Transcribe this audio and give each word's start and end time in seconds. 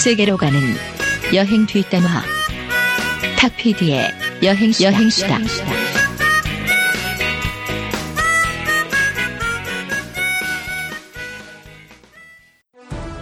세계로 0.00 0.38
가는 0.38 0.58
여행 1.34 1.66
뒷담화 1.66 2.08
탁피디의 3.38 4.08
여행 4.42 4.72
여행수다. 4.80 5.38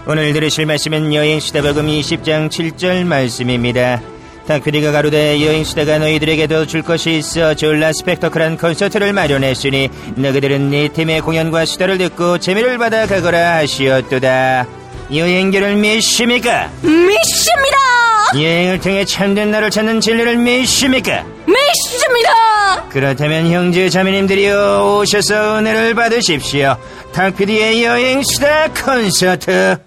오늘 0.06 0.33
들으실 0.33 0.66
말씀은 0.66 1.12
여행수다 1.12 1.62
복음 1.62 1.88
20장 1.88 2.48
7절 2.48 3.05
말씀입니다. 3.05 4.00
탁피디가 4.47 4.92
가로되 4.92 5.45
여행수다가 5.45 5.98
너희들에게도 5.98 6.66
줄 6.66 6.83
것이 6.83 7.19
있어 7.19 7.55
졸라 7.55 7.92
스펙터클한 7.92 8.56
콘서트를 8.56 9.12
마련했으니 9.12 9.88
너희들은 10.14 10.70
네 10.70 10.86
팀의 10.86 11.22
공연과 11.22 11.64
수다를 11.64 11.98
듣고 11.98 12.38
재미를 12.38 12.78
받아 12.78 13.06
가거라 13.06 13.56
하시었도다. 13.56 14.77
여행기를 15.15 15.77
믿습니까? 15.77 16.71
믿습니다! 16.83 17.79
여행을 18.35 18.80
통해 18.80 19.05
참된 19.05 19.51
나를 19.51 19.71
찾는 19.71 20.01
진리를 20.01 20.37
믿습니까? 20.37 21.25
믿습니다! 21.47 22.84
그렇다면 22.91 23.51
형제 23.51 23.89
자매님들이여 23.89 24.98
오셔서 24.98 25.59
은혜를 25.59 25.95
받으십시오. 25.95 26.77
탁피디의 27.12 27.84
여행수다 27.84 28.69
콘서트. 28.73 29.78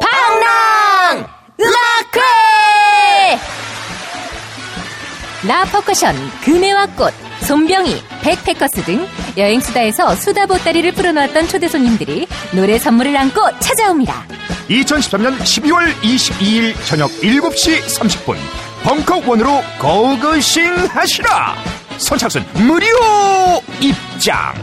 방랑! 0.00 1.26
음악회! 1.60 2.20
라퍼커션, 5.46 6.16
금혜와 6.44 6.86
꽃, 6.96 7.12
손병희, 7.42 8.02
백패커스 8.22 8.84
등 8.84 9.06
여행수다에서 9.36 10.14
수다 10.16 10.46
보따리를 10.46 10.92
풀어놓았던 10.92 11.48
초대 11.48 11.68
손님들이 11.68 12.26
노래 12.52 12.78
선물을 12.78 13.16
안고 13.16 13.58
찾아옵니다. 13.58 14.24
2013년 14.68 15.38
12월 15.38 15.92
22일 16.02 16.74
저녁 16.86 17.10
7시 17.20 17.82
30분 17.82 18.36
벙커원으로 18.84 19.62
고고싱 19.78 20.64
하시라 20.88 21.54
선착순 21.98 22.44
무료 22.66 22.86
입장 23.80 24.54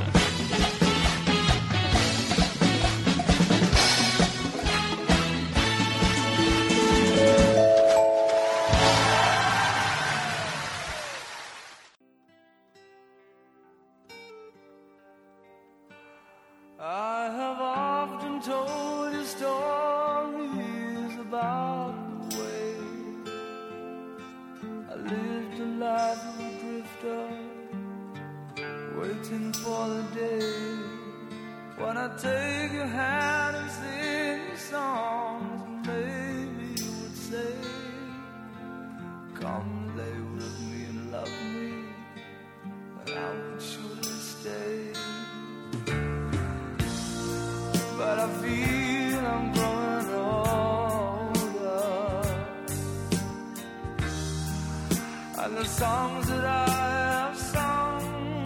And 55.49 55.57
the 55.57 55.65
songs 55.65 56.27
that 56.27 56.45
I 56.45 56.69
have 56.69 57.35
sung 57.35 58.43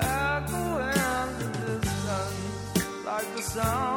echo 0.00 0.78
in 0.78 1.38
the 1.40 1.78
distance 1.82 3.04
like 3.04 3.36
the 3.36 3.42
sound 3.42 3.95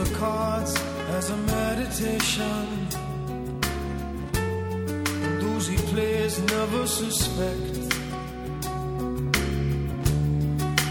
The 0.00 0.14
cards 0.14 0.74
as 1.10 1.28
a 1.28 1.36
meditation. 1.36 2.88
And 5.24 5.42
those 5.42 5.66
he 5.66 5.76
plays 5.92 6.40
never 6.40 6.86
suspect. 6.86 7.76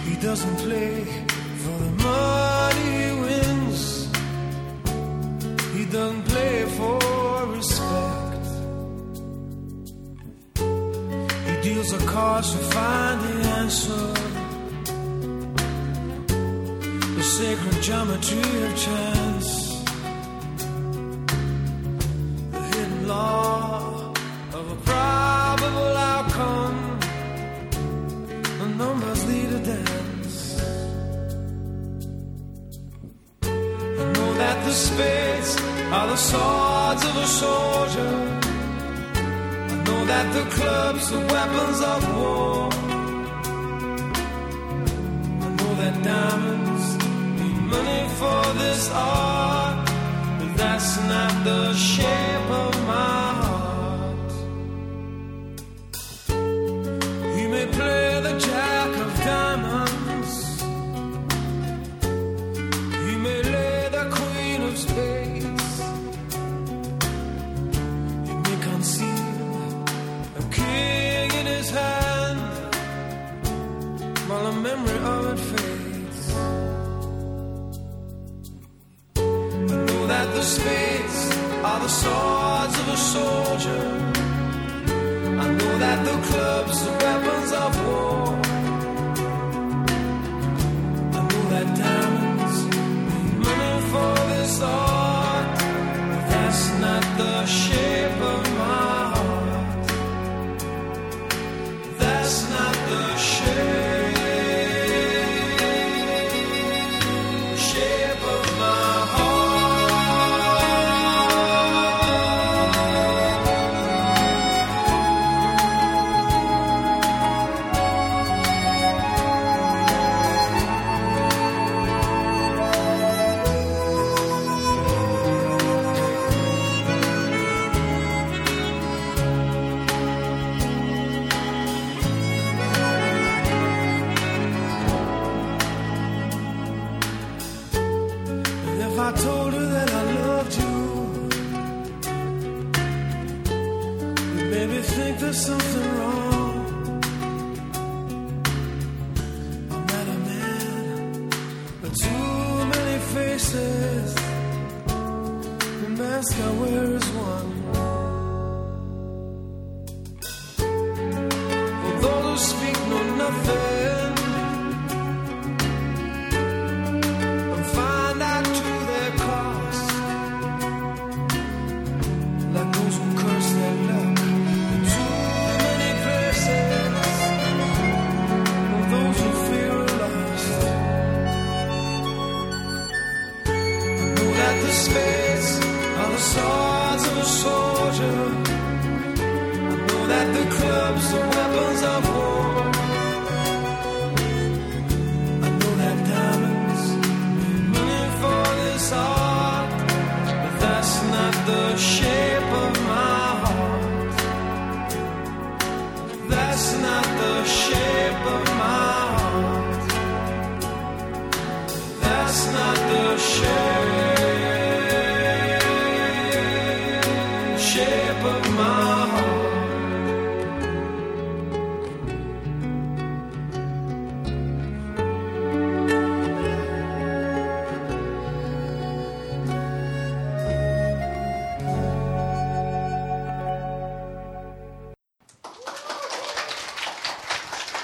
He 0.07 0.15
doesn't 0.27 0.57
play 0.57 1.05
for 1.63 1.75
the 1.85 1.91
money 2.03 2.85
he 3.01 3.09
wins. 3.25 3.81
He 5.75 5.85
doesn't 5.85 6.23
play 6.25 6.65
for 6.77 6.99
respect. 7.57 8.45
He 11.47 11.55
deals 11.67 11.89
the 11.97 12.05
cards 12.05 12.51
to 12.51 12.59
find 12.75 13.21
the 13.21 13.49
answer. 13.57 14.18
Geometry 17.81 18.63
of 18.65 18.77
chance. 18.77 19.28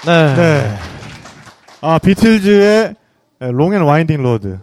네. 0.06 0.34
네. 0.34 0.74
아, 1.80 1.98
비틀즈의 1.98 2.94
Long 3.40 3.74
and 3.74 3.82
Winding 3.82 4.22
Road. 4.22 4.58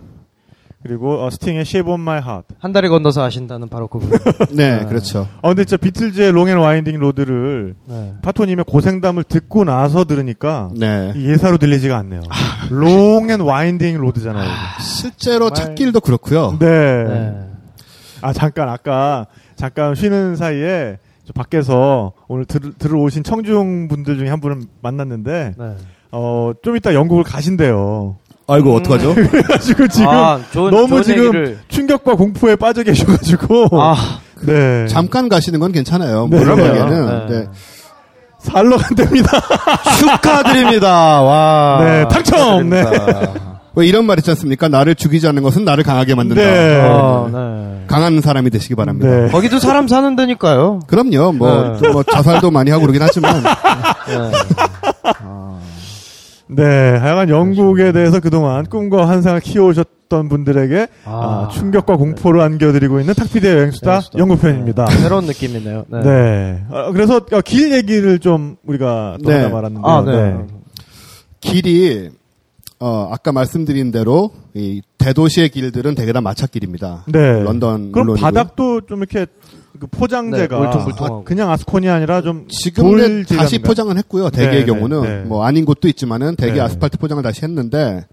그리고 0.81 1.23
어, 1.23 1.29
스팅의 1.29 1.61
Shape 1.61 1.91
of 1.93 2.01
My 2.01 2.17
Heart. 2.21 2.55
한 2.59 2.73
다리 2.73 2.89
건너서 2.89 3.23
아신다는 3.23 3.69
바로 3.69 3.87
그분. 3.87 4.09
네, 4.51 4.85
그렇죠. 4.85 5.29
어, 5.41 5.49
근데 5.49 5.63
진짜 5.63 5.77
비틀즈의 5.77 6.31
Long 6.33 6.49
and 6.49 6.57
Winding 6.57 6.99
Road를 6.99 7.75
네. 7.87 8.13
파토님의 8.21 8.65
고생담을 8.67 9.23
듣고 9.23 9.63
나서 9.63 10.03
들으니까 10.03 10.69
네. 10.75 11.13
이 11.15 11.29
예사로 11.29 11.57
들리지가 11.57 11.97
않네요. 11.99 12.21
Long 12.69 13.09
and 13.09 13.39
Winding 13.39 13.97
Road잖아요. 13.97 14.49
실제로 14.81 15.49
정말- 15.51 15.55
찻길도 15.75 16.01
그렇고요. 16.01 16.57
네. 16.59 16.67
네. 17.05 17.39
아, 18.21 18.33
잠깐, 18.33 18.67
아까, 18.69 19.27
잠깐 19.55 19.95
쉬는 19.95 20.35
사이에, 20.35 20.97
저 20.97 21.02
밖에서 21.31 22.11
오늘 22.27 22.45
들, 22.45 22.73
들어 22.77 22.99
오신 22.99 23.23
청중 23.23 23.87
분들 23.87 24.17
중에 24.17 24.29
한 24.29 24.41
분을 24.41 24.61
만났는데, 24.81 25.53
네. 25.57 25.65
어, 26.11 26.51
좀 26.61 26.75
이따 26.75 26.93
영국을 26.93 27.23
가신대요. 27.23 28.17
아이고, 28.47 28.75
어떡하죠? 28.75 29.13
그래가지고 29.15 29.87
지금 29.87 30.09
아, 30.09 30.39
좋은, 30.51 30.71
너무 30.71 30.87
좋은 30.89 31.03
지금 31.03 31.23
얘기를. 31.27 31.59
충격과 31.69 32.15
공포에 32.15 32.55
빠져 32.57 32.83
계셔가지고, 32.83 33.69
아, 33.81 33.95
네. 34.45 34.85
잠깐 34.87 35.29
가시는 35.29 35.59
건 35.61 35.71
괜찮아요. 35.71 36.27
네. 36.29 36.37
물어보기에는. 36.39 37.27
네. 37.29 37.39
네. 37.39 37.47
살러 38.39 38.75
간답니다. 38.75 39.39
축하드립니다. 39.99 41.21
와. 41.21 41.79
네, 41.81 42.07
당첨! 42.09 42.69
네. 42.69 42.83
축하드립니다. 42.83 43.52
왜 43.75 43.87
이런 43.87 44.05
말 44.05 44.19
있지 44.19 44.29
않습니까? 44.31 44.67
나를 44.67 44.95
죽이지 44.95 45.27
않는 45.27 45.41
것은 45.41 45.65
나를 45.65 45.83
강하게 45.83 46.15
만든다. 46.15 46.41
네. 46.41 46.81
아, 46.81 47.29
네. 47.31 47.85
강한 47.87 48.21
사람이 48.21 48.49
되시기 48.49 48.75
바랍니다. 48.75 49.09
네. 49.09 49.31
거기도 49.31 49.59
사람 49.59 49.87
사는 49.87 50.15
데니까요. 50.15 50.79
그럼요. 50.87 51.31
뭐, 51.33 51.69
네. 51.69 51.77
좀뭐 51.79 52.03
자살도 52.03 52.51
많이 52.51 52.69
하고 52.69 52.81
그러긴 52.81 53.01
하지만. 53.01 53.41
네. 54.07 54.31
네, 56.55 56.97
하여간 56.97 57.29
영국에 57.29 57.91
대해서 57.93 58.19
그동안 58.19 58.65
꿈과 58.65 59.07
환상을 59.07 59.39
키워오셨던 59.39 60.29
분들에게 60.29 60.87
아, 61.05 61.49
충격과 61.51 61.95
공포를 61.95 62.41
안겨드리고 62.41 62.99
있는 62.99 63.15
탁피디의 63.15 63.55
여행수다. 63.55 64.01
영국편입니다. 64.15 64.85
네, 64.85 64.97
새로운 64.97 65.25
느낌이네요. 65.25 65.85
네. 65.87 65.99
네. 66.01 66.63
어, 66.69 66.91
그래서 66.91 67.15
어, 67.31 67.41
길 67.41 67.73
얘기를 67.73 68.19
좀 68.19 68.57
우리가 68.67 69.17
또 69.23 69.29
네. 69.31 69.37
하나 69.37 69.49
말았는데. 69.49 69.87
아, 69.87 70.03
네. 70.05 70.37
길이 71.41 72.11
어, 72.85 73.07
아까 73.09 73.31
말씀드린 73.31 73.91
대로 73.91 74.31
이 74.53 74.81
대도시의 74.97 75.47
길들은 75.49 75.95
대개 75.95 76.11
다 76.11 76.19
마차길입니다. 76.19 77.05
네. 77.07 77.41
런던 77.41 77.93
그럼 77.93 78.07
물론이고. 78.07 78.15
바닥도 78.15 78.81
좀 78.87 78.99
이렇게 78.99 79.25
그 79.79 79.87
포장재가 79.87 80.59
네, 80.59 80.67
울퉁불퉁하고. 80.67 81.19
아, 81.19 81.23
그냥 81.23 81.49
아스콘이 81.49 81.87
아니라 81.87 82.21
좀 82.21 82.45
지금 82.49 83.23
다시? 83.23 83.59
포장은 83.59 83.97
했고요. 83.99 84.29
대개의 84.31 84.61
네, 84.61 84.65
경우는 84.65 85.01
네, 85.01 85.09
네. 85.09 85.21
뭐 85.21 85.45
아닌 85.45 85.63
곳도 85.63 85.87
있지만은 85.87 86.35
대개 86.35 86.55
네. 86.55 86.59
아스팔트 86.59 86.97
포장을 86.97 87.23
다시 87.23 87.43
했는데 87.43 88.05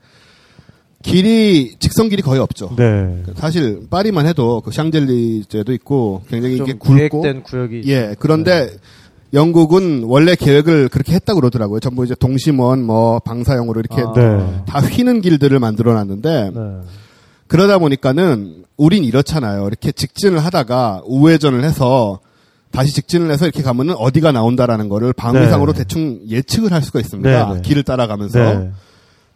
길이 1.03 1.75
직선 1.81 2.09
길이 2.09 2.23
거의 2.23 2.41
없죠. 2.41 2.71
네. 2.77 3.25
사실 3.35 3.89
파리만 3.91 4.29
해도 4.29 4.61
그 4.61 4.71
샹젤리제도 4.71 5.73
있고 5.73 6.23
굉장히 6.29 6.59
좀 6.59 6.69
이게 6.69 6.79
굵고 6.79 7.23
계획된 7.23 7.43
구역이 7.43 7.83
예 7.87 8.15
그런데 8.21 8.71
영국은 9.33 10.05
원래 10.07 10.35
계획을 10.35 10.89
그렇게 10.89 11.13
했다 11.15 11.35
고 11.35 11.41
그러더라고요. 11.41 11.81
전부 11.81 12.05
이제 12.05 12.15
동심원 12.19 12.83
뭐 12.85 13.21
방사형으로 13.21 13.81
이렇게 13.81 14.03
아. 14.03 14.13
네. 14.15 14.63
다 14.67 14.81
휘는 14.81 15.21
길들을 15.21 15.59
만들어 15.59 15.95
놨는데 15.95 16.51
네. 16.55 16.61
그러다 17.47 17.79
보니까는 17.79 18.65
우린 18.77 19.05
이렇잖아요. 19.05 19.67
이렇게 19.67 19.93
직진을 19.93 20.39
하다가 20.45 21.03
우회전을 21.07 21.63
해서 21.65 22.21
다시 22.73 22.93
직진을 22.95 23.31
해서 23.31 23.45
이렇게 23.47 23.63
가면은 23.63 23.95
어디가 23.97 24.33
나온다라는 24.33 24.89
거를 24.89 25.13
방위상으로 25.13 25.73
네. 25.73 25.79
대충 25.79 26.21
예측을 26.29 26.73
할 26.73 26.83
수가 26.83 27.01
있습니다. 27.01 27.49
네, 27.49 27.55
네. 27.55 27.61
길을 27.63 27.83
따라가면서. 27.83 28.39
네. 28.39 28.71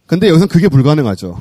근데 0.06 0.28
여기서는 0.28 0.48
그게 0.48 0.68
불가능하죠. 0.68 1.38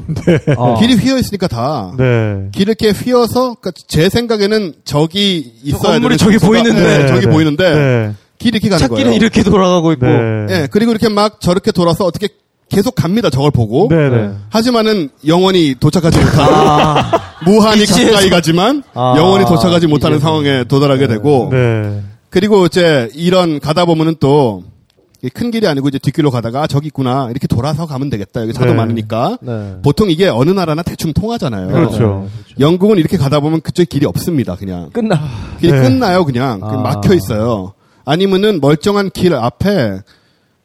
아. 0.57 0.79
길이 0.79 0.95
휘어 0.95 1.17
있으니까 1.17 1.47
다 1.47 1.93
네. 1.97 2.47
길을 2.53 2.75
이렇게 2.79 2.91
휘어서 2.91 3.55
그러니까 3.59 3.71
제 3.87 4.07
생각에는 4.09 4.73
저기 4.85 5.53
있어야 5.63 5.93
건물이 5.99 6.17
되는 6.17 6.17
저기 6.17 6.37
장소가- 6.37 6.47
보이는데. 6.47 6.97
네, 6.99 7.07
저기 7.07 7.25
네. 7.25 7.31
보이는데 7.31 7.75
네. 7.75 8.13
길이 8.43 8.57
이렇게 8.57 8.69
가는 8.69 8.79
찾기는 8.79 9.03
거예요. 9.03 9.15
이렇게 9.15 9.43
돌아가고 9.43 9.91
있고. 9.93 10.05
네. 10.05 10.47
예, 10.49 10.67
그리고 10.69 10.91
이렇게 10.91 11.09
막 11.09 11.39
저렇게 11.39 11.71
돌아서 11.71 12.05
어떻게 12.05 12.27
계속 12.69 12.95
갑니다. 12.95 13.29
저걸 13.29 13.51
보고. 13.51 13.87
네. 13.89 14.09
네. 14.09 14.31
하지만은 14.49 15.09
영원히 15.27 15.75
도착하지 15.79 16.17
못하는 16.19 17.03
무한히 17.45 17.83
이지에서- 17.83 18.11
가까이 18.11 18.29
가지만 18.29 18.83
아, 18.93 19.13
영원히 19.17 19.45
도착하지 19.45 19.87
못하는 19.87 20.17
이게- 20.17 20.23
상황에 20.23 20.63
도달하게 20.65 21.07
되고 21.07 21.49
네. 21.51 22.01
그리고 22.29 22.65
이제 22.65 23.09
이런 23.13 23.59
가다 23.59 23.85
보면은 23.85 24.15
또큰 24.19 25.51
길이 25.51 25.67
아니고 25.67 25.87
이제 25.89 25.99
뒷길로 25.99 26.31
가다가 26.31 26.63
아, 26.63 26.67
저기 26.67 26.87
있구나 26.87 27.27
이렇게 27.29 27.45
돌아서 27.47 27.85
가면 27.85 28.09
되겠다 28.09 28.41
여기 28.41 28.53
차도 28.53 28.71
네. 28.71 28.73
많으니까 28.73 29.37
네. 29.41 29.75
보통 29.83 30.09
이게 30.09 30.27
어느 30.29 30.49
나라나 30.49 30.81
대충 30.83 31.13
통하잖아요. 31.13 31.67
그렇죠. 31.67 32.27
영국은 32.59 32.97
이렇게 32.97 33.17
가다 33.17 33.39
보면 33.39 33.61
그쪽 33.61 33.87
길이 33.87 34.05
없습니다. 34.07 34.55
그냥 34.55 34.89
끝나. 34.91 35.21
길이 35.59 35.73
네. 35.73 35.81
끝나요. 35.81 36.25
그냥 36.25 36.59
아. 36.63 36.77
막혀 36.77 37.13
있어요. 37.13 37.73
아니면은 38.05 38.59
멀쩡한 38.61 39.09
길 39.11 39.33
앞에 39.33 40.01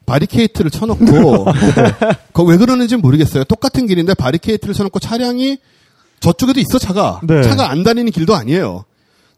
바리케이트를 0.05 0.71
쳐놓고 0.71 1.05
그거 2.33 2.43
왜 2.43 2.57
그러는지 2.57 2.95
모르겠어요. 2.97 3.43
똑같은 3.43 3.85
길인데 3.85 4.13
바리케이트를 4.15 4.73
쳐놓고 4.73 4.99
차량이 4.99 5.57
저쪽에도 6.19 6.59
있어 6.59 6.79
차가 6.79 7.21
네. 7.23 7.43
차가 7.43 7.69
안 7.69 7.83
다니는 7.83 8.11
길도 8.11 8.35
아니에요. 8.35 8.85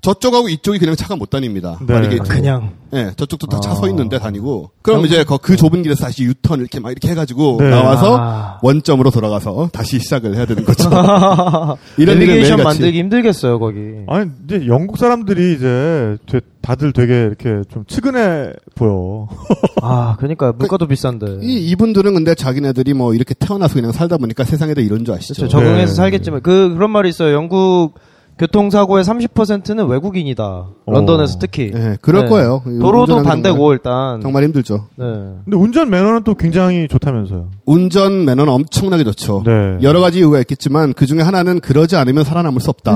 저쪽하고 0.01 0.49
이쪽이 0.49 0.79
그냥 0.79 0.95
차가 0.95 1.15
못 1.15 1.29
다닙니다. 1.29 1.77
네. 1.85 1.93
바리케이트. 1.93 2.23
그냥. 2.23 2.71
예, 2.93 3.11
저쪽도 3.15 3.47
다차 3.47 3.71
아. 3.71 3.75
서 3.75 3.87
있는데 3.87 4.17
다니고. 4.19 4.71
그럼 4.81 5.05
이제 5.05 5.23
그, 5.23 5.37
그 5.37 5.55
좁은 5.55 5.83
길에서 5.83 6.05
다시 6.05 6.23
유턴 6.23 6.59
이렇게 6.59 6.79
막 6.79 6.89
이렇게 6.91 7.07
해가지고 7.09 7.57
네. 7.59 7.69
나와서 7.69 8.17
아. 8.19 8.59
원점으로 8.63 9.11
돌아가서 9.11 9.69
다시 9.71 9.99
시작을 9.99 10.35
해야 10.35 10.45
되는 10.45 10.65
거죠. 10.65 10.89
이런 11.97 12.17
내비게이션. 12.19 12.63
만들기 12.63 12.97
힘들겠어요 12.99 13.59
거기. 13.59 13.79
아니, 14.07 14.31
이제 14.45 14.65
영국 14.67 14.97
사람들이 14.97 15.53
이제 15.55 16.17
되- 16.25 16.41
다들 16.61 16.93
되게 16.93 17.13
이렇게 17.21 17.61
좀 17.71 17.85
측은해 17.85 18.53
보여. 18.75 19.27
아, 19.83 20.15
그러니까 20.17 20.51
물가도 20.51 20.87
비싼데. 20.87 21.37
이, 21.43 21.69
이분들은 21.69 22.13
근데 22.15 22.33
자기네들이 22.35 22.93
뭐 22.93 23.13
이렇게 23.13 23.33
태어나서 23.35 23.75
그냥 23.75 23.91
살다 23.91 24.17
보니까 24.17 24.43
세상에다 24.45 24.81
이런 24.81 25.05
줄 25.05 25.13
아시죠? 25.13 25.35
그렇죠. 25.43 25.59
적응해서 25.59 25.91
네. 25.91 25.95
살겠지만 25.95 26.41
그 26.41 26.73
그런 26.73 26.89
말이 26.91 27.09
있어요. 27.09 27.33
영국 27.35 27.93
교통사고의 28.41 29.03
30%는 29.03 29.85
외국인이다. 29.87 30.65
런던에서 30.87 31.37
특히. 31.37 31.71
예, 31.75 31.95
그럴 32.01 32.23
네. 32.23 32.29
거예요. 32.29 32.63
도로도 32.65 33.21
반대고 33.21 33.55
정말, 33.55 33.73
일단. 33.73 34.21
정말 34.21 34.43
힘들죠. 34.45 34.87
네. 34.95 35.05
근데 35.45 35.55
운전 35.57 35.91
매너는 35.91 36.23
또 36.23 36.33
굉장히 36.33 36.87
좋다면서요. 36.87 37.49
운전 37.65 38.25
매너는 38.25 38.51
엄청나게 38.51 39.03
좋죠. 39.03 39.43
네. 39.45 39.77
여러 39.83 39.99
가지 40.01 40.17
이유가 40.17 40.39
있겠지만 40.39 40.93
그 40.93 41.05
중에 41.05 41.21
하나는 41.21 41.59
그러지 41.59 41.95
않으면 41.95 42.23
살아남을 42.23 42.61
수 42.61 42.71
없다. 42.71 42.95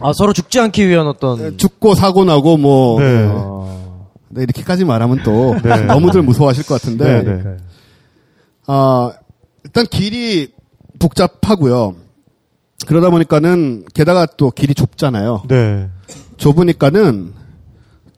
아 0.00 0.12
서로 0.12 0.32
죽지 0.32 0.58
않기 0.58 0.88
위한 0.88 1.06
어떤. 1.06 1.56
죽고 1.56 1.94
사고 1.94 2.24
나고 2.24 2.56
뭐 2.56 3.00
네. 3.00 3.28
아, 3.30 3.76
네, 4.30 4.42
이렇게까지 4.42 4.84
말하면 4.84 5.22
또 5.22 5.54
네. 5.62 5.82
너무들 5.82 6.22
무서워하실 6.22 6.66
것 6.66 6.82
같은데 6.82 7.22
네, 7.22 7.42
네. 7.44 7.56
아, 8.66 9.12
일단 9.64 9.86
길이 9.86 10.48
복잡하고요. 10.98 12.01
그러다 12.86 13.10
보니까는 13.10 13.84
게다가 13.94 14.26
또 14.26 14.50
길이 14.50 14.74
좁잖아요. 14.74 15.42
네. 15.48 15.88
좁으니까는 16.36 17.32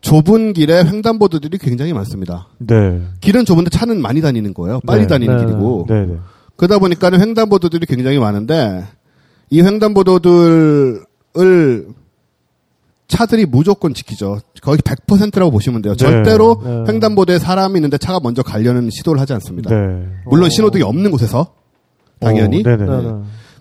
좁은 0.00 0.52
길에 0.52 0.84
횡단보도들이 0.84 1.58
굉장히 1.58 1.92
많습니다. 1.92 2.48
네. 2.58 3.00
길은 3.20 3.44
좁은데 3.44 3.70
차는 3.70 4.02
많이 4.02 4.20
다니는 4.20 4.52
거예요. 4.54 4.80
빨리 4.86 5.02
네. 5.02 5.06
다니는 5.06 5.36
네. 5.36 5.44
길이고. 5.44 5.86
네, 5.88 6.06
네. 6.06 6.16
그러다 6.56 6.78
보니까는 6.78 7.20
횡단보도들이 7.20 7.86
굉장히 7.86 8.18
많은데 8.18 8.84
이 9.50 9.62
횡단보도들을 9.62 11.04
차들이 13.08 13.46
무조건 13.46 13.94
지키죠. 13.94 14.40
거의 14.62 14.78
100%라고 14.78 15.50
보시면 15.50 15.82
돼요. 15.82 15.94
네. 15.94 15.96
절대로 15.96 16.60
네. 16.64 16.84
횡단보도에 16.88 17.38
사람이 17.38 17.76
있는데 17.76 17.98
차가 17.98 18.20
먼저 18.22 18.42
가려는 18.42 18.90
시도를 18.90 19.20
하지 19.20 19.32
않습니다. 19.34 19.70
네. 19.70 20.06
물론 20.26 20.50
신호등이 20.50 20.82
없는 20.82 21.10
곳에서 21.10 21.54
당연히. 22.20 22.62
네, 22.62 22.76
네. 22.76 22.84
네, 22.84 23.02
네. 23.02 23.12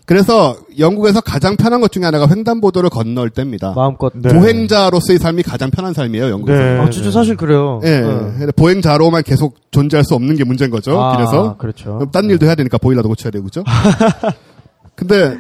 그래서 0.06 0.58
영국에서 0.78 1.22
가장 1.22 1.56
편한 1.56 1.80
것 1.80 1.92
중에 1.92 2.04
하나가 2.04 2.28
횡단보도를 2.28 2.90
건널 2.90 3.30
때입니다. 3.30 3.74
마음껏. 3.74 4.12
네. 4.14 4.34
보행자로서의 4.34 5.18
삶이 5.18 5.44
가장 5.44 5.72
편한 5.72 5.94
삶이에요, 5.94 6.30
영국에서. 6.30 6.62
네. 6.62 6.80
아, 6.80 6.90
진짜 6.90 7.10
사실 7.10 7.38
그래요. 7.38 7.80
예, 7.86 8.02
네. 8.02 8.48
보행자로만 8.56 9.24
계속 9.24 9.56
존재할 9.72 10.04
수 10.04 10.14
없는 10.16 10.36
게 10.36 10.44
문제인 10.44 10.72
거죠, 10.72 11.00
아, 11.00 11.16
길에서. 11.16 11.56
그렇죠. 11.58 11.96
그럼 11.96 12.12
딴 12.12 12.30
일도 12.30 12.46
해야 12.46 12.56
되니까 12.56 12.78
보일러도 12.78 13.08
고쳐야 13.08 13.32
되고, 13.32 13.46
그죠? 13.46 13.64
근데, 14.96 15.38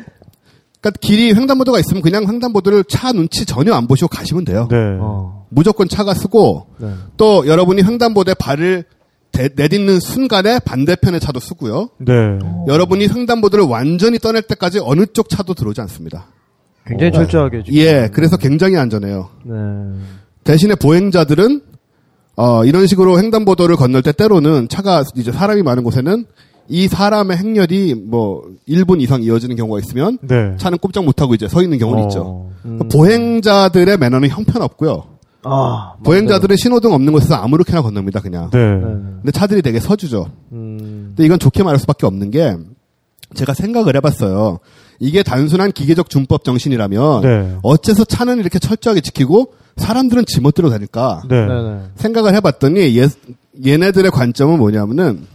그니까 0.79 0.97
길이 1.01 1.33
횡단보도가 1.33 1.79
있으면 1.79 2.01
그냥 2.01 2.25
횡단보도를 2.27 2.85
차 2.85 3.11
눈치 3.11 3.45
전혀 3.45 3.73
안 3.73 3.87
보시고 3.87 4.07
가시면 4.07 4.45
돼요. 4.45 4.67
네. 4.71 4.77
어. 4.99 5.45
무조건 5.49 5.89
차가 5.89 6.13
쓰고, 6.13 6.67
네. 6.77 6.93
또 7.17 7.45
여러분이 7.47 7.83
횡단보도에 7.83 8.35
발을 8.35 8.85
대- 9.33 9.49
내딛는 9.53 9.99
순간에 9.99 10.59
반대편의 10.59 11.19
차도 11.19 11.39
쓰고요. 11.41 11.89
네. 11.97 12.13
여러분이 12.67 13.07
횡단보도를 13.07 13.65
완전히 13.65 14.17
떠날 14.19 14.43
때까지 14.43 14.79
어느 14.81 15.05
쪽 15.11 15.27
차도 15.27 15.53
들어오지 15.55 15.81
않습니다. 15.81 16.27
굉장히 16.85 17.11
철저하게. 17.11 17.63
지금. 17.65 17.79
예, 17.79 18.09
그래서 18.13 18.37
굉장히 18.37 18.77
안전해요. 18.77 19.29
네. 19.43 19.53
대신에 20.43 20.75
보행자들은 20.75 21.61
어, 22.35 22.65
이런 22.65 22.87
식으로 22.87 23.19
횡단보도를 23.19 23.75
건널 23.75 24.01
때 24.01 24.11
때로는 24.11 24.67
차가 24.69 25.03
이제 25.15 25.31
사람이 25.31 25.61
많은 25.63 25.83
곳에는 25.83 26.25
이 26.69 26.87
사람의 26.87 27.37
행렬이 27.37 27.95
뭐 27.95 28.43
1분 28.69 29.01
이상 29.01 29.21
이어지는 29.21 29.55
경우가 29.55 29.79
있으면 29.79 30.17
네. 30.21 30.55
차는 30.57 30.77
꼼짝 30.77 31.03
못하고 31.05 31.33
이제 31.35 31.47
서 31.47 31.61
있는 31.61 31.77
경우는 31.77 32.03
어. 32.03 32.07
있죠. 32.07 32.49
음. 32.65 32.79
보행자들의 32.91 33.97
매너는 33.97 34.29
형편없고요. 34.29 35.05
아, 35.43 35.93
보행자들은 36.03 36.55
신호등 36.55 36.93
없는 36.93 37.13
곳에서 37.13 37.35
아무렇게나 37.35 37.81
건넙니다, 37.81 38.21
그냥. 38.21 38.49
네. 38.51 38.59
네. 38.59 38.81
근데 38.81 39.31
차들이 39.31 39.61
되게 39.61 39.79
서주죠. 39.79 40.27
음. 40.51 41.13
근데 41.15 41.25
이건 41.25 41.39
좋게 41.39 41.63
말할 41.63 41.79
수밖에 41.79 42.05
없는 42.05 42.31
게 42.31 42.55
제가 43.35 43.53
생각을 43.53 43.95
해봤어요. 43.97 44.59
이게 44.99 45.23
단순한 45.23 45.71
기계적 45.71 46.09
준법 46.09 46.43
정신이라면 46.43 47.21
네. 47.21 47.57
어째서 47.63 48.05
차는 48.05 48.39
이렇게 48.39 48.59
철저하게 48.59 49.01
지키고 49.01 49.53
사람들은 49.77 50.25
지멋대로 50.27 50.69
다닐까 50.69 51.21
네. 51.27 51.45
네. 51.45 51.47
네. 51.47 51.79
생각을 51.95 52.35
해봤더니 52.35 52.97
얘, 52.97 53.07
얘네들의 53.65 54.11
관점은 54.11 54.59
뭐냐면은 54.59 55.25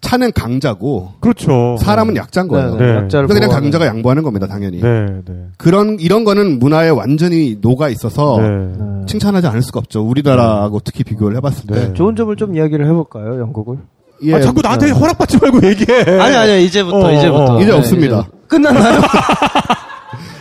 차는 0.00 0.32
강자고 0.32 1.14
그렇죠. 1.20 1.76
사람은 1.80 2.16
약자인 2.16 2.48
거예요. 2.48 2.76
네. 2.76 2.78
네. 2.78 2.92
네. 2.92 2.98
약자를 3.02 3.26
그래서 3.26 3.40
그냥 3.40 3.48
보호하는. 3.48 3.70
강자가 3.70 3.86
양보하는 3.86 4.22
겁니다, 4.22 4.46
당연히. 4.46 4.80
네, 4.80 5.06
네. 5.26 5.34
그런 5.56 5.96
이런 6.00 6.24
거는 6.24 6.58
문화에 6.58 6.88
완전히 6.90 7.58
녹아 7.60 7.88
있어서 7.88 8.38
네. 8.40 9.06
칭찬하지 9.06 9.46
않을 9.48 9.62
수가 9.62 9.78
없죠. 9.80 10.02
우리나라하고 10.02 10.80
특히 10.84 11.04
비교를 11.04 11.36
해봤을 11.38 11.56
때. 11.68 11.74
네. 11.74 11.92
좋은 11.94 12.14
점을 12.16 12.34
좀 12.36 12.56
이야기를 12.56 12.86
해볼까요, 12.86 13.40
영국을? 13.40 13.78
예, 14.24 14.34
아, 14.34 14.40
자꾸 14.40 14.60
나한테 14.62 14.90
허락받지 14.90 15.38
말고 15.40 15.66
얘기해. 15.66 16.18
아니, 16.20 16.34
아니, 16.36 16.64
이제부터, 16.64 17.06
어, 17.06 17.12
이제부터. 17.12 17.54
어. 17.56 17.60
이제 17.60 17.70
네, 17.70 17.76
없습니다. 17.76 18.18
이제 18.20 18.28
끝났나요? 18.48 19.00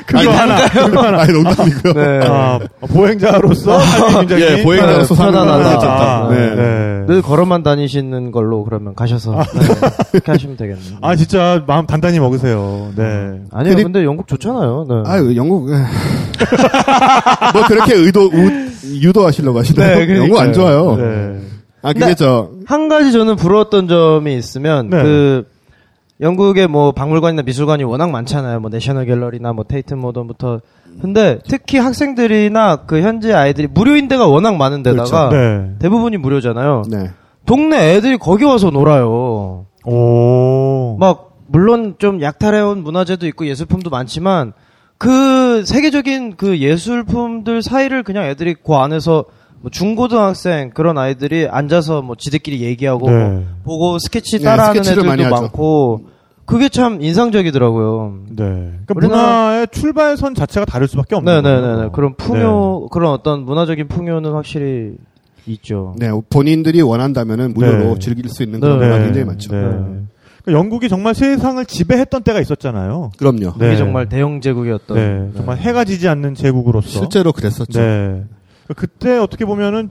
그거 0.07 0.31
하나. 0.31 0.67
그거 0.69 1.01
하나. 1.01 1.21
아니 1.21 1.33
농담이고요. 1.33 1.93
네. 1.93 2.19
아, 2.27 2.59
보행자로서 2.87 3.77
굉장히 4.25 4.43
예, 4.59 4.63
보행자로서 4.63 5.13
네, 5.13 5.17
사는 5.17 5.63
괜찮다. 5.63 6.27
네. 6.29 6.55
네. 7.07 7.13
늘 7.13 7.21
걸어만 7.21 7.63
다니시는 7.63 8.31
걸로 8.31 8.63
그러면 8.63 8.93
가셔서 8.95 9.31
네, 9.31 9.67
그렇게 10.11 10.31
하시면 10.31 10.57
되겠네요. 10.57 10.97
아 11.01 11.15
진짜 11.15 11.63
마음 11.65 11.85
단단히 11.87 12.19
먹으세요. 12.19 12.91
네. 12.95 13.03
아니요, 13.51 13.73
그리- 13.75 13.83
근데 13.83 14.03
영국 14.03 14.27
좋잖아요. 14.27 14.85
네. 14.89 14.95
아유, 15.05 15.35
영국, 15.35 15.69
뭐 17.53 17.63
그렇게 17.67 17.93
의도, 17.95 18.27
우- 18.27 18.67
유도하시려고 19.01 19.59
하시나요? 19.59 20.05
네, 20.05 20.17
영국 20.17 20.39
안 20.39 20.51
그러니까요. 20.51 20.53
좋아요. 20.53 20.95
네. 20.97 21.39
아, 21.81 21.93
근데 21.93 22.07
네. 22.07 22.15
저, 22.15 22.49
한 22.65 22.89
가지 22.89 23.11
저는 23.11 23.35
부러웠던 23.35 23.87
점이 23.87 24.35
있으면 24.37 24.89
네. 24.89 25.01
그 25.01 25.45
영국의 26.19 26.67
뭐 26.67 26.91
박물관이나 26.91 27.43
미술관이 27.43 27.83
워낙 27.83 28.09
많잖아요. 28.09 28.59
뭐 28.59 28.69
내셔널 28.69 29.05
갤러리나 29.05 29.53
뭐 29.53 29.63
테이트 29.63 29.93
모던부터. 29.93 30.61
근데 31.01 31.39
특히 31.47 31.77
학생들이나 31.77 32.85
그 32.87 33.01
현지 33.01 33.33
아이들이 33.33 33.67
무료인 33.67 34.07
데가 34.07 34.27
워낙 34.27 34.55
많은 34.55 34.81
데다가 34.81 35.29
네. 35.29 35.75
대부분이 35.79 36.17
무료잖아요. 36.17 36.83
네. 36.89 37.11
동네 37.45 37.95
애들이 37.95 38.17
거기 38.17 38.45
와서 38.45 38.71
놀아요. 38.71 39.65
오. 39.85 40.97
막 40.99 41.37
물론 41.47 41.95
좀 41.99 42.21
약탈해온 42.21 42.83
문화재도 42.83 43.27
있고 43.27 43.45
예술품도 43.47 43.89
많지만 43.89 44.53
그 44.97 45.63
세계적인 45.65 46.35
그 46.35 46.57
예술품들 46.57 47.61
사이를 47.61 48.01
그냥 48.03 48.25
애들이 48.25 48.55
그 48.55 48.73
안에서 48.73 49.25
뭐 49.61 49.71
중고등학생 49.71 50.69
그런 50.73 50.97
아이들이 50.97 51.47
앉아서 51.49 52.01
뭐 52.01 52.15
지들끼리 52.17 52.61
얘기하고 52.61 53.09
네. 53.09 53.15
뭐 53.29 53.43
보고 53.63 53.99
스케치 53.99 54.37
네, 54.39 54.43
따라하는 54.45 54.81
많이 54.81 54.89
애들도 54.91 55.09
하죠. 55.11 55.29
많고 55.29 56.01
그게 56.45 56.69
참 56.69 57.01
인상적이더라고요. 57.01 58.19
네. 58.29 58.43
그러니까 58.85 58.93
우리나라- 58.95 59.21
문화의 59.21 59.67
출발선 59.71 60.35
자체가 60.35 60.65
다를 60.65 60.87
수밖에 60.87 61.15
없는 61.15 61.41
거예요. 61.43 61.61
네네네 61.61 61.89
그런 61.93 62.15
풍요 62.15 62.87
그런 62.87 63.11
어떤 63.11 63.43
문화적인 63.45 63.87
풍요는 63.87 64.31
확실히 64.31 64.93
있죠. 65.47 65.95
네, 65.97 66.09
본인들이 66.29 66.81
원한다면은 66.81 67.53
무료로 67.53 67.93
네. 67.95 67.99
즐길 67.99 68.29
수 68.29 68.43
있는 68.43 68.59
네. 68.59 68.65
그런 68.67 68.79
문화 68.79 68.97
네. 68.99 69.05
굉장히 69.05 69.25
많죠. 69.25 69.51
네. 69.53 69.59
그러니까 69.61 70.07
영국이 70.51 70.87
정말 70.87 71.15
세상을 71.15 71.65
지배했던 71.65 72.23
때가 72.23 72.39
있었잖아요. 72.39 73.11
그럼요. 73.17 73.53
그게 73.53 73.69
네. 73.69 73.77
정말 73.77 74.07
대영 74.07 74.39
제국이었던. 74.39 74.95
네. 74.97 75.31
정말 75.37 75.57
해가 75.57 75.83
지지 75.83 76.07
않는 76.07 76.35
제국으로서. 76.35 76.87
실제로 76.87 77.31
그랬었죠. 77.33 77.79
네. 77.79 78.23
그러니까 78.67 78.73
그때 78.75 79.17
어떻게 79.17 79.45
보면은 79.45 79.89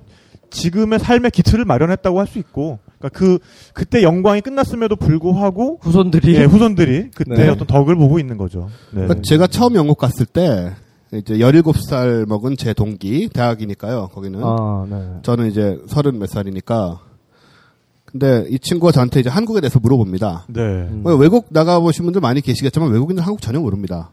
지금의 0.50 0.99
삶의 1.00 1.30
기틀을 1.33 1.64
마련했다고 1.64 2.21
할 2.21 2.26
수 2.26 2.38
있고, 2.38 2.78
그러니까 2.99 3.18
그 3.18 3.38
그때 3.73 4.02
영광이 4.02 4.40
끝났음에도 4.42 4.97
불구하고 4.97 5.78
후손들이 5.83 6.37
예, 6.37 6.45
후손들이 6.45 7.11
그때 7.14 7.35
네. 7.35 7.49
어떤 7.49 7.66
덕을 7.66 7.97
보고 7.97 8.18
있는 8.18 8.37
거죠. 8.37 8.68
네. 8.90 9.02
그러니까 9.02 9.21
제가 9.23 9.47
처음 9.49 9.75
영국 9.75 9.99
갔을 9.99 10.25
때 10.26 10.73
이제 11.12 11.35
17살 11.35 12.26
먹은 12.26 12.56
제 12.56 12.75
동기 12.75 13.28
대학이니까요. 13.33 14.09
거기는 14.12 14.40
아, 14.42 14.87
네. 14.88 15.18
저는 15.23 15.50
이제 15.50 15.78
서른 15.88 16.18
몇 16.18 16.28
살이니까 16.28 17.00
근데 18.04 18.47
이 18.49 18.59
친구가 18.59 18.92
저한테 18.92 19.21
이제 19.21 19.28
한국에 19.28 19.61
대해서 19.61 19.78
물어봅니다. 19.78 20.47
네. 20.49 20.61
음. 20.61 21.00
뭐 21.02 21.14
외국 21.16 21.47
나가보신 21.50 22.04
분들 22.04 22.21
많이 22.21 22.40
계시겠지만 22.40 22.90
외국인들 22.90 23.25
한국 23.25 23.40
전혀 23.40 23.61
모릅니다. 23.61 24.12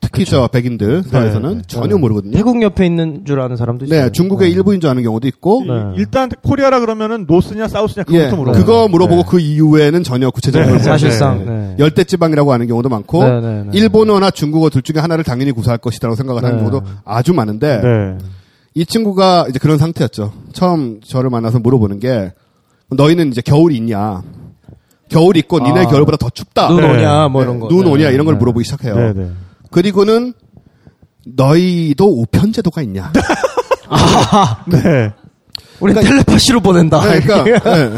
특히 0.00 0.24
저 0.24 0.48
백인들 0.48 1.02
사회에서는 1.04 1.58
네. 1.58 1.62
전혀 1.66 1.96
모르거든요. 1.98 2.32
태국 2.32 2.62
옆에 2.62 2.86
있는 2.86 3.24
줄 3.26 3.40
아는 3.40 3.56
사람도 3.56 3.84
있어요. 3.84 4.04
네, 4.04 4.10
중국의 4.10 4.50
일부인 4.50 4.80
줄 4.80 4.88
아는 4.90 5.02
경우도 5.02 5.28
있고, 5.28 5.62
네. 5.66 5.72
일단 5.96 6.30
코리아라 6.42 6.80
그러면은 6.80 7.26
노스냐 7.28 7.68
사우스냐 7.68 8.04
그거부터 8.04 8.32
예, 8.32 8.36
물어봐요. 8.36 8.60
그거 8.60 8.88
물어보고 8.88 9.22
네. 9.22 9.28
그 9.28 9.40
이후에는 9.40 10.02
전혀 10.02 10.30
구체적으로 10.30 10.72
네. 10.72 10.78
사실상 10.78 11.44
네. 11.44 11.50
네. 11.50 11.76
열대 11.78 12.04
지방이라고 12.04 12.52
하는 12.52 12.66
경우도 12.66 12.88
많고, 12.88 13.24
네, 13.24 13.40
네, 13.40 13.62
네. 13.64 13.70
일본어나 13.74 14.30
중국어 14.30 14.70
둘 14.70 14.82
중에 14.82 15.00
하나를 15.00 15.22
당연히 15.22 15.52
구사할 15.52 15.78
것이라고 15.78 16.16
생각을 16.16 16.42
하는 16.42 16.56
네. 16.56 16.64
경우도 16.64 16.82
아주 17.04 17.34
많은데, 17.34 17.80
네. 17.80 18.18
이 18.74 18.86
친구가 18.86 19.46
이제 19.50 19.58
그런 19.58 19.78
상태였죠. 19.78 20.32
처음 20.52 21.00
저를 21.02 21.28
만나서 21.28 21.58
물어보는 21.58 22.00
게, 22.00 22.32
너희는 22.90 23.28
이제 23.28 23.42
겨울이 23.42 23.76
있냐? 23.76 24.22
겨울 25.10 25.36
있고 25.36 25.58
니네 25.58 25.80
아. 25.80 25.88
겨울보다 25.88 26.16
더 26.16 26.30
춥다. 26.30 26.68
눈 26.68 26.80
네. 26.80 26.88
오냐 26.88 27.28
뭐 27.28 27.42
이런 27.42 27.58
거. 27.60 27.68
눈 27.68 27.84
네. 27.84 27.90
오냐 27.90 28.10
이런 28.10 28.24
걸 28.24 28.36
네. 28.36 28.38
물어보기 28.38 28.64
시작해요. 28.64 28.94
네, 28.94 29.12
네. 29.12 29.30
그리고는 29.70 30.32
너희도 31.26 32.06
우편제도가 32.22 32.82
있냐? 32.82 33.12
네. 34.66 35.12
우리 35.80 35.94
텔레파시로 35.94 36.60
보낸다. 36.60 37.02
네, 37.04 37.20
그러니까, 37.20 37.44
네. 37.74 37.90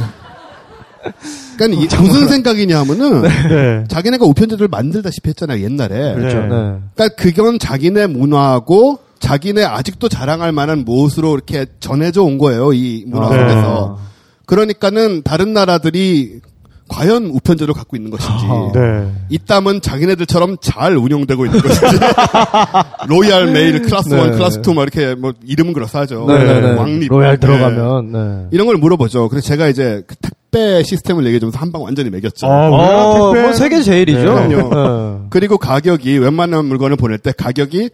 그러니까 1.56 1.82
이- 1.82 2.00
무슨 2.02 2.28
생각이냐 2.28 2.78
하면은 2.80 3.22
네. 3.22 3.84
자기네가 3.88 4.24
우편제도를 4.24 4.68
만들다시피 4.68 5.30
했잖아요 5.30 5.62
옛날에. 5.62 6.14
그렇죠. 6.14 6.38
네. 6.40 6.48
네. 6.48 6.78
그러니까 6.94 7.08
그건 7.16 7.58
자기네 7.58 8.06
문화하고 8.06 9.00
자기네 9.18 9.64
아직도 9.64 10.08
자랑할 10.08 10.52
만한 10.52 10.84
무엇으로 10.84 11.34
이렇게 11.34 11.66
전해져 11.80 12.22
온 12.22 12.38
거예요 12.38 12.72
이 12.72 13.04
문화 13.06 13.28
네. 13.30 13.38
속에서. 13.38 13.98
그러니까는 14.46 15.22
다른 15.22 15.52
나라들이 15.52 16.40
과연 16.88 17.26
우편제도를 17.26 17.74
갖고 17.74 17.96
있는 17.96 18.10
것인지. 18.10 18.44
네. 18.74 19.10
있다면 19.30 19.80
자기네들처럼 19.80 20.56
잘 20.60 20.96
운영되고 20.96 21.46
있는 21.46 21.60
것인지. 21.60 21.96
Royal 23.08 23.46
Mail 23.52 23.82
class 23.82 24.08
네. 24.10 24.22
1, 24.24 24.30
클래스 24.32 24.60
2, 24.66 24.72
뭐 24.74 24.82
이렇게 24.82 25.14
뭐 25.14 25.32
이름은 25.44 25.72
그럴싸하죠. 25.72 26.26
네네네. 26.26 26.70
왕립. 26.76 27.08
royal 27.10 27.38
네. 27.38 27.46
들어가면. 27.46 28.12
네. 28.12 28.46
이런 28.50 28.66
걸 28.66 28.76
물어보죠. 28.76 29.28
그래서 29.28 29.46
제가 29.46 29.68
이제 29.68 30.02
그 30.06 30.14
택배 30.16 30.82
시스템을 30.82 31.24
얘기해주면서 31.26 31.58
한 31.58 31.72
방 31.72 31.82
완전히 31.82 32.10
먹였죠. 32.10 32.46
아, 32.46 32.68
어, 32.68 33.32
택배는- 33.32 33.42
뭐 33.42 33.52
세계 33.54 33.80
제일이죠. 33.82 34.34
네. 34.34 34.48
네. 34.48 34.62
그리고 35.30 35.56
가격이 35.56 36.18
웬만한 36.18 36.66
물건을 36.66 36.96
보낼 36.96 37.16
때 37.18 37.32
가격이 37.32 37.88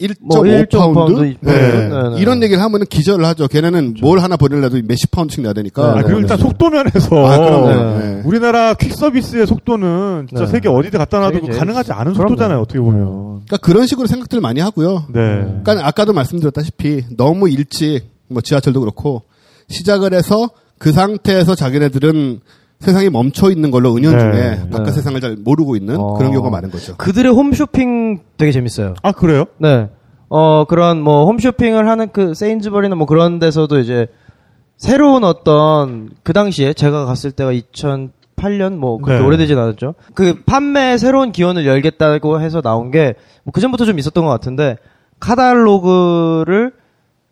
1.5뭐1.5 0.00 0.70
파운드? 0.70 0.94
파운드 0.94 1.26
있고. 1.26 1.46
네. 1.46 1.52
네, 1.52 1.88
네. 1.88 2.20
이런 2.20 2.42
얘기를 2.42 2.62
하면은 2.62 2.86
기절을 2.86 3.24
하죠. 3.26 3.48
걔네는 3.48 3.96
뭘 4.00 4.18
하나 4.20 4.36
보내려도 4.36 4.80
몇십 4.84 5.10
파운드씩 5.10 5.42
내야 5.42 5.52
되니까. 5.52 5.98
아, 5.98 6.02
그리고 6.02 6.20
일단 6.20 6.38
속도 6.38 6.70
면에서 6.70 7.26
아, 7.26 7.36
그럼요. 7.38 7.68
네. 7.68 7.98
네. 7.98 8.22
우리나라 8.24 8.74
퀵 8.74 8.92
서비스의 8.92 9.46
속도는 9.46 10.26
진짜 10.28 10.46
네. 10.46 10.50
세계 10.50 10.68
어디든 10.68 10.98
갖다 10.98 11.20
놔도 11.20 11.40
가능하지 11.46 11.92
않은. 11.92 12.14
속도잖아요. 12.14 12.60
어떻게 12.60 12.80
보면. 12.80 13.06
그러니까 13.44 13.56
그런 13.58 13.86
식으로 13.86 14.06
생각들을 14.06 14.40
많이 14.40 14.60
하고요. 14.60 15.06
네. 15.12 15.20
그러니까 15.62 15.86
아까도 15.86 16.12
말씀드렸다시피 16.12 17.04
너무 17.16 17.48
일찍 17.48 18.02
뭐 18.28 18.40
지하철도 18.40 18.80
그렇고 18.80 19.22
시작을 19.68 20.14
해서 20.14 20.50
그 20.78 20.92
상태에서 20.92 21.54
자기네들은 21.54 22.40
세상이 22.80 23.10
멈춰 23.10 23.50
있는 23.50 23.70
걸로 23.70 23.94
은연 23.94 24.12
네. 24.12 24.18
중에 24.18 24.70
바깥 24.70 24.86
네. 24.86 24.92
세상을 24.92 25.20
잘 25.20 25.36
모르고 25.36 25.76
있는 25.76 25.96
어. 25.98 26.14
그런 26.14 26.32
경우가 26.32 26.50
많은 26.50 26.70
거죠. 26.70 26.96
그들의 26.96 27.32
홈쇼핑 27.32 28.20
되게 28.36 28.52
재밌어요. 28.52 28.94
아, 29.02 29.12
그래요? 29.12 29.44
네. 29.58 29.88
어, 30.28 30.64
그런 30.66 31.00
뭐 31.02 31.26
홈쇼핑을 31.26 31.88
하는 31.88 32.08
그 32.12 32.34
세인즈버리나 32.34 32.94
뭐 32.96 33.06
그런 33.06 33.38
데서도 33.38 33.78
이제 33.80 34.06
새로운 34.76 35.24
어떤 35.24 36.10
그 36.22 36.32
당시에 36.32 36.72
제가 36.72 37.04
갔을 37.04 37.32
때가 37.32 37.52
2008년 37.52 38.76
뭐 38.76 38.98
그렇게 38.98 39.20
네. 39.20 39.26
오래되진 39.26 39.58
않았죠. 39.58 39.94
그 40.14 40.42
판매 40.46 40.96
새로운 40.96 41.32
기원을 41.32 41.66
열겠다고 41.66 42.40
해서 42.40 42.60
나온 42.62 42.90
게 42.90 43.14
뭐 43.44 43.52
그전부터 43.52 43.84
좀 43.84 43.98
있었던 43.98 44.24
것 44.24 44.30
같은데 44.30 44.76
카달로그를 45.18 46.72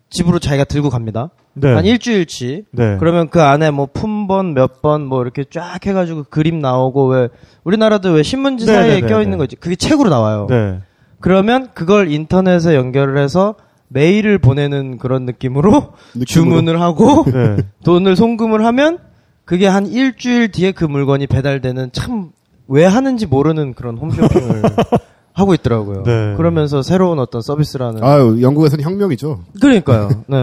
집으로 0.09 0.39
자기가 0.39 0.63
들고 0.65 0.89
갑니다. 0.89 1.29
네. 1.53 1.73
한 1.73 1.85
일주일치. 1.85 2.65
네. 2.71 2.97
그러면 2.99 3.29
그 3.29 3.41
안에 3.41 3.69
뭐 3.71 3.87
품번 3.91 4.53
몇 4.53 4.81
번 4.81 5.01
뭐 5.05 5.21
이렇게 5.21 5.43
쫙 5.49 5.79
해가지고 5.85 6.25
그림 6.29 6.59
나오고 6.59 7.07
왜 7.07 7.29
우리나라도 7.63 8.11
왜 8.11 8.23
신문지 8.23 8.65
네, 8.65 8.73
사이에 8.73 8.95
네, 8.95 9.01
네, 9.01 9.07
껴있는 9.07 9.31
네. 9.31 9.37
거 9.37 9.43
있지. 9.45 9.55
그게 9.55 9.75
책으로 9.75 10.09
나와요. 10.09 10.47
네. 10.49 10.79
그러면 11.19 11.67
그걸 11.73 12.11
인터넷에 12.11 12.75
연결을 12.75 13.17
해서 13.17 13.55
메일을 13.89 14.37
보내는 14.37 14.99
그런 14.99 15.25
느낌으로 15.25 15.93
주문을 16.25 16.79
하고 16.81 17.25
네. 17.31 17.57
돈을 17.83 18.15
송금을 18.15 18.63
하면 18.65 18.99
그게 19.45 19.67
한 19.67 19.87
일주일 19.87 20.51
뒤에 20.51 20.71
그 20.71 20.85
물건이 20.85 21.27
배달되는 21.27 21.91
참 21.91 22.31
왜 22.71 22.85
하는지 22.85 23.25
모르는 23.25 23.73
그런 23.73 23.97
홈쇼핑을 23.97 24.61
하고 25.39 25.53
있더라고요. 25.53 26.03
네. 26.03 26.35
그러면서 26.37 26.81
새로운 26.81 27.19
어떤 27.19 27.41
서비스라는. 27.41 28.03
아유, 28.03 28.41
영국에서는 28.41 28.83
혁명이죠. 28.83 29.39
그러니까요. 29.61 30.09
네. 30.27 30.37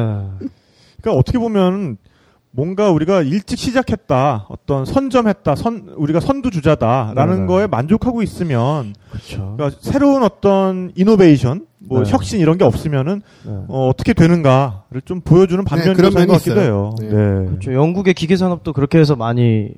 그러니까 1.00 1.12
어떻게 1.18 1.38
보면 1.38 1.98
뭔가 2.50 2.90
우리가 2.90 3.20
일찍 3.20 3.58
시작했다, 3.58 4.46
어떤 4.48 4.86
선점했다, 4.86 5.56
선 5.56 5.92
우리가 5.96 6.20
선두주자다라는 6.20 7.34
네, 7.34 7.40
네. 7.42 7.46
거에 7.46 7.66
만족하고 7.66 8.22
있으면 8.22 8.94
그렇죠. 9.10 9.54
그러니까 9.56 9.78
새로운 9.82 10.22
어떤 10.22 10.90
이노베이션, 10.96 11.66
뭐 11.80 12.02
네. 12.02 12.10
혁신 12.10 12.40
이런 12.40 12.56
게 12.56 12.64
없으면은 12.64 13.20
네. 13.44 13.52
어, 13.68 13.88
어떻게 13.88 14.14
되는가를 14.14 15.02
좀 15.04 15.20
보여주는 15.20 15.62
반면 15.64 15.94
그런 15.94 16.12
교사인 16.12 16.28
것 16.28 16.32
면이 16.32 16.38
같기도 16.38 16.60
해요. 16.62 16.94
있어요. 16.98 17.10
네. 17.10 17.46
그렇죠. 17.46 17.74
영국의 17.74 18.14
기계 18.14 18.36
산업도 18.36 18.72
그렇게 18.72 18.98
해서 18.98 19.16
많이 19.16 19.68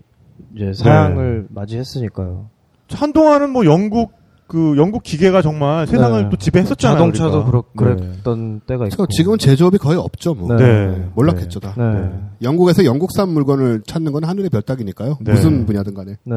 이제 0.54 0.72
사양을 0.72 1.46
맞이했으니까요. 1.50 2.48
한동안은 2.92 3.50
뭐 3.50 3.64
영국 3.64 4.12
그 4.48 4.76
영국 4.78 5.02
기계가 5.02 5.42
정말 5.42 5.86
세상을 5.86 6.22
네. 6.22 6.28
또 6.30 6.36
지배했었잖아요. 6.38 6.96
자동차도 6.96 7.40
우리가. 7.42 7.62
그렇, 7.76 7.94
네. 7.96 8.06
그랬던 8.06 8.60
때가 8.66 8.86
있고. 8.86 9.06
지금은 9.08 9.36
제조업이 9.38 9.76
거의 9.76 9.98
없죠. 9.98 10.32
뭐. 10.34 10.56
네. 10.56 10.64
네. 10.86 11.08
몰락했죠 11.14 11.60
다. 11.60 11.74
네. 11.76 12.10
영국에서 12.42 12.84
영국산 12.86 13.28
물건을 13.28 13.82
찾는 13.86 14.10
건 14.12 14.24
하늘의 14.24 14.48
별 14.48 14.62
따기니까요. 14.62 15.18
네. 15.20 15.32
무슨 15.32 15.66
분야든 15.66 15.92
간에. 15.92 16.16
네. 16.24 16.34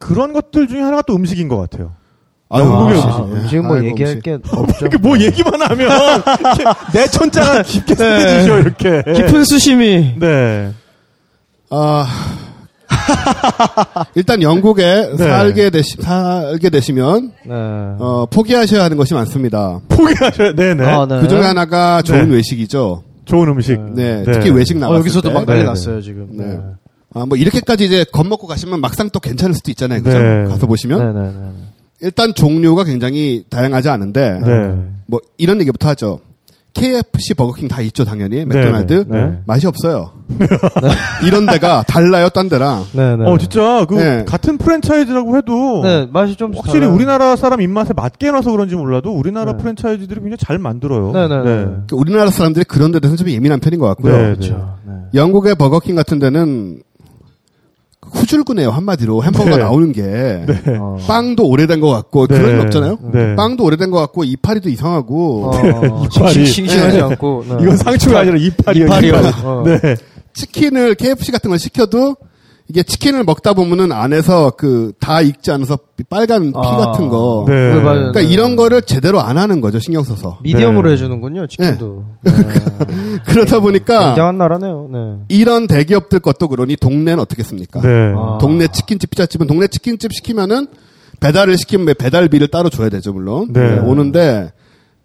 그런 0.00 0.32
것들 0.32 0.66
중에 0.66 0.80
하나가 0.80 1.02
또 1.02 1.14
음식인 1.14 1.46
것 1.48 1.56
같아요. 1.56 1.92
아유, 2.48 2.64
영국의 2.64 2.94
음식. 2.96 3.06
아, 3.08 3.22
음식은 3.22 3.64
뭐 3.66 3.76
아이고, 3.76 3.88
얘기할 3.90 4.12
음식. 4.14 4.22
게 4.24 4.32
없죠. 4.50 4.76
이렇게 4.80 4.98
뭐 4.98 5.16
얘기만 5.16 5.62
하면 5.62 5.88
내 6.92 7.06
천자가 7.06 7.62
깊게 7.62 7.94
스며지죠 7.94 8.58
이렇게. 8.58 9.02
깊은 9.14 9.44
수심이. 9.44 10.16
네. 10.18 10.72
아, 11.70 12.04
일단 14.14 14.42
영국에 14.42 15.10
네. 15.10 15.16
살게 15.16 15.70
되시, 15.70 15.96
살게 16.00 16.70
되시면, 16.70 17.32
네. 17.46 17.52
어, 17.54 18.26
포기하셔야 18.30 18.84
하는 18.84 18.96
것이 18.96 19.14
많습니다. 19.14 19.80
포기하셔야, 19.88 20.54
네네. 20.54 20.84
아, 20.84 21.06
네. 21.06 21.20
그 21.20 21.28
중에 21.28 21.40
하나가 21.40 22.02
좋은 22.02 22.28
네. 22.28 22.36
외식이죠. 22.36 23.04
좋은 23.24 23.48
음식. 23.48 23.80
네, 23.94 24.24
특히 24.24 24.50
외식 24.50 24.76
어, 24.76 24.80
나왔을 24.80 25.00
여기서도 25.00 25.28
때. 25.28 25.34
막 25.34 25.46
난리 25.46 25.58
네, 25.58 25.64
네. 25.64 25.68
났어요, 25.68 26.00
지금. 26.02 26.28
네. 26.32 26.58
아, 27.14 27.26
뭐 27.26 27.36
이렇게까지 27.36 27.84
이제 27.84 28.04
겁먹고 28.12 28.46
가시면 28.46 28.80
막상 28.80 29.10
또 29.10 29.20
괜찮을 29.20 29.54
수도 29.54 29.70
있잖아요. 29.72 30.02
그죠? 30.02 30.18
네. 30.18 30.44
가서 30.48 30.66
보시면 30.66 31.14
네, 31.14 31.20
네, 31.20 31.28
네. 31.28 31.50
일단 32.02 32.34
종류가 32.34 32.84
굉장히 32.84 33.44
다양하지 33.50 33.88
않은데 33.88 34.38
네. 34.44 34.74
뭐 35.06 35.20
이런 35.36 35.60
얘기부터 35.60 35.88
하죠. 35.88 36.20
KFC, 36.72 37.34
버거킹 37.34 37.68
다 37.68 37.80
있죠, 37.82 38.04
당연히. 38.04 38.44
맥도날드 38.44 39.04
네, 39.08 39.20
네. 39.20 39.38
맛이 39.46 39.66
없어요. 39.66 40.12
이런 41.26 41.46
데가 41.46 41.82
달라요, 41.86 42.28
딴 42.28 42.48
데랑. 42.48 42.84
네, 42.92 43.16
네. 43.16 43.24
어, 43.24 43.36
진짜, 43.38 43.84
그, 43.86 43.94
네. 43.94 44.24
같은 44.24 44.58
프랜차이즈라고 44.58 45.36
해도. 45.36 45.82
네, 45.82 46.08
맛이 46.12 46.36
좀 46.36 46.52
확실히 46.54 46.80
달라요. 46.80 46.94
우리나라 46.94 47.36
사람 47.36 47.60
입맛에 47.60 47.92
맞게 47.94 48.28
해놔서 48.28 48.50
그런지 48.52 48.76
몰라도 48.76 49.12
우리나라 49.12 49.52
네. 49.52 49.58
프랜차이즈들이 49.58 50.20
굉장히 50.20 50.36
잘 50.38 50.58
만들어요. 50.58 51.12
네, 51.12 51.28
네, 51.28 51.42
네. 51.42 51.66
그 51.88 51.96
우리나라 51.96 52.30
사람들이 52.30 52.64
그런 52.64 52.92
데 52.92 53.00
대해서 53.00 53.16
좀 53.16 53.28
예민한 53.30 53.60
편인 53.60 53.80
것 53.80 53.86
같고요. 53.88 54.16
네, 54.16 54.22
그렇죠. 54.34 54.76
네. 54.86 54.92
영국의 55.14 55.56
버거킹 55.56 55.96
같은 55.96 56.18
데는 56.18 56.82
후줄근해요, 58.12 58.70
한마디로. 58.70 59.22
햄버거가 59.22 59.56
네. 59.56 59.62
나오는 59.62 59.92
게. 59.92 60.44
어. 60.78 60.96
빵도 61.06 61.46
오래된 61.46 61.80
것 61.80 61.88
같고, 61.90 62.26
네. 62.26 62.38
그런 62.38 62.56
거 62.58 62.62
없잖아요? 62.64 62.98
네. 63.12 63.36
빵도 63.36 63.64
오래된 63.64 63.90
것 63.90 63.98
같고, 63.98 64.24
이파리도 64.24 64.68
이상하고, 64.68 65.50
어, 65.52 66.04
이빨이. 66.16 66.46
싱싱하지 66.46 66.96
네. 66.96 67.02
않고. 67.02 67.44
네. 67.48 67.56
이건 67.62 67.76
상추가 67.76 68.20
아니라. 68.20 68.36
이빨이요. 68.36 68.86
이빨. 68.86 69.32
어. 69.44 69.64
네. 69.64 69.96
치킨을 70.32 70.94
KFC 70.94 71.32
같은 71.32 71.50
걸 71.50 71.58
시켜도 71.58 72.16
이게 72.70 72.84
치킨을 72.84 73.24
먹다 73.24 73.52
보면은 73.52 73.90
안에서 73.90 74.50
그 74.50 74.92
다 75.00 75.20
익지 75.22 75.50
않아서 75.50 75.76
빨간 76.08 76.52
피 76.52 76.56
아. 76.56 76.76
같은 76.76 77.08
거. 77.08 77.44
네. 77.48 77.54
네, 77.74 77.80
맞아요. 77.80 77.98
그러니까 78.12 78.20
네. 78.20 78.26
이런 78.26 78.54
거를 78.54 78.82
제대로 78.82 79.20
안 79.20 79.38
하는 79.38 79.60
거죠 79.60 79.80
신경 79.80 80.04
써서. 80.04 80.38
미디엄으로 80.44 80.88
네. 80.88 80.92
해주는군요, 80.92 81.48
치킨도. 81.48 82.04
네. 82.22 82.32
그러다 83.26 83.58
보니까 83.58 84.06
굉장한 84.06 84.38
나라네요. 84.38 84.88
네. 84.92 84.98
이런 85.28 85.66
대기업들 85.66 86.20
것도 86.20 86.46
그러니 86.46 86.76
동네는 86.76 87.18
어떻겠습니까? 87.18 87.80
네. 87.80 88.12
아. 88.16 88.38
동네 88.40 88.68
치킨집, 88.68 89.10
피자집은 89.10 89.48
동네 89.48 89.66
치킨집 89.66 90.12
시키면은 90.12 90.68
배달을 91.18 91.58
시키면 91.58 91.94
배달비를 91.98 92.48
따로 92.48 92.68
줘야 92.70 92.88
되죠 92.88 93.12
물론. 93.12 93.52
네. 93.52 93.78
오는데 93.80 94.52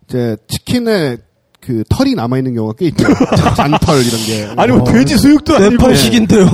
이제 0.08 0.38
치킨에 0.48 1.18
그 1.62 1.84
털이 1.90 2.14
남아 2.14 2.38
있는 2.38 2.54
경우가 2.54 2.76
꽤 2.78 2.86
있죠. 2.88 3.08
잔털 3.58 3.98
이런 4.06 4.22
게. 4.28 4.54
아니, 4.56 4.72
뭐, 4.72 4.84
돼지 4.84 5.18
수육도 5.18 5.56
아니고. 5.56 5.72
네팔식인데요? 5.72 6.46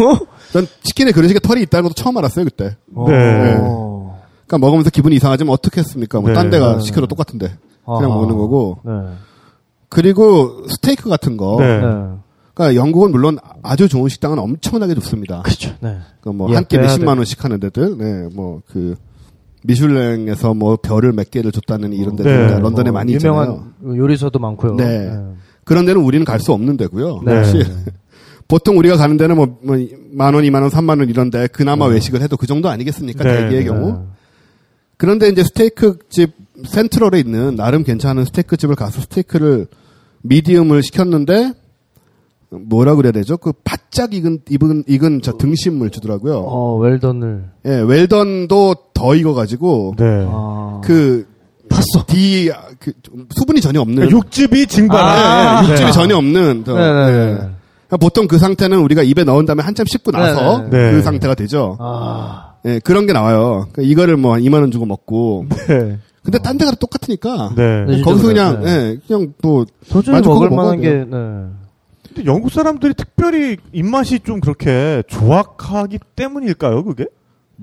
전 0.51 0.67
치킨에 0.83 1.11
그런 1.11 1.27
식의 1.27 1.39
털이 1.41 1.61
있다는 1.63 1.83
것도 1.83 1.93
처음 1.95 2.17
알았어요 2.17 2.45
그때. 2.45 2.75
네. 3.07 3.55
어. 3.59 4.21
그러니까 4.47 4.57
먹으면서 4.65 4.89
기분이 4.89 5.15
이상하지만 5.15 5.53
어떻게 5.53 5.79
했습니까? 5.81 6.19
뭐 6.19 6.29
네. 6.29 6.33
딴 6.35 6.49
데가 6.49 6.77
네. 6.77 6.81
시켜도 6.81 7.07
똑같은데 7.07 7.47
그냥 7.85 8.11
아하. 8.11 8.15
먹는 8.19 8.37
거고. 8.37 8.79
네. 8.85 8.91
그리고 9.89 10.65
스테이크 10.69 11.09
같은 11.09 11.37
거. 11.37 11.57
네. 11.59 11.81
네. 11.81 11.87
그러니까 12.53 12.75
영국은 12.75 13.11
물론 13.11 13.37
아주 13.63 13.87
좋은 13.87 14.09
식당은 14.09 14.37
엄청나게 14.39 14.93
좋습니다. 14.95 15.41
그렇죠. 15.43 15.69
네. 15.79 15.97
그러니까 16.19 16.31
뭐 16.33 16.49
예, 16.51 16.55
한끼 16.55 16.75
빼야 16.75 16.83
몇십만 16.87 17.15
돼. 17.15 17.19
원씩 17.19 17.43
하는 17.43 17.59
데들. 17.59 17.97
네, 17.97 18.27
뭐 18.35 18.61
그 18.67 18.95
미슐랭에서 19.63 20.53
뭐 20.53 20.75
별을 20.77 21.13
몇 21.13 21.29
개를 21.29 21.51
줬다는 21.51 21.93
이런 21.93 22.15
네. 22.15 22.23
데들 22.23 22.61
런던에 22.61 22.89
어, 22.89 22.93
많이 22.93 23.13
있잖아요. 23.13 23.41
유명한 23.83 23.97
요리사도 23.97 24.39
많고요. 24.39 24.75
네. 24.75 25.11
그런 25.63 25.85
데는 25.85 26.01
우리는 26.01 26.25
갈 26.25 26.39
수 26.39 26.51
없는 26.51 26.77
데고요. 26.77 27.21
네. 27.25 27.43
보통 28.51 28.77
우리가 28.77 28.97
가는 28.97 29.15
데는 29.15 29.37
뭐, 29.37 29.57
뭐, 29.63 29.77
만 30.11 30.33
원, 30.33 30.43
이만 30.43 30.61
원, 30.61 30.69
삼만 30.69 30.99
원 30.99 31.09
이런데 31.09 31.47
그나마 31.47 31.85
외식을 31.85 32.21
해도 32.21 32.35
그 32.35 32.47
정도 32.47 32.67
아니겠습니까? 32.67 33.23
네. 33.23 33.43
대기의 33.43 33.61
네. 33.61 33.65
경우. 33.65 34.07
그런데 34.97 35.29
이제 35.29 35.41
스테이크 35.41 35.99
집 36.09 36.33
센트럴에 36.65 37.17
있는 37.17 37.55
나름 37.55 37.85
괜찮은 37.85 38.25
스테이크 38.25 38.57
집을 38.57 38.75
가서 38.75 38.99
스테이크를 39.03 39.67
미디움을 40.23 40.83
시켰는데 40.83 41.53
뭐라 42.49 42.95
그래야 42.95 43.13
되죠? 43.13 43.37
그 43.37 43.53
바짝 43.63 44.13
익은 44.13 44.39
익은 44.49 44.83
익은 44.85 45.21
저 45.23 45.37
등심을 45.37 45.89
주더라고요. 45.89 46.39
어, 46.39 46.77
웰던을. 46.77 47.45
예, 47.67 47.69
웰던도 47.69 48.75
더 48.93 49.15
익어가지고 49.15 49.95
네. 49.97 50.25
아. 50.27 50.81
그 50.83 51.25
탔어. 51.69 52.05
뒤 52.05 52.51
그, 52.79 52.91
좀 53.01 53.27
수분이 53.33 53.61
전혀 53.61 53.79
없는 53.79 53.95
그러니까 53.95 54.17
육즙이 54.17 54.67
증발하는. 54.67 55.23
아. 55.23 55.61
네, 55.61 55.69
육즙이 55.69 55.85
네. 55.85 55.91
전혀 55.93 56.17
없는. 56.17 56.63
저, 56.65 56.73
네네네. 56.75 57.05
네. 57.05 57.33
그러니까 57.33 57.60
보통 57.97 58.27
그 58.27 58.37
상태는 58.37 58.79
우리가 58.79 59.03
입에 59.03 59.23
넣은 59.23 59.45
다음에 59.45 59.63
한참 59.63 59.85
씹고 59.85 60.11
나서 60.11 60.69
네네. 60.69 60.69
네. 60.69 60.91
그 60.91 61.01
상태가 61.01 61.35
되죠. 61.35 61.77
아. 61.79 62.53
예, 62.65 62.79
그런 62.79 63.05
게 63.07 63.13
나와요. 63.13 63.67
그러니까 63.71 63.81
이거를 63.81 64.17
뭐 64.17 64.35
2만 64.35 64.61
원 64.61 64.71
주고 64.71 64.85
먹고. 64.85 65.45
네. 65.67 65.97
근데 66.23 66.37
딴데 66.37 66.65
가도 66.65 66.77
똑같으니까. 66.77 67.53
네. 67.55 67.85
네. 67.85 68.01
거기서 68.01 68.27
그냥. 68.27 68.63
예, 68.65 68.97
그냥 69.07 69.33
뭐 69.41 69.65
도저히 69.89 70.13
만족하고 70.13 70.41
먹을 70.41 70.55
만한 70.55 70.81
게. 70.81 70.89
네. 70.89 71.45
근데 72.07 72.25
영국 72.25 72.51
사람들이 72.51 72.93
특별히 72.93 73.57
입맛이 73.71 74.19
좀 74.19 74.39
그렇게 74.39 75.01
조악하기 75.07 75.99
때문일까요, 76.15 76.83
그게? 76.83 77.05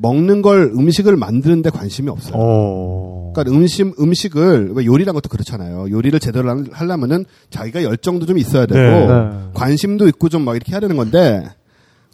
먹는 0.01 0.43
걸 0.43 0.71
음식을 0.75 1.17
만드는데 1.17 1.71
관심이 1.71 2.09
없어요. 2.09 2.35
어. 2.37 3.33
그러니까 3.35 3.57
음식 3.57 4.01
음식을 4.01 4.73
왜 4.75 4.85
요리란 4.87 5.15
것도 5.15 5.29
그렇잖아요. 5.29 5.91
요리를 5.91 6.19
제대로 6.21 6.51
하- 6.51 6.65
하려면은 6.73 7.25
자기가 7.51 7.83
열정도 7.83 8.27
좀 8.27 8.39
있어야 8.39 8.67
되고 8.67 8.79
네. 8.81 9.07
네. 9.07 9.31
관심도 9.55 10.07
있고 10.09 10.29
좀 10.29 10.45
막 10.45 10.55
이렇게 10.57 10.73
해야 10.73 10.81
되는 10.81 10.97
건데 10.97 11.45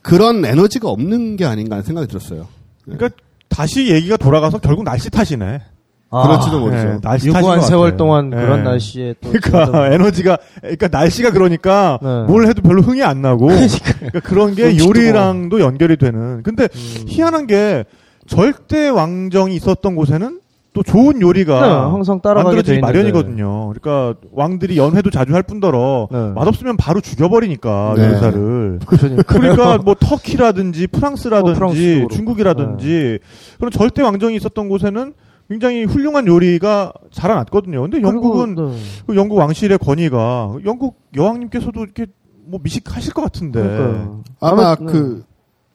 그런 0.02 0.44
에너지가 0.44 0.88
없는 0.88 1.36
게 1.36 1.44
아닌가 1.44 1.76
하는 1.76 1.84
생각이 1.84 2.08
들었어요. 2.08 2.48
그러니까 2.84 3.10
다시 3.48 3.90
얘기가 3.90 4.16
돌아가서 4.16 4.58
결국 4.58 4.84
날씨 4.84 5.10
탓이네. 5.10 5.60
그렇지도 6.22 6.60
모르죠. 6.60 6.84
네, 6.88 6.98
날씨 7.02 7.28
유구한 7.28 7.58
것 7.58 7.60
세월. 7.62 7.96
동안 7.96 8.30
네. 8.30 8.36
그런 8.36 8.64
날씨에 8.64 9.14
또. 9.20 9.30
그러니까 9.32 9.92
에너지가 9.92 10.38
그러니까 10.60 10.88
날씨가 10.88 11.30
그러니까 11.32 11.98
네. 12.02 12.22
뭘 12.26 12.46
해도 12.46 12.62
별로 12.62 12.82
흥이 12.82 13.02
안 13.02 13.20
나고 13.22 13.48
그러니까 13.98 14.20
그런 14.22 14.54
게 14.54 14.78
요리랑도 14.78 15.60
연결이 15.60 15.96
되는. 15.96 16.42
근데 16.42 16.64
음. 16.64 17.04
희한한 17.08 17.46
게 17.46 17.84
절대 18.26 18.88
왕정이 18.88 19.54
있었던 19.56 19.94
곳에는 19.96 20.40
또 20.72 20.82
좋은 20.82 21.20
요리가 21.20 21.60
네, 21.60 21.68
항상 21.68 22.20
따라가게 22.20 22.56
만들어지기. 22.56 22.80
마련이거든요. 22.80 23.72
그러니까 23.78 24.18
왕들이 24.32 24.76
연회도 24.76 25.10
자주 25.10 25.32
할 25.32 25.44
뿐더러 25.44 26.08
네. 26.10 26.32
맛없으면 26.34 26.76
바로 26.76 27.00
죽여버리니까 27.00 27.94
네. 27.96 28.04
요리사를. 28.08 28.80
그러니까. 28.86 29.22
그러니까 29.22 29.78
뭐 29.78 29.94
터키라든지 29.94 30.88
프랑스라든지 30.88 32.06
어. 32.06 32.08
중국이라든지 32.12 33.20
그런 33.58 33.70
절대 33.70 34.02
왕정이 34.02 34.34
있었던 34.34 34.68
곳에는 34.68 35.12
굉장히 35.48 35.84
훌륭한 35.84 36.26
요리가 36.26 36.92
자라났거든요. 37.12 37.82
근데 37.82 38.00
영국은 38.02 38.54
그리고, 38.54 38.70
네. 38.72 38.78
그 39.06 39.16
영국 39.16 39.36
왕실의 39.36 39.78
권위가 39.78 40.56
영국 40.64 41.00
여왕님께서도 41.16 41.80
이렇게 41.84 42.06
뭐 42.46 42.60
미식하실 42.62 43.12
것 43.12 43.22
같은데. 43.22 43.60
그러니까요. 43.62 44.22
아마 44.40 44.62
아마- 44.72 44.74
그 44.76 45.24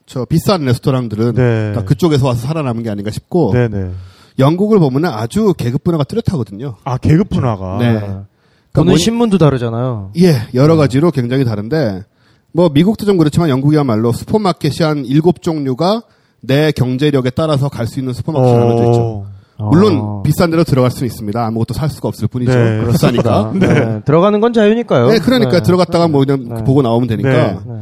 저 0.05 0.25
비싼 0.25 0.65
레스토랑들은 0.65 1.36
네. 1.36 1.73
다 1.75 1.84
그쪽에서 1.84 2.25
와서 2.25 2.47
살아남은 2.47 2.82
게 2.82 2.89
아닌가 2.89 3.12
싶고 3.12 3.51
네네. 3.53 3.91
영국을 4.39 4.79
보면은 4.79 5.08
아주 5.10 5.53
계급 5.55 5.84
분화가 5.84 6.03
뚜렷하거든요. 6.05 6.77
아 6.84 6.97
계급 6.97 7.29
분화가. 7.29 7.77
네. 7.77 7.99
보는 7.99 8.25
그러니까 8.71 8.84
뭐- 8.91 8.97
신문도 8.97 9.38
다르잖아요. 9.38 10.12
예, 10.17 10.34
여러 10.55 10.77
가지로 10.77 11.12
굉장히 11.12 11.45
다른데 11.45 12.05
뭐 12.53 12.69
미국도 12.69 13.05
좀 13.05 13.17
그렇지만 13.19 13.49
영국이야말로 13.49 14.12
슈퍼마켓이 14.12 14.77
한 14.82 15.05
일곱 15.05 15.43
종류가 15.43 16.01
내 16.41 16.71
경제력에 16.71 17.29
따라서 17.29 17.69
갈 17.69 17.86
수 17.86 17.99
있는 17.99 18.13
슈퍼마켓이 18.13 18.51
나눠져 18.58 18.86
있죠. 18.89 19.25
물론 19.60 20.00
어. 20.02 20.24
비싼 20.24 20.50
데로 20.50 20.63
들어갈 20.63 20.89
수는 20.91 21.08
있습니다. 21.08 21.45
아무것도 21.45 21.74
살 21.74 21.89
수가 21.89 22.08
없을 22.08 22.28
뿐이죠. 22.28 22.54
네, 22.54 22.86
비싸니까. 22.91 23.52
네. 23.60 24.02
들어가는 24.06 24.39
건 24.39 24.54
자유니까요. 24.54 25.08
네, 25.08 25.19
그러니까 25.19 25.52
네. 25.52 25.62
들어갔다가 25.62 26.08
뭐 26.08 26.24
그냥 26.26 26.48
네. 26.48 26.63
보고 26.63 26.82
나오면 26.82 27.08
되니까. 27.10 27.30
네. 27.30 27.60
네. 27.65 27.82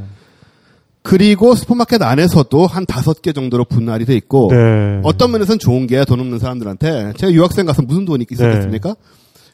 그리고 1.04 1.56
슈퍼마켓 1.56 2.02
안에서도 2.02 2.68
한 2.68 2.86
다섯 2.86 3.22
개 3.22 3.32
정도로 3.32 3.64
분할이 3.66 4.04
돼 4.06 4.16
있고 4.16 4.50
네. 4.52 5.00
어떤 5.04 5.32
면에서는 5.32 5.60
좋은 5.60 5.88
게 5.88 6.04
돈 6.04 6.20
없는 6.20 6.40
사람들한테 6.40 7.14
제가 7.16 7.32
유학생 7.32 7.66
가서 7.66 7.82
무슨 7.82 8.04
돈이 8.06 8.26
있었겠습니까? 8.30 8.96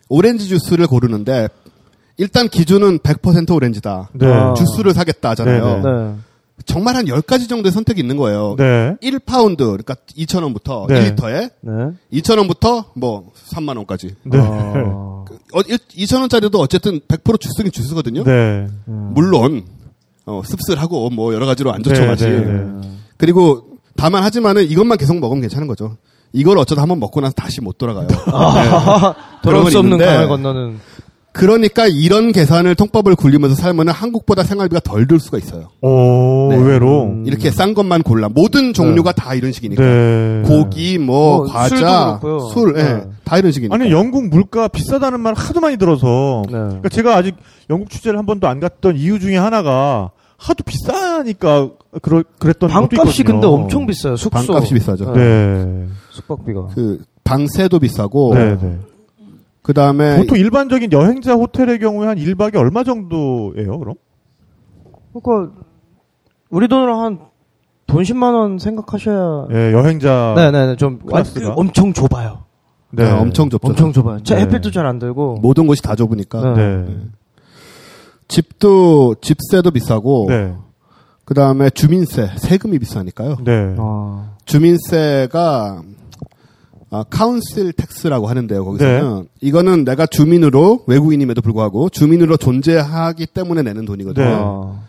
오렌지 0.10 0.48
주스를 0.48 0.88
고르는데 0.88 1.48
일단 2.18 2.48
기준은 2.48 3.00
100% 3.00 3.54
오렌지다. 3.56 4.10
네. 4.14 4.28
아. 4.32 4.54
주스를 4.56 4.94
사겠다 4.94 5.32
하잖아요. 5.32 6.18
네, 6.66 6.74
네. 6.74 6.74
네. 6.74 6.74
정말 6.74 6.96
한 6.96 7.06
10가지 7.06 7.50
정도의 7.50 7.72
선택이 7.72 8.02
있는 8.02 8.18
거예요. 8.18 8.56
네. 8.58 8.96
1파운드, 9.02 9.58
그러니까 9.58 9.96
2,000원부터 10.18 10.88
네. 10.88 11.16
1리터에 11.16 11.52
네. 11.62 12.20
2,000원부터 12.22 12.86
뭐 12.96 13.32
3만 13.52 13.78
원까지. 13.78 14.16
네. 14.24 14.38
어. 14.40 15.26
어, 15.54 15.60
2,000원짜리도 15.62 16.60
어쨌든 16.60 17.00
100% 17.02 17.40
주스긴 17.40 17.72
주스거든요. 17.72 18.24
네. 18.24 18.68
물론 18.86 19.64
어, 20.26 20.42
씁쓸하고 20.46 21.10
뭐 21.10 21.34
여러 21.34 21.46
가지로 21.46 21.74
안 21.74 21.84
좋죠, 21.84 22.02
네, 22.02 22.08
맛이. 22.08 22.26
네, 22.26 22.40
네. 22.40 22.90
그리고 23.18 23.78
다만 23.96 24.24
하지만은 24.24 24.64
이것만 24.64 24.98
계속 24.98 25.20
먹으면 25.20 25.42
괜찮은 25.42 25.68
거죠. 25.68 25.98
이걸 26.32 26.58
어쩌다 26.58 26.82
한번 26.82 27.00
먹고 27.00 27.22
나서 27.22 27.34
다시 27.34 27.62
못 27.62 27.78
돌아가요. 27.78 28.08
네. 28.08 28.16
돌아올 29.44 29.70
수 29.70 29.80
없는 29.80 29.98
강을 29.98 30.28
건너는. 30.28 30.80
그러니까 31.34 31.88
이런 31.88 32.32
계산을 32.32 32.76
통법을 32.76 33.16
굴리면서 33.16 33.56
살면 33.56 33.90
한국보다 33.90 34.44
생활비가 34.44 34.80
덜 34.82 35.08
들 35.08 35.20
수가 35.20 35.40
있어요. 35.40 35.70
오, 35.82 36.48
네. 36.52 36.56
의외로. 36.58 37.12
이렇게 37.26 37.50
싼 37.52 37.74
것만 37.74 38.04
골라. 38.04 38.30
모든 38.30 38.72
종류가 38.72 39.12
다 39.14 39.34
이런 39.34 39.52
식이니까. 39.52 39.84
네. 39.84 40.44
고기, 40.46 40.98
뭐, 41.00 41.38
뭐, 41.38 41.48
과자. 41.48 42.20
술, 42.54 42.76
예, 42.78 42.84
네. 42.84 43.04
다 43.26 43.38
이런 43.40 43.52
식이니까. 43.52 43.74
아니 43.76 43.92
영국 43.92 44.30
물가 44.30 44.68
비싸다는 44.68 45.20
말 45.20 45.34
하도 45.34 45.60
많이 45.60 45.78
들어서 45.78 46.44
네. 46.46 46.54
그러니까 46.54 46.90
제가 46.90 47.18
아직 47.18 47.36
영국 47.70 47.90
취재를 47.90 48.18
한 48.20 48.26
번도 48.28 48.48
안 48.48 48.60
갔던 48.60 48.96
이유 48.96 49.20
중에 49.20 49.36
하나가 49.36 50.12
하도 50.38 50.64
비싸니까 50.64 51.70
그러, 52.02 52.24
그랬던 52.38 52.70
방값이 52.70 53.22
있거든요. 53.22 53.42
근데 53.42 53.48
엄청 53.48 53.86
비싸요. 53.88 54.16
숙소. 54.18 54.30
방값이 54.30 54.74
비싸죠. 54.76 55.14
네. 55.14 55.88
숙박비가. 56.12 56.68
그, 56.76 57.02
방세도 57.24 57.80
비싸고, 57.80 58.36
네, 58.36 58.58
네. 58.62 58.78
그 59.64 59.74
다음에, 59.74 60.18
보통 60.18 60.38
일반적인 60.38 60.92
여행자 60.92 61.34
호텔의 61.34 61.80
경우에 61.80 62.06
한 62.08 62.18
1박에 62.18 62.56
얼마 62.58 62.84
정도예요, 62.84 63.80
그럼? 63.80 63.96
그러니까 65.14 65.54
우리 66.50 66.68
돈으로 66.68 67.00
한 67.02 67.20
돈 67.86 68.02
10만 68.04 68.34
원 68.34 68.58
생각하셔야. 68.60 69.48
예, 69.52 69.72
여행자. 69.74 70.34
네 70.36 70.52
네 70.52 70.66
네 70.68 70.76
좀 70.78 71.00
완- 71.04 71.22
클래스가? 71.24 71.54
그 71.54 71.60
엄청 71.62 71.94
좁아요. 71.94 72.44
네. 72.92 73.04
아, 73.08 73.20
엄청 73.20 73.50
좁죠. 73.50 73.68
엄청 73.68 73.92
좁아요. 73.92 74.24
제 74.24 74.36
네. 74.36 74.42
햇빛도 74.42 74.72
잘 74.72 74.86
안 74.86 75.00
들고. 75.00 75.40
모든 75.42 75.68
곳이 75.68 75.82
다 75.82 75.96
좁으니까. 75.96 76.54
네. 76.54 76.78
네. 76.86 76.98
집도, 78.28 79.16
집세도 79.22 79.72
비싸고, 79.72 80.26
네. 80.30 80.56
그 81.26 81.34
다음에 81.34 81.70
주민세, 81.70 82.32
세금이 82.38 82.80
비싸니까요. 82.80 83.36
네. 83.44 83.76
아, 83.78 84.32
주민세가 84.46 85.82
아, 86.94 87.04
council 87.10 87.74
tax라고 87.74 88.28
하는데요. 88.28 88.64
거기서는 88.64 89.22
네. 89.24 89.30
이거는 89.42 89.84
내가 89.84 90.06
주민으로 90.06 90.84
외국인임에도 90.86 91.42
불구하고 91.42 91.90
주민으로 91.90 92.38
존재하기 92.38 93.26
때문에 93.26 93.64
내는 93.64 93.86
돈이거든요. 93.86 94.26
네. 94.26 94.36
아. 94.38 94.80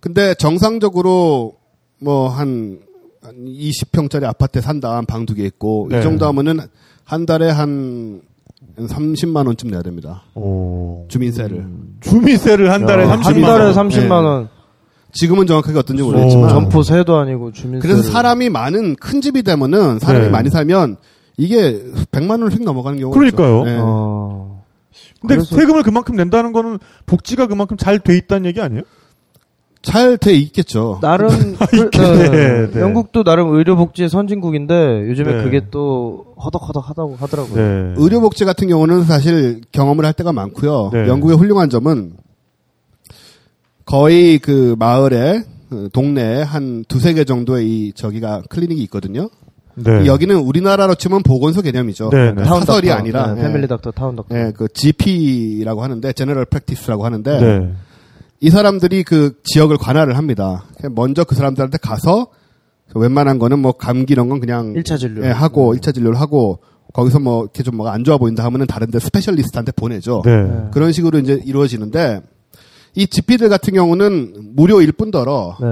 근데 0.00 0.34
정상적으로 0.34 1.54
뭐한 2.00 2.80
20평짜리 3.22 4.24
아파트에 4.24 4.60
산다 4.60 4.96
한방두 4.96 5.34
개 5.34 5.44
있고 5.44 5.86
네. 5.88 6.00
이 6.00 6.02
정도 6.02 6.26
하면은 6.26 6.58
한 7.04 7.26
달에 7.26 7.48
한 7.48 8.22
30만 8.76 9.46
원쯤 9.46 9.70
내야 9.70 9.82
됩니다. 9.82 10.24
오. 10.34 11.06
주민세를. 11.08 11.64
주민세를 12.00 12.72
한 12.72 12.86
달에 12.86 13.04
야, 13.04 13.16
30만 13.16 13.24
한 13.24 13.40
달에 13.40 13.64
원. 13.66 13.72
30만 13.72 14.10
원. 14.10 14.48
지금은 15.12 15.46
정확하게 15.46 15.78
어떤지 15.78 16.02
오. 16.02 16.06
모르겠지만 16.06 16.48
점포세도 16.48 17.16
아니고 17.16 17.52
주민세. 17.52 17.86
그래서 17.86 18.02
사람이 18.02 18.50
많은 18.50 18.96
큰 18.96 19.20
집이 19.20 19.44
되면은 19.44 20.00
사람이 20.00 20.24
네. 20.24 20.30
많이 20.30 20.50
살면 20.50 20.96
이게 21.36 21.82
100만 22.12 22.40
원씩 22.42 22.62
넘어가는 22.64 22.98
경우가 22.98 23.18
그러니까요. 23.18 23.64
네. 23.64 23.76
어. 23.80 24.64
근데 25.20 25.36
그래서- 25.36 25.54
세금을 25.56 25.82
그만큼 25.82 26.16
낸다는 26.16 26.52
거는 26.52 26.78
복지가 27.06 27.46
그만큼 27.46 27.76
잘 27.76 27.98
돼 27.98 28.16
있다는 28.16 28.46
얘기 28.46 28.60
아니에요? 28.60 28.82
잘 29.82 30.16
돼 30.18 30.32
있겠죠. 30.34 30.98
나름 31.00 31.28
그- 31.70 31.76
있겠네. 31.84 32.28
네. 32.30 32.70
네. 32.72 32.80
영국도 32.80 33.22
나름 33.22 33.54
의료복지의 33.54 34.08
선진국인데 34.08 35.08
요즘에 35.08 35.36
네. 35.36 35.42
그게 35.44 35.60
또 35.70 36.34
허덕허덕하다고 36.42 37.16
하더라고요. 37.16 37.54
네. 37.56 37.94
의료복지 37.96 38.44
같은 38.44 38.66
경우는 38.68 39.04
사실 39.04 39.60
경험을 39.72 40.04
할 40.04 40.12
때가 40.12 40.32
많고요. 40.32 40.90
네. 40.92 41.06
영국의 41.06 41.36
훌륭한 41.36 41.70
점은 41.70 42.14
거의 43.84 44.38
그 44.38 44.74
마을에 44.78 45.44
그 45.68 45.88
동네에 45.92 46.42
한 46.42 46.84
두세 46.88 47.12
개 47.14 47.24
정도의 47.24 47.66
이 47.68 47.92
저기가 47.92 48.42
클리닉이 48.48 48.82
있거든요. 48.84 49.28
네. 49.76 50.06
여기는 50.06 50.34
우리나라로 50.36 50.94
치면 50.94 51.22
보건소 51.22 51.62
개념이죠. 51.62 52.10
네, 52.10 52.32
네. 52.32 52.42
타운 52.42 52.60
사설이 52.60 52.88
doctor, 52.88 53.00
아니라 53.00 53.34
네, 53.34 53.40
예. 53.40 53.42
family 53.44 53.68
doctor, 53.68 53.90
town 53.90 54.16
doctor. 54.16 54.36
예, 54.36 54.52
그 54.56 54.68
GP라고 54.68 55.82
하는데 55.82 56.12
general 56.12 56.46
practice라고 56.46 57.04
하는데 57.04 57.40
네. 57.40 57.72
이 58.40 58.50
사람들이 58.50 59.02
그 59.04 59.38
지역을 59.44 59.76
관할을 59.76 60.16
합니다. 60.16 60.64
먼저 60.90 61.24
그 61.24 61.34
사람들한테 61.34 61.78
가서 61.78 62.28
웬만한 62.94 63.38
거는 63.38 63.58
뭐 63.58 63.72
감기 63.72 64.12
이런 64.12 64.28
건 64.28 64.40
그냥 64.40 64.72
1차 64.74 64.98
진료. 64.98 65.24
예, 65.24 65.30
하고 65.30 65.74
1차 65.74 65.94
진료를 65.94 66.18
하고 66.20 66.60
거기서 66.92 67.18
뭐 67.20 67.42
이렇게 67.42 67.62
좀 67.62 67.76
뭐가 67.76 67.92
안 67.92 68.04
좋아 68.04 68.16
보인다 68.16 68.44
하면은 68.44 68.66
다른데 68.66 68.98
스페셜리스트한테 68.98 69.72
보내죠. 69.72 70.22
네. 70.24 70.48
그런 70.72 70.92
식으로 70.92 71.18
이제 71.18 71.40
이루어지는데 71.44 72.22
이 72.94 73.06
GP들 73.06 73.50
같은 73.50 73.74
경우는 73.74 74.54
무료일 74.54 74.92
뿐더러 74.92 75.58
네. 75.60 75.66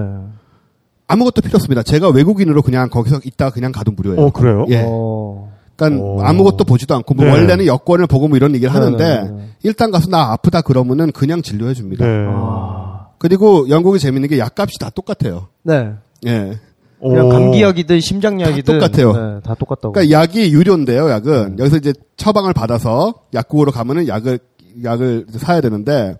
아무것도 1.07 1.43
필요 1.43 1.57
없습니다. 1.57 1.83
제가 1.83 2.09
외국인으로 2.09 2.62
그냥 2.62 2.88
거기서 2.88 3.21
있다 3.25 3.51
그냥 3.51 3.73
가도 3.73 3.93
무료예요. 3.93 4.21
어, 4.21 4.31
그래요? 4.31 4.64
예. 4.69 4.83
어. 4.87 5.53
그러니까 5.77 6.03
오. 6.03 6.23
아무것도 6.23 6.64
보지도 6.64 6.95
않고 6.95 7.14
뭐 7.14 7.25
네. 7.25 7.33
원래는 7.33 7.67
여권을 7.67 8.07
보고 8.07 8.29
뭐 8.29 8.37
이런 8.37 8.55
얘기를 8.55 8.73
하는데 8.73 8.97
네, 8.97 9.23
네, 9.25 9.31
네. 9.31 9.49
일단 9.62 9.90
가서 9.90 10.09
나 10.09 10.33
아프다 10.33 10.62
그러면은 10.62 11.11
그냥 11.12 11.43
진료해 11.43 11.75
줍니다. 11.75 12.07
네. 12.07 12.27
아. 12.29 13.09
그리고 13.19 13.69
영국이 13.69 13.99
재밌는 13.99 14.29
게 14.29 14.38
약값이 14.38 14.79
다 14.79 14.90
똑같아요. 14.90 15.49
네. 15.62 15.93
예. 16.27 16.59
그냥 17.01 17.27
오. 17.27 17.29
감기약이든 17.29 18.01
심장약이든 18.01 18.79
다 18.79 18.87
똑같아요. 18.87 19.12
네, 19.12 19.40
다 19.43 19.55
똑같다고. 19.55 19.93
그러니까 19.93 20.19
약이 20.19 20.53
유료인데요, 20.53 21.11
약은. 21.11 21.59
여기서 21.59 21.77
이제 21.77 21.93
처방을 22.17 22.55
받아서 22.55 23.12
약국으로 23.35 23.73
가면은 23.73 24.09
약을, 24.09 24.38
약을 24.83 25.27
사야 25.37 25.61
되는데, 25.61 26.14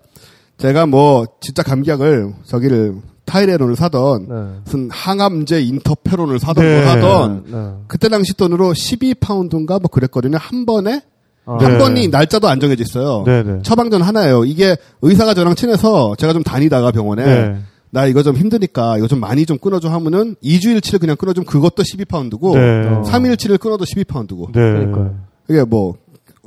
제가 0.59 0.85
뭐, 0.85 1.25
진짜 1.41 1.63
감기약을, 1.63 2.33
저기를, 2.45 2.97
타이레론을 3.25 3.75
사던, 3.75 4.27
네. 4.27 4.59
무슨 4.63 4.89
항암제 4.91 5.61
인터페론을 5.61 6.39
사던, 6.39 6.63
네. 6.63 6.81
뭐 6.81 6.89
하던, 6.91 7.43
네. 7.47 7.83
그때 7.87 8.07
당시 8.07 8.35
돈으로 8.35 8.73
12파운드인가 8.73 9.79
뭐 9.81 9.89
그랬거든요. 9.91 10.37
한 10.39 10.65
번에? 10.65 11.01
아. 11.45 11.57
한 11.59 11.73
네. 11.73 11.77
번이 11.77 12.07
날짜도 12.07 12.47
안 12.47 12.59
정해져 12.59 12.83
있어요. 12.83 13.23
네네. 13.25 13.61
처방전 13.63 14.01
하나예요. 14.01 14.45
이게 14.45 14.77
의사가 15.01 15.33
저랑 15.33 15.55
친해서 15.55 16.15
제가 16.17 16.33
좀 16.33 16.43
다니다가 16.43 16.91
병원에, 16.91 17.25
네. 17.25 17.57
나 17.91 18.05
이거 18.07 18.23
좀 18.23 18.35
힘드니까 18.35 18.97
이거 18.97 19.07
좀 19.07 19.19
많이 19.19 19.45
좀 19.45 19.57
끊어줘 19.57 19.89
하면은 19.89 20.35
2주일치를 20.43 20.99
그냥 20.99 21.15
끊어주면 21.15 21.45
그것도 21.45 21.83
12파운드고, 21.83 22.53
네. 22.55 22.87
어. 22.87 23.03
3일치를 23.05 23.59
끊어도 23.59 23.85
12파운드고. 23.85 24.47
네. 24.47 24.59
그러니까요. 24.59 25.15
이게 25.49 25.63
뭐 25.63 25.95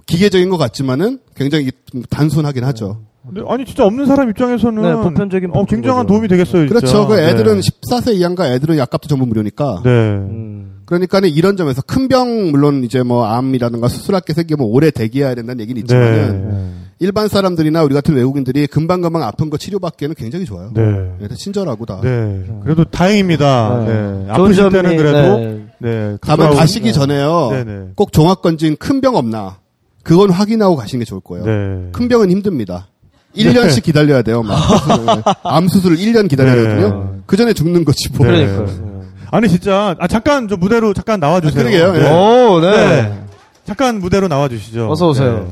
기계적인 0.06 0.48
것 0.48 0.56
같지만은 0.56 1.20
굉장히 1.34 1.70
단순하긴 2.10 2.64
하죠. 2.64 3.02
근데 3.32 3.42
아니 3.48 3.64
진짜 3.64 3.84
없는 3.84 4.06
사람 4.06 4.28
입장에서는 4.30 4.82
네, 4.82 4.92
보편적인 4.94 5.50
어, 5.52 5.64
굉장한 5.64 6.02
거죠. 6.06 6.14
도움이 6.14 6.28
되겠어요. 6.28 6.66
진짜. 6.66 6.80
그렇죠. 6.80 7.06
그 7.08 7.18
애들은 7.18 7.60
네. 7.60 7.60
14세 7.60 8.14
이하인가 8.14 8.52
애들은 8.52 8.78
약값도 8.78 9.08
전부 9.08 9.26
무료니까. 9.26 9.82
네. 9.84 9.90
음. 9.90 10.80
그러니까는 10.86 11.28
이런 11.28 11.56
점에서 11.56 11.82
큰 11.82 12.08
병 12.08 12.50
물론 12.50 12.82
이제 12.84 13.02
뭐 13.02 13.26
암이라든가 13.26 13.88
수술할 13.88 14.22
게 14.22 14.32
생기면 14.32 14.66
오래 14.66 14.90
대기해야 14.90 15.34
된다는 15.34 15.60
얘기는 15.60 15.78
있지만은 15.82 16.50
네. 16.50 16.70
일반 17.00 17.28
사람들이나 17.28 17.84
우리 17.84 17.94
같은 17.94 18.14
외국인들이 18.16 18.66
금방금방 18.66 19.22
아픈 19.22 19.50
거 19.50 19.56
치료받기에는 19.58 20.14
굉장히 20.16 20.46
좋아요. 20.46 20.70
네. 20.74 20.82
네, 21.20 21.28
친절하고 21.36 21.84
다. 21.84 22.00
네. 22.02 22.42
그래도 22.64 22.84
다행입니다. 22.84 23.84
네. 23.86 23.92
좋은 23.92 24.30
아프실 24.30 24.70
때는 24.70 24.96
그래도 24.96 25.38
네. 25.38 25.66
네. 25.78 26.16
다만 26.22 26.54
가시기 26.54 26.92
전에요. 26.94 27.92
꼭 27.94 28.12
종합 28.12 28.40
건진 28.42 28.74
큰 28.76 29.00
병 29.02 29.14
없나. 29.16 29.58
그건 30.02 30.30
확인하고 30.30 30.74
가시는 30.76 31.00
게 31.00 31.04
좋을 31.04 31.20
거예요. 31.20 31.44
네. 31.44 31.88
큰 31.92 32.08
병은 32.08 32.30
힘듭니다. 32.30 32.88
1년씩 33.36 33.82
기다려야 33.82 34.22
돼요. 34.22 34.42
막. 34.42 34.58
암 35.44 35.68
수술을 35.68 35.96
1년 35.96 36.28
기다려야 36.28 36.54
네. 36.54 36.62
되거든요. 36.62 37.14
그 37.26 37.36
전에 37.36 37.52
죽는 37.52 37.84
거지 37.84 38.10
뭐. 38.12 38.26
네. 38.26 38.46
그러니까요. 38.46 38.88
아니 39.30 39.48
진짜 39.48 39.94
아 39.98 40.06
잠깐 40.08 40.48
저 40.48 40.56
무대로 40.56 40.94
잠깐 40.94 41.20
나와 41.20 41.40
주세요. 41.40 41.60
아, 41.60 41.70
그러게요. 41.70 42.02
예. 42.02 42.10
오, 42.10 42.60
네. 42.60 42.70
네. 42.70 43.24
잠깐 43.64 44.00
무대로 44.00 44.28
나와 44.28 44.48
주시죠. 44.48 44.90
어서 44.90 45.08
오세요. 45.08 45.46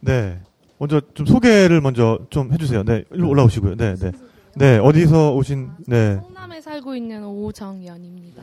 네. 0.00 0.12
네. 0.12 0.38
먼저 0.78 1.00
좀 1.14 1.26
소개를 1.26 1.80
먼저 1.80 2.18
좀 2.30 2.52
해주세요. 2.52 2.84
네, 2.84 3.04
일로 3.12 3.28
올라오시고요. 3.30 3.76
네, 3.76 3.94
네. 3.96 4.12
네, 4.56 4.78
어디서 4.78 5.32
오신, 5.34 5.70
네. 5.86 6.18
성남에 6.22 6.60
살고 6.60 6.94
있는 6.94 7.24
오정연입니다. 7.24 8.42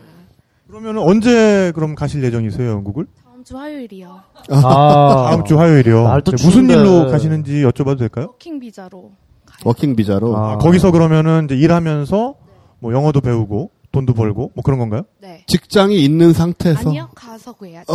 그러면 0.67 0.97
언제 0.97 1.71
그럼 1.75 1.93
가실 1.95 2.23
예정이세요, 2.23 2.69
영국을? 2.71 3.06
다음 3.43 3.45
주 3.45 3.58
화요일이요. 3.58 4.21
아. 4.51 5.27
다음 5.29 5.43
주 5.43 5.60
화요일이요. 5.60 6.03
날도 6.03 6.32
네, 6.32 6.45
무슨 6.45 6.67
추운데. 6.67 6.73
일로 6.75 7.08
가시는지 7.12 7.63
여쭤봐도 7.63 7.99
될까요? 7.99 8.27
working 8.28 8.60
비자로 8.60 9.12
가요. 9.45 9.58
working 9.65 9.96
비자로. 9.97 10.38
아. 10.38 10.53
아, 10.53 10.58
거기서 10.60 10.91
그러면은 10.91 11.45
이제 11.45 11.56
일하면서 11.56 12.36
뭐 12.79 12.93
영어도 12.93 13.19
배우고 13.21 13.71
돈도 13.91 14.13
벌고 14.13 14.51
뭐 14.56 14.63
그런 14.63 14.79
건가요? 14.79 15.03
네. 15.21 15.43
직장이 15.47 16.01
있는 16.03 16.32
상태에서. 16.32 16.89
아니요, 16.89 17.10
가서 17.13 17.51
구해야죠. 17.53 17.93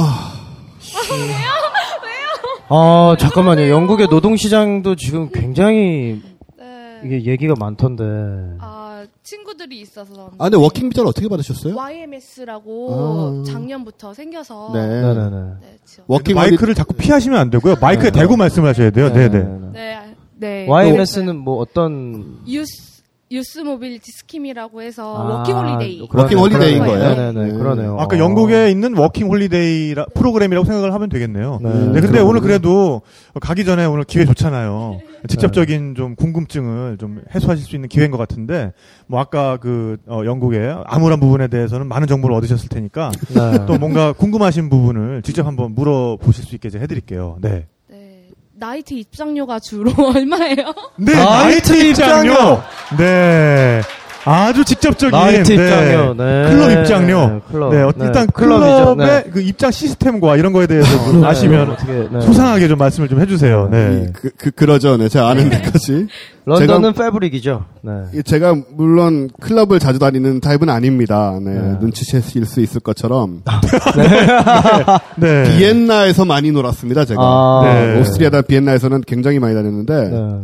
아, 2.70 3.16
잠깐만요. 3.18 3.68
영국의 3.70 4.08
노동시장도 4.08 4.96
지금 4.96 5.30
굉장히 5.32 6.22
네. 6.58 7.00
이게 7.04 7.24
얘기가 7.30 7.54
많던데. 7.58 8.04
아, 8.60 8.87
친구들이 9.22 9.80
있어서. 9.80 10.30
아, 10.38 10.44
근데 10.44 10.56
working 10.56 10.88
비자를 10.90 11.08
어떻게 11.08 11.28
받으셨어요? 11.28 11.74
YMS라고 11.74 13.42
아. 13.46 13.50
작년부터 13.50 14.14
생겨서. 14.14 14.70
네. 14.74 14.86
네 14.86 15.02
네네. 15.14 15.30
네, 15.60 15.78
지원. 15.84 16.04
working 16.06 16.34
마이크를 16.36 16.74
자꾸 16.74 16.94
피하시면 16.94 17.38
안 17.38 17.50
되고요. 17.50 17.76
마이크에 17.80 18.10
대고 18.10 18.36
말씀을 18.36 18.68
하셔야 18.68 18.90
돼요. 18.90 19.12
네, 19.12 19.28
네. 19.28 19.44
네. 19.72 20.14
네. 20.36 20.66
YMS는 20.68 21.36
뭐 21.36 21.56
어떤 21.58 22.38
유스 22.46 22.97
Youth 23.30 23.58
Mobility 23.58 24.10
Scheme이라고 24.10 24.80
해서 24.80 25.14
아, 25.14 25.22
working 25.38 25.54
holiday. 25.56 26.08
그러네, 26.08 26.22
working 26.22 26.38
holiday인 26.38 26.78
그러네. 26.82 26.98
거예요? 26.98 27.14
네네네, 27.14 27.52
네. 27.52 27.58
그러네요. 27.58 27.96
아까 27.98 28.16
어. 28.16 28.18
영국에 28.18 28.70
있는 28.70 28.96
working 28.96 29.28
holiday 29.28 29.94
라- 29.94 30.06
프로그램이라고 30.14 30.64
생각을 30.64 30.94
하면 30.94 31.08
되겠네요. 31.10 31.58
네, 31.62 31.68
네, 31.92 32.00
근데. 32.00 32.20
오늘 32.20 32.40
그래도 32.40 33.02
가기 33.40 33.64
전에 33.66 33.84
오늘 33.84 34.04
기회 34.04 34.24
좋잖아요. 34.24 35.00
직접적인 35.28 35.94
좀 35.94 36.14
궁금증을 36.16 36.96
좀 36.98 37.20
해소하실 37.34 37.66
수 37.66 37.76
있는 37.76 37.88
기회인 37.90 38.10
것 38.10 38.16
같은데, 38.16 38.72
뭐 39.06 39.20
아까 39.20 39.58
그 39.58 39.98
어, 40.06 40.22
영국의 40.24 40.76
암울한 40.86 41.20
부분에 41.20 41.48
대해서는 41.48 41.86
많은 41.86 42.06
정보를 42.06 42.34
얻으셨을 42.36 42.68
테니까 42.70 43.12
네. 43.28 43.66
또 43.66 43.76
뭔가 43.78 44.12
궁금하신 44.12 44.68
부분을 44.70 45.20
직접 45.22 45.46
한번 45.46 45.74
물어보실 45.74 46.44
수 46.44 46.54
있게 46.54 46.70
해드릴게요. 46.78 47.36
네. 47.42 47.66
네. 48.58 48.66
나이트 48.66 48.94
입장료가 48.94 49.60
주로 49.60 49.92
얼마예요? 50.14 50.74
네, 50.96 51.14
나이트 51.14 51.72
입장료! 51.90 52.60
네. 52.98 53.80
아주 54.28 54.64
직접적인 54.64 55.18
나이트 55.18 55.52
네. 55.52 55.54
입장료. 55.54 56.14
네. 56.14 56.50
클럽 56.50 56.70
입장료. 56.70 57.28
네, 57.28 57.40
클럽. 57.50 57.72
네, 57.72 57.82
어, 57.82 57.92
네, 57.96 58.04
일단 58.04 58.26
클럽이죠. 58.26 58.96
클럽의 58.96 59.06
네. 59.06 59.30
그 59.30 59.40
입장 59.40 59.70
시스템과 59.70 60.36
이런 60.36 60.52
거에 60.52 60.66
대해서 60.66 61.04
좀 61.04 61.22
네, 61.22 61.26
아시면 61.26 61.70
어떻게, 61.70 61.92
네. 61.92 62.20
소상하게 62.20 62.68
좀 62.68 62.78
말씀을 62.78 63.08
좀 63.08 63.20
해주세요. 63.20 63.68
네. 63.70 64.12
그, 64.12 64.30
그, 64.36 64.50
그러죠. 64.50 64.96
네, 64.96 65.08
제가 65.08 65.28
아는 65.28 65.48
데까지. 65.48 66.08
런던은 66.44 66.94
Fabric이죠. 66.94 67.64
네. 67.82 68.22
제가 68.22 68.54
물론 68.74 69.28
클럽을 69.40 69.78
자주 69.78 69.98
다니는 69.98 70.40
타입은 70.40 70.68
아닙니다. 70.70 71.38
네, 71.42 71.52
네. 71.52 71.76
눈치채실 71.80 72.46
수 72.46 72.60
있을 72.60 72.80
것처럼 72.80 73.42
네. 75.16 75.44
비엔나에서 75.44 76.24
많이 76.24 76.50
놀았습니다. 76.50 77.04
제가 77.04 77.20
아, 77.22 77.62
네. 77.64 78.00
오스트리아나 78.00 78.42
비엔나에서는 78.42 79.02
굉장히 79.06 79.38
많이 79.38 79.54
다녔는데 79.54 80.08
네. 80.08 80.40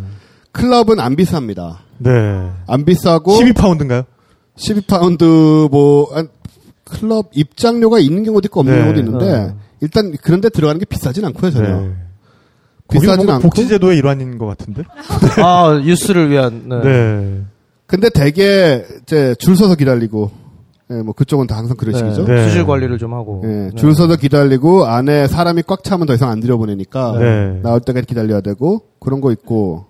클럽은 0.53 1.01
안 1.01 1.17
비쌉니다. 1.17 1.84
네. 1.99 2.51
안 2.67 2.85
비싸고 2.85 3.33
12파운드인가요? 3.33 4.05
12파운드 4.57 5.71
뭐 5.71 6.15
한, 6.15 6.29
클럽 6.85 7.31
입장료가 7.33 7.99
있는 7.99 8.25
경우도 8.25 8.47
있고 8.47 8.61
없는 8.61 8.75
네. 8.75 8.83
경우도 8.83 9.01
있는데 9.01 9.27
네. 9.27 9.55
일단 9.81 10.15
그런데 10.23 10.49
들어가는 10.49 10.79
게 10.79 10.85
비싸진 10.85 11.25
않고요 11.25 11.51
전혀. 11.51 11.81
네. 11.81 11.93
비싸진 12.91 13.29
않고. 13.29 13.43
복지제도의 13.43 13.99
일환인 13.99 14.39
것 14.39 14.47
같은데? 14.47 14.85
아, 15.43 15.81
유스를 15.83 16.31
위한. 16.31 16.69
네. 16.69 16.81
네. 16.83 17.41
근데 17.87 18.11
대개 18.11 18.85
이제 19.03 19.35
줄 19.39 19.57
서서 19.57 19.75
기다리고 19.75 20.31
예, 20.91 20.97
뭐 20.97 21.15
그쪽은 21.15 21.47
다 21.47 21.57
항상 21.57 21.77
그런 21.77 21.97
식이죠. 21.97 22.25
네. 22.25 22.47
수질 22.49 22.67
관리를 22.67 22.99
좀 22.99 23.15
하고. 23.15 23.43
예, 23.45 23.49
네. 23.49 23.71
줄 23.75 23.95
서서 23.95 24.17
기다리고 24.17 24.85
안에 24.87 25.27
사람이 25.29 25.63
꽉 25.67 25.83
차면 25.83 26.07
더 26.07 26.15
이상 26.15 26.31
안 26.31 26.41
들여보내니까 26.41 27.19
네. 27.19 27.61
나올 27.63 27.81
때까지 27.81 28.07
기다려야 28.07 28.41
되고 28.43 28.83
그런 29.01 29.21
거 29.21 29.33
있고 29.33 29.87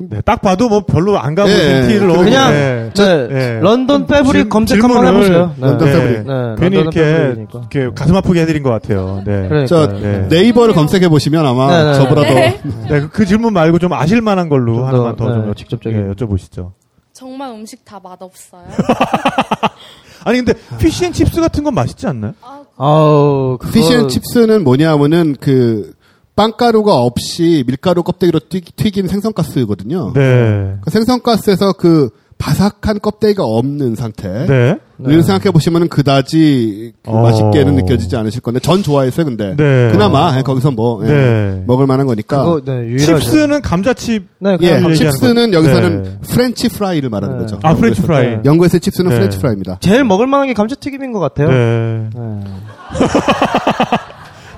네. 0.00 0.20
딱 0.24 0.40
봐도 0.42 0.68
뭐 0.68 0.84
별로 0.84 1.18
안 1.18 1.34
가보신 1.34 1.58
예, 1.58 1.82
티를 1.88 2.00
그- 2.00 2.04
넣고. 2.12 2.24
그냥 2.24 2.50
네. 2.52 2.90
네. 2.94 3.28
네. 3.28 3.60
런던 3.60 4.06
패브릭 4.06 4.32
질- 4.32 4.48
검색 4.48 4.82
한번 4.82 5.06
해보세요. 5.06 5.54
네. 5.56 5.66
런던 5.66 5.88
네. 5.88 5.92
패브릭. 5.92 6.26
네, 6.26 6.54
괜히 6.58 6.76
이렇게. 6.78 7.34
이렇게 7.50 7.90
가슴 7.94 8.16
아프게 8.16 8.40
해드린 8.42 8.62
것 8.62 8.70
같아요. 8.70 9.22
네. 9.26 9.48
그러니까요. 9.48 9.66
저 9.66 9.86
네. 9.88 10.26
네이버를 10.28 10.74
검색해 10.74 11.08
보시면 11.08 11.44
아마 11.46 11.66
네, 11.76 11.84
네. 11.90 11.94
저보다 11.94 12.22
네. 12.22 12.60
네, 12.88 13.00
그, 13.00 13.08
그 13.10 13.26
질문 13.26 13.52
말고 13.52 13.78
좀 13.78 13.92
아실 13.92 14.20
만한 14.20 14.48
걸로 14.48 14.76
좀 14.76 14.84
하나만 14.86 15.16
더, 15.16 15.26
더좀 15.26 15.46
네, 15.48 15.52
직접적인. 15.56 16.14
여쭤보시죠. 16.14 16.72
정말 17.12 17.50
음식 17.50 17.84
다 17.84 18.00
맛없어요. 18.02 18.62
아니 20.24 20.38
근데 20.42 20.54
fish 20.78 20.99
and 20.99 21.14
chips 21.14 21.40
같은 21.40 21.64
건 21.64 21.74
맛있지 21.74 22.06
않나요? 22.06 22.32
아, 22.42 22.62
아우, 22.76 23.58
그거- 23.60 23.72
fish 23.72 23.95
and 23.95 24.11
chips는 24.11 24.62
뭐냐면은 24.64 25.36
그 25.40 25.92
빵가루가 26.34 26.96
없이 26.96 27.62
밀가루 27.66 28.02
껍데기로 28.02 28.40
튀, 28.48 28.60
긴 28.90 29.06
생선가스거든요. 29.08 30.12
네. 30.14 30.76
그 30.80 30.90
생선가스에서 30.90 31.74
그 31.74 32.08
바삭한 32.38 33.00
껍데기가 33.00 33.44
없는 33.44 33.94
상태. 33.94 34.46
네. 34.46 34.78
를 35.04 35.22
생각해 35.22 35.50
보시면은 35.50 35.88
그다지 35.88 36.92
그 37.02 37.10
어. 37.10 37.22
맛있게는 37.22 37.74
느껴지지 37.74 38.14
않으실 38.14 38.40
건데 38.40 38.60
전 38.60 38.84
좋아했어요. 38.84 39.26
근데 39.26 39.56
네. 39.56 39.88
그나마 39.90 40.38
예, 40.38 40.42
거기서 40.42 40.70
뭐 40.70 41.02
예, 41.04 41.08
네. 41.08 41.64
먹을 41.66 41.88
만한 41.88 42.06
거니까. 42.06 42.44
그거, 42.44 42.60
네. 42.64 42.96
chips는 42.96 43.62
감자칩. 43.62 44.28
네, 44.38 44.56
예, 44.60 44.80
chips는. 44.94 45.54
여기서는 45.54 46.02
네. 46.02 46.18
French 46.28 46.68
fry를 46.68 47.10
말하는 47.10 47.38
네. 47.38 47.42
거죠. 47.42 47.58
아, 47.62 47.74
French 47.74 48.00
fry. 48.02 48.38
영국에서의 48.44 48.80
chips는 48.80 49.10
네. 49.10 49.16
French 49.16 49.38
fry입니다. 49.38 49.78
제일 49.80 50.04
먹을 50.04 50.28
만한 50.28 50.46
게 50.46 50.54
감자튀김인 50.54 51.12
것 51.12 51.18
같아요. 51.18 51.48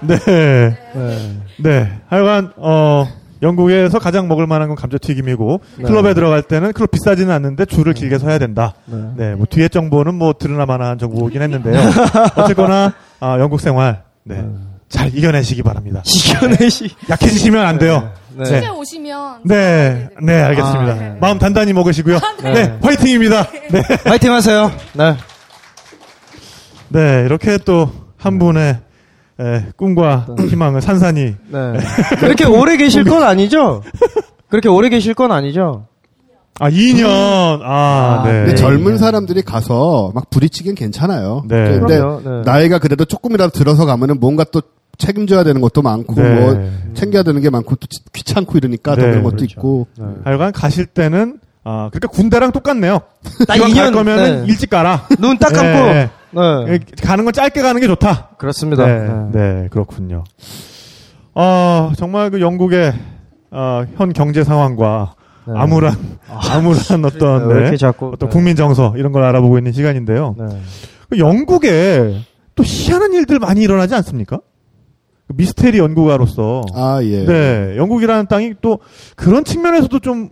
네. 0.07 0.19
네. 0.19 0.25
네. 0.25 0.77
네. 0.95 1.19
네. 1.59 1.93
하여간, 2.09 2.53
어, 2.57 3.09
영국에서 3.43 3.99
가장 3.99 4.29
먹을 4.29 4.47
만한 4.47 4.69
건 4.69 4.77
감자튀김이고, 4.77 5.61
네. 5.79 5.85
클럽에 5.85 6.14
들어갈 6.14 6.43
때는 6.43 6.73
클럽 6.73 6.90
비싸지는 6.90 7.33
않는데 7.33 7.64
줄을 7.67 7.93
길게 7.93 8.19
서야 8.19 8.38
된다. 8.38 8.75
네. 8.87 8.97
네. 9.17 9.35
뭐 9.35 9.47
뒤에 9.49 9.69
정보는 9.69 10.14
뭐 10.14 10.33
들으나 10.38 10.71
마나 10.71 10.87
한 10.87 10.99
정보이긴 10.99 11.43
했는데요. 11.43 11.79
어쨌거나, 12.37 12.95
아, 13.21 13.38
영국 13.38 13.61
생활, 13.61 14.03
네. 14.25 14.45
잘 14.88 15.14
이겨내시기 15.17 15.62
바랍니다. 15.62 16.03
이겨내시. 16.07 16.90
약해지시면 17.11 17.64
안 17.67 17.79
돼요. 17.79 18.12
네. 18.37 18.45
취재 18.45 18.69
오시면 18.69 19.40
네. 19.45 20.09
네, 20.23 20.43
알겠습니다. 20.43 20.93
아, 20.93 20.95
네. 20.95 21.17
마음 21.21 21.38
단단히 21.38 21.73
먹으시고요. 21.73 22.19
네. 22.43 22.79
화이팅입니다. 22.83 23.49
네. 23.71 23.83
파이팅 24.05 24.33
하세요. 24.33 24.71
네. 24.95 25.17
네. 26.88 27.23
이렇게 27.27 27.59
또 27.59 28.05
한 28.25 28.38
분의 28.38 28.79
에, 29.40 29.64
꿈과 29.77 30.27
희망을 30.49 30.81
산산히 30.81 31.35
네. 31.49 31.59
그렇게 32.20 32.44
오래 32.44 32.77
계실 32.77 33.05
건 33.05 33.23
아니죠? 33.25 33.83
그렇게 34.49 34.68
오래 34.68 34.88
계실 34.88 35.14
건 35.14 35.33
아니죠? 35.33 35.87
아, 36.61 36.70
2년. 36.70 37.07
아, 37.62 37.64
아, 37.64 38.23
네. 38.25 38.33
근데 38.44 38.55
젊은 38.55 38.97
사람들이 38.97 39.42
가서 39.42 40.12
막 40.14 40.31
부딪히긴 40.31 40.77
괜찮아요. 40.77 41.42
네. 41.49 41.64
근데 41.81 41.99
그럼요, 41.99 42.20
네. 42.25 42.42
나이가 42.44 42.79
그래도 42.79 43.05
조금이라도 43.05 43.51
들어서 43.51 43.85
가면은 43.87 44.20
뭔가 44.20 44.44
또 44.44 44.62
책임져야 44.97 45.42
되는 45.42 45.61
것도 45.61 45.83
많고 45.83 46.14
네. 46.14 46.35
뭐 46.40 46.70
챙겨야 46.94 47.25
되는 47.25 47.40
게 47.40 47.51
많고 47.51 47.75
또 47.75 47.88
귀찮고 48.12 48.57
이러니까 48.57 48.94
더 48.94 49.03
네, 49.03 49.09
그런 49.11 49.25
것도 49.25 49.37
그렇죠. 49.38 49.53
있고 49.53 49.87
네. 49.99 50.07
하여간 50.25 50.53
가실 50.53 50.87
때는 50.87 51.40
아, 51.64 51.88
그러니까 51.90 52.07
군대랑 52.09 52.53
똑같네요. 52.53 53.01
딱 53.49 53.57
이왕 53.57 53.73
갈 53.73 53.90
2년, 53.90 53.94
거면은 53.94 54.42
네. 54.42 54.53
일찍 54.53 54.70
가라. 54.70 55.09
눈 55.18 55.37
딱 55.38 55.49
감고. 55.53 56.11
네. 56.35 56.79
네. 56.79 56.79
가는 57.03 57.25
건 57.25 57.33
짧게 57.33 57.62
가는 57.62 57.81
게 57.81 57.87
좋다. 57.87 58.31
그렇습니다. 58.38 58.87
네, 58.87 59.09
네. 59.09 59.31
네, 59.33 59.68
그렇군요. 59.70 60.25
어, 61.35 61.92
정말 61.97 62.31
그 62.31 62.40
영국의 62.40 62.92
어, 63.51 63.85
현 63.97 64.12
경제 64.12 64.44
상황과 64.44 65.14
네. 65.47 65.55
암울한 65.57 65.94
암울한 66.29 67.05
어떤 67.05 67.49
왜 67.49 67.55
네, 67.55 67.61
이렇게 67.61 67.77
자꾸 67.77 68.11
어떤 68.14 68.29
네. 68.29 68.33
국민 68.33 68.57
정서 68.57 68.94
이런 68.97 69.12
걸 69.12 69.23
알아보고 69.25 69.59
있는 69.59 69.73
시간인데요. 69.73 70.35
네. 70.38 70.47
그 71.11 71.18
영국에 71.18 72.20
또 72.55 72.62
희한한 72.64 73.12
일들 73.12 73.38
많이 73.38 73.62
일어나지 73.62 73.94
않습니까? 73.94 74.40
그 75.27 75.35
미스테리 75.37 75.79
연구가로서 75.79 76.62
아 76.75 77.01
예. 77.03 77.25
네, 77.25 77.77
영국이라는 77.77 78.27
땅이 78.27 78.55
또 78.61 78.79
그런 79.16 79.44
측면에서도 79.44 79.99
좀 80.01 80.31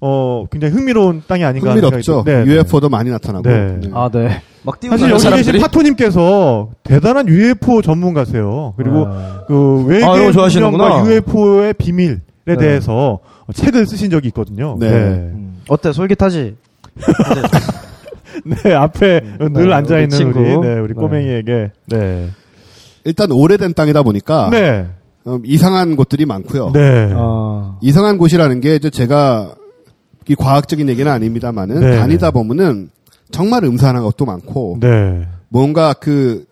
어, 0.00 0.46
굉장히 0.50 0.74
흥미로운 0.74 1.22
땅이 1.26 1.44
아닌가 1.44 1.70
흥미롭죠. 1.70 2.24
네, 2.24 2.44
UFO도 2.44 2.88
많이 2.88 3.10
나타나고. 3.10 3.48
네. 3.48 3.78
네. 3.80 3.90
아, 3.94 4.10
네. 4.12 4.42
막 4.62 4.78
사실 4.88 5.10
여기 5.10 5.20
사람들이. 5.20 5.52
계신 5.52 5.60
파토님께서 5.60 6.70
대단한 6.82 7.28
UFO 7.28 7.82
전문가세요. 7.82 8.74
그리고 8.76 9.06
네. 9.08 9.14
그 9.46 9.84
외계 9.86 10.04
아, 10.04 10.32
좋아하시는구나. 10.32 10.88
문명과 10.88 11.10
UFO의 11.10 11.74
비밀에 11.74 12.18
네. 12.44 12.56
대해서 12.56 13.20
책을 13.54 13.86
쓰신 13.86 14.10
적이 14.10 14.28
있거든요. 14.28 14.76
네. 14.78 14.88
음. 14.88 15.62
어때? 15.68 15.92
솔깃하지? 15.92 16.56
네, 18.44 18.74
앞에 18.74 19.20
음, 19.40 19.52
늘 19.52 19.68
네, 19.68 19.74
앉아 19.74 19.94
우리 19.94 20.02
있는 20.04 20.16
친구. 20.16 20.40
우리 20.40 20.48
네, 20.58 20.78
우리 20.78 20.88
네. 20.88 20.94
꼬맹이에게 20.94 21.70
네. 21.86 22.28
일단 23.04 23.30
오래된 23.32 23.74
땅이다 23.74 24.02
보니까 24.02 24.50
네. 24.50 24.86
음, 25.26 25.40
이상한 25.44 25.96
곳들이 25.96 26.26
많고요. 26.26 26.70
네. 26.72 27.10
아. 27.14 27.78
이상한 27.80 28.18
곳이라는 28.18 28.60
게 28.60 28.76
이제 28.76 28.90
제가 28.90 29.54
이 30.28 30.34
과학적인 30.34 30.88
얘기는 30.88 31.10
아닙니다만은 31.10 31.80
네. 31.80 31.96
다니다 31.98 32.30
보면은 32.30 32.90
정말 33.30 33.64
음산한 33.64 34.02
것도 34.02 34.24
많고 34.24 34.78
네. 34.80 35.26
뭔가 35.48 35.92
그 35.92 36.44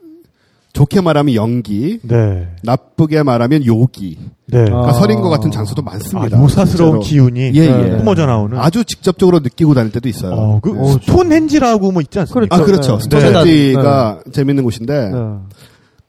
좋게 0.72 1.01
말하면 1.03 1.37
연기, 1.37 2.01
네. 2.03 2.49
나쁘게 2.64 3.22
말하면 3.22 3.64
요기, 3.64 4.18
네. 4.47 4.64
그러니까 4.64 4.89
아. 4.89 4.93
서린 4.93 5.20
것 5.20 5.29
같은 5.29 5.53
장소도 5.53 5.83
아, 5.83 5.91
많습니다. 5.93 6.43
요사스러운 6.43 7.01
진짜로. 7.01 7.31
기운이 7.31 7.53
예, 7.55 7.64
예. 7.64 7.97
뿜어져 7.99 8.27
나오는 8.27 8.59
아주 8.59 8.85
직접적으로 8.85 9.39
느끼고 9.39 9.75
다닐 9.75 9.93
때도 9.93 10.09
있어요. 10.09 10.33
어, 10.33 10.61
그 10.61 10.70
네. 10.70 10.93
스톤헨지라고 10.95 11.93
뭐 11.93 12.03
있지 12.03 12.18
않습니까? 12.18 12.57
아 12.57 12.64
그렇죠. 12.64 12.99
네. 12.99 13.03
스톤헨지가 13.05 14.22
재밌는 14.33 14.64
곳인데 14.64 15.11
네. 15.11 15.18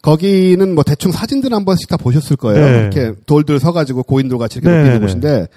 거기는 0.01 0.73
뭐 0.73 0.83
대충 0.83 1.11
사진들 1.11 1.53
한 1.53 1.63
번씩 1.63 1.87
다 1.87 1.97
보셨을 1.97 2.35
거예요. 2.35 2.65
네. 2.65 2.79
이렇게 2.79 3.13
돌들 3.27 3.59
서가지고 3.59 4.01
고인들 4.01 4.39
같이 4.39 4.59
이렇게 4.59 4.69
네, 4.69 4.77
높이 4.77 4.87
있는 4.87 4.99
네. 4.99 5.05
곳인데 5.05 5.47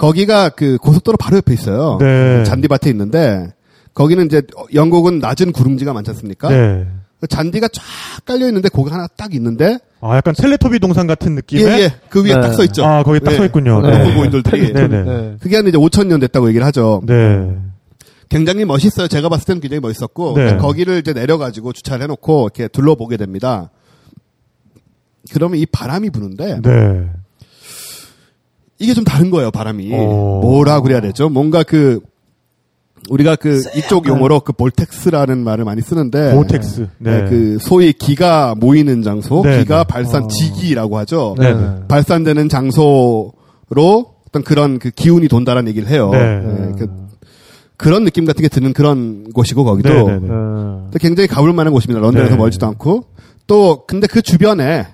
거기가 0.00 0.48
그 0.48 0.78
고속도로 0.78 1.18
바로 1.18 1.36
옆에 1.36 1.52
있어요. 1.52 1.98
네. 2.00 2.42
잔디밭에 2.44 2.88
있는데 2.88 3.52
거기는 3.92 4.24
이제 4.24 4.40
영국은 4.72 5.18
낮은 5.18 5.52
구름지가 5.52 5.92
많지 5.92 6.10
않습니까? 6.12 6.48
네. 6.48 6.86
그 7.20 7.26
잔디가 7.26 7.68
쫙 7.68 7.82
깔려 8.24 8.46
있는데 8.46 8.70
거기 8.70 8.90
하나 8.90 9.06
딱 9.14 9.34
있는데 9.34 9.78
아, 10.00 10.16
약간 10.16 10.34
텔레토비 10.34 10.78
동상 10.78 11.06
같은 11.06 11.34
느낌의 11.34 11.64
예, 11.66 11.82
예. 11.82 11.94
그 12.08 12.24
위에 12.24 12.34
네. 12.34 12.40
딱서 12.40 12.64
있죠. 12.64 12.82
아, 12.82 13.02
거기 13.02 13.20
딱 13.20 13.32
네. 13.32 13.36
서 13.36 13.44
있군요. 13.44 13.82
네. 13.82 13.98
네. 13.98 14.08
로보인들들이. 14.08 14.72
네, 14.72 14.88
네. 14.88 15.02
네. 15.02 15.36
그게 15.38 15.56
한 15.56 15.66
이제 15.66 15.76
5천 15.76 16.06
년 16.06 16.18
됐다고 16.18 16.48
얘기를 16.48 16.64
하죠. 16.66 17.02
네. 17.04 17.54
굉장히 18.30 18.64
멋있어요. 18.64 19.06
제가 19.06 19.28
봤을 19.28 19.44
때는 19.44 19.60
굉장히 19.60 19.80
멋있었고 19.80 20.34
네. 20.34 20.56
거기를 20.56 20.98
이제 20.98 21.12
내려가지고 21.12 21.74
주차를 21.74 22.04
해놓고 22.04 22.48
이렇게 22.54 22.68
둘러보게 22.68 23.18
됩니다. 23.18 23.70
그러면 25.34 25.58
이 25.58 25.66
바람이 25.66 26.08
부는데 26.08 26.62
네. 26.62 27.10
이게 28.80 28.94
좀 28.94 29.04
다른 29.04 29.30
거예요. 29.30 29.50
바람이 29.50 29.90
어. 29.92 30.40
뭐라 30.42 30.80
그래야 30.80 31.00
되죠? 31.00 31.28
뭔가 31.28 31.62
그 31.62 32.00
우리가 33.08 33.36
그 33.36 33.62
이쪽 33.76 34.08
용어로 34.08 34.40
그 34.40 34.52
볼텍스라는 34.52 35.38
말을 35.38 35.64
많이 35.64 35.80
쓰는데 35.80 36.34
보텍스. 36.34 36.88
네. 36.98 37.22
네, 37.22 37.30
그 37.30 37.58
소위 37.60 37.92
기가 37.92 38.54
모이는 38.56 39.02
장소, 39.02 39.42
네, 39.44 39.58
기가 39.58 39.84
네. 39.84 39.84
발산 39.84 40.24
어. 40.24 40.28
지기라고 40.28 40.98
하죠. 40.98 41.34
네. 41.38 41.52
네. 41.54 41.68
발산되는 41.88 42.48
장소로 42.48 43.32
어떤 44.28 44.42
그런 44.44 44.78
그 44.78 44.90
기운이 44.90 45.28
돈다라는 45.28 45.68
얘기를 45.68 45.88
해요. 45.88 46.10
네. 46.12 46.40
네, 46.40 46.72
그, 46.78 46.88
그런 47.76 48.04
느낌 48.04 48.26
같은 48.26 48.42
게 48.42 48.48
드는 48.48 48.72
그런 48.72 49.24
곳이고 49.32 49.64
거기도 49.64 49.88
네, 49.88 50.02
네, 50.04 50.12
네. 50.12 50.20
네. 50.20 50.28
또 50.28 50.98
굉장히 51.00 51.26
가볼 51.26 51.52
만한 51.52 51.72
곳입니다. 51.72 52.00
런던에서 52.00 52.32
네. 52.32 52.36
멀지도 52.36 52.66
않고 52.66 53.04
또 53.46 53.84
근데 53.86 54.06
그 54.06 54.22
주변에 54.22 54.86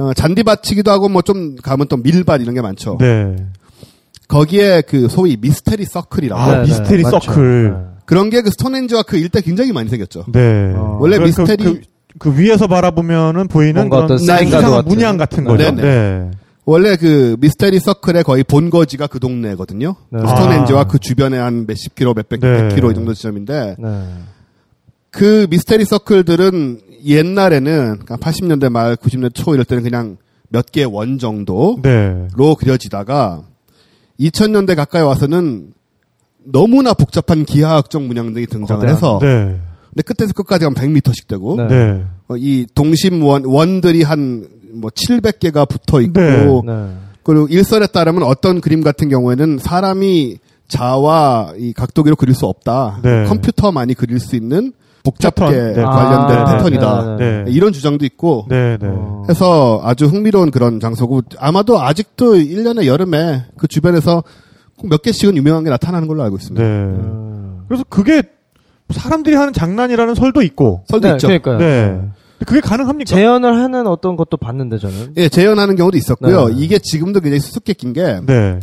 어, 0.00 0.12
잔디밭이기도 0.14 0.90
하고 0.90 1.08
뭐 1.08 1.22
좀 1.22 1.56
가면 1.62 1.88
또 1.88 1.96
밀밭 1.96 2.40
이런 2.40 2.54
게 2.54 2.60
많죠. 2.60 2.96
네. 2.98 3.36
거기에 4.28 4.82
그 4.82 5.08
소위 5.08 5.36
미스테리 5.40 5.84
서클이라고 5.84 6.40
아, 6.40 6.56
네, 6.56 6.62
미스테리 6.68 7.02
맞죠. 7.02 7.20
서클. 7.20 7.76
그런 8.06 8.30
게 8.30 8.42
그 8.42 8.50
스톤헨지와 8.50 9.02
그 9.02 9.16
일대 9.16 9.40
굉장히 9.40 9.72
많이 9.72 9.88
생겼죠. 9.88 10.24
네. 10.32 10.72
어. 10.74 10.98
원래 11.00 11.18
그, 11.18 11.24
미스테리 11.24 11.64
그, 11.64 11.80
그, 12.18 12.30
그 12.32 12.38
위에서 12.40 12.66
바라보면은 12.66 13.48
보이는 13.48 13.88
그런 13.88 14.04
어떤 14.04 14.18
사인 14.18 14.50
같은 14.50 14.64
이상한. 14.64 14.84
문양 14.86 15.16
같은 15.16 15.44
거죠. 15.44 15.62
네네. 15.62 15.82
네. 15.82 16.30
원래 16.64 16.96
그 16.96 17.36
미스테리 17.40 17.80
서클의 17.80 18.22
거의 18.24 18.44
본거지가 18.44 19.08
그 19.08 19.18
동네거든요. 19.18 19.94
네. 20.10 20.18
스톤헨지와 20.20 20.80
아. 20.80 20.84
그 20.84 20.98
주변에 20.98 21.36
한 21.38 21.66
몇십 21.66 21.94
킬로, 21.96 22.14
몇백 22.14 22.40
네. 22.40 22.68
킬로 22.74 22.90
이 22.92 22.94
정도 22.94 23.12
지점인데 23.14 23.76
네. 23.78 24.04
그 25.10 25.46
미스테리 25.50 25.84
서클들은 25.84 26.80
옛날에는 27.04 28.00
80년대 28.06 28.70
말, 28.70 28.96
90년대 28.96 29.34
초 29.34 29.54
이럴 29.54 29.64
때는 29.64 29.82
그냥 29.82 30.16
몇 30.50 30.66
개 30.72 30.84
원 30.84 31.18
정도로 31.18 31.78
네. 31.82 32.26
그려지다가 32.58 33.42
2000년대 34.18 34.74
가까이 34.76 35.02
와서는 35.02 35.72
너무나 36.44 36.94
복잡한 36.94 37.44
기하학적 37.44 38.02
문양들이 38.02 38.46
등장을 38.46 38.80
거대한. 38.80 38.96
해서 38.96 39.18
네. 39.22 39.58
근데 39.90 40.02
끝에서 40.02 40.32
끝까지 40.32 40.64
한 40.64 40.74
100m씩 40.74 41.26
되고 41.28 41.56
네. 41.56 41.66
네. 41.68 42.04
어, 42.28 42.36
이 42.36 42.66
동심 42.74 43.22
원 43.24 43.44
원들이 43.44 44.02
한 44.02 44.60
뭐 44.72 44.88
700개가 44.90 45.68
붙어 45.68 46.00
있고 46.00 46.20
네. 46.20 46.72
네. 46.72 46.92
그리고 47.24 47.48
일설에 47.48 47.88
따르면 47.88 48.22
어떤 48.22 48.60
그림 48.60 48.82
같은 48.84 49.08
경우에는 49.08 49.58
사람이 49.58 50.38
자와 50.68 51.54
이 51.58 51.72
각도기로 51.72 52.14
그릴 52.14 52.36
수 52.36 52.46
없다. 52.46 53.00
네. 53.02 53.24
컴퓨터만이 53.24 53.94
그릴 53.94 54.20
수 54.20 54.36
있는 54.36 54.72
복잡하게 55.02 55.56
패턴. 55.56 55.74
네. 55.74 55.82
관련된 55.82 56.38
아, 56.38 56.44
패턴이다. 56.56 57.16
네. 57.18 57.44
이런 57.48 57.72
주장도 57.72 58.04
있고 58.04 58.46
네. 58.48 58.76
네. 58.78 58.86
어. 58.88 59.24
해서 59.28 59.80
아주 59.82 60.06
흥미로운 60.06 60.50
그런 60.50 60.80
장소고 60.80 61.22
아마도 61.38 61.80
아직도 61.80 62.34
1년에 62.34 62.86
여름에 62.86 63.44
그 63.56 63.66
주변에서 63.68 64.22
꼭 64.76 64.88
몇 64.88 65.02
개씩은 65.02 65.36
유명한 65.36 65.62
게 65.64 65.70
나타나는 65.70 66.08
걸로 66.08 66.22
알고 66.22 66.36
있습니다. 66.36 66.62
네. 66.62 66.68
음. 66.70 67.64
그래서 67.68 67.84
그게 67.88 68.22
사람들이 68.90 69.36
하는 69.36 69.52
장난이라는 69.52 70.14
설도 70.14 70.42
있고. 70.42 70.84
설도 70.88 71.08
네, 71.08 71.14
있죠. 71.14 71.26
그러니까요. 71.28 71.58
네. 71.58 72.00
그게 72.46 72.60
가능합니까? 72.60 73.14
재현을 73.14 73.56
하는 73.56 73.86
어떤 73.86 74.16
것도 74.16 74.36
봤는데 74.38 74.78
저는. 74.78 75.12
예, 75.18 75.28
재현하는 75.28 75.76
경우도 75.76 75.96
있었고요. 75.98 76.48
네. 76.48 76.54
이게 76.56 76.78
지금도 76.78 77.20
굉장히 77.20 77.40
수수께낀 77.40 77.92
게 77.92 78.20
네. 78.26 78.58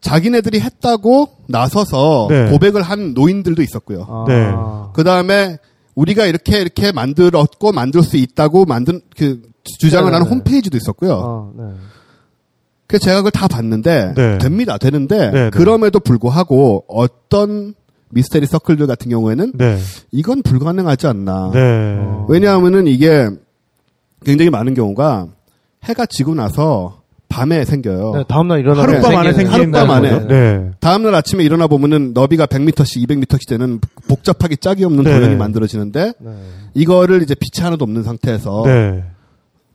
자기네들이 0.00 0.60
했다고 0.60 1.28
나서서 1.48 2.26
네. 2.30 2.50
고백을 2.50 2.82
한 2.82 3.14
노인들도 3.14 3.62
있었고요. 3.62 4.06
아. 4.08 4.24
네. 4.28 4.52
그 4.94 5.04
다음에 5.04 5.58
우리가 5.94 6.26
이렇게 6.26 6.60
이렇게 6.60 6.92
만들었고 6.92 7.72
만들 7.72 8.02
수 8.02 8.16
있다고 8.16 8.64
만든 8.66 9.00
그 9.16 9.42
주장을 9.78 10.10
네, 10.10 10.14
하는 10.14 10.28
네. 10.28 10.34
홈페이지도 10.34 10.76
있었고요. 10.76 11.12
아, 11.12 11.62
네. 11.62 11.74
그래서 12.86 13.04
제가 13.04 13.16
그걸 13.16 13.32
다 13.32 13.48
봤는데 13.48 14.12
네. 14.14 14.38
됩니다, 14.38 14.78
되는데 14.78 15.30
네, 15.30 15.44
네. 15.44 15.50
그럼에도 15.50 15.98
불구하고 15.98 16.84
어떤 16.86 17.74
미스테리 18.10 18.46
서클들 18.46 18.86
같은 18.86 19.10
경우에는 19.10 19.52
네. 19.54 19.78
이건 20.12 20.42
불가능하지 20.42 21.06
않나. 21.08 21.50
네. 21.52 21.96
어. 21.98 22.26
왜냐하면은 22.28 22.86
이게 22.86 23.28
굉장히 24.24 24.50
많은 24.50 24.74
경우가 24.74 25.26
해가 25.84 26.06
지고 26.06 26.34
나서 26.34 27.02
밤에 27.28 27.64
생겨요. 27.64 28.12
네, 28.14 28.24
다음날 28.28 28.60
일어나면 28.60 28.88
하룻밤 29.02 29.16
안에 29.16 29.32
생기는- 29.32 29.50
하룻밤 29.74 29.90
안에. 29.90 30.26
네. 30.26 30.70
다음날 30.80 31.14
아침에 31.14 31.42
일어나 31.44 31.66
보면은 31.66 32.12
너비가 32.14 32.46
100m씩, 32.46 33.06
200m씩 33.06 33.48
되는 33.48 33.80
복잡하게 34.08 34.56
짝이 34.56 34.84
없는 34.84 35.04
네. 35.04 35.18
도형이 35.18 35.36
만들어지는데 35.36 36.12
네. 36.18 36.30
이거를 36.74 37.22
이제 37.22 37.34
빛이 37.34 37.62
하나도 37.64 37.84
없는 37.84 38.02
상태에서 38.04 38.62
네. 38.66 39.04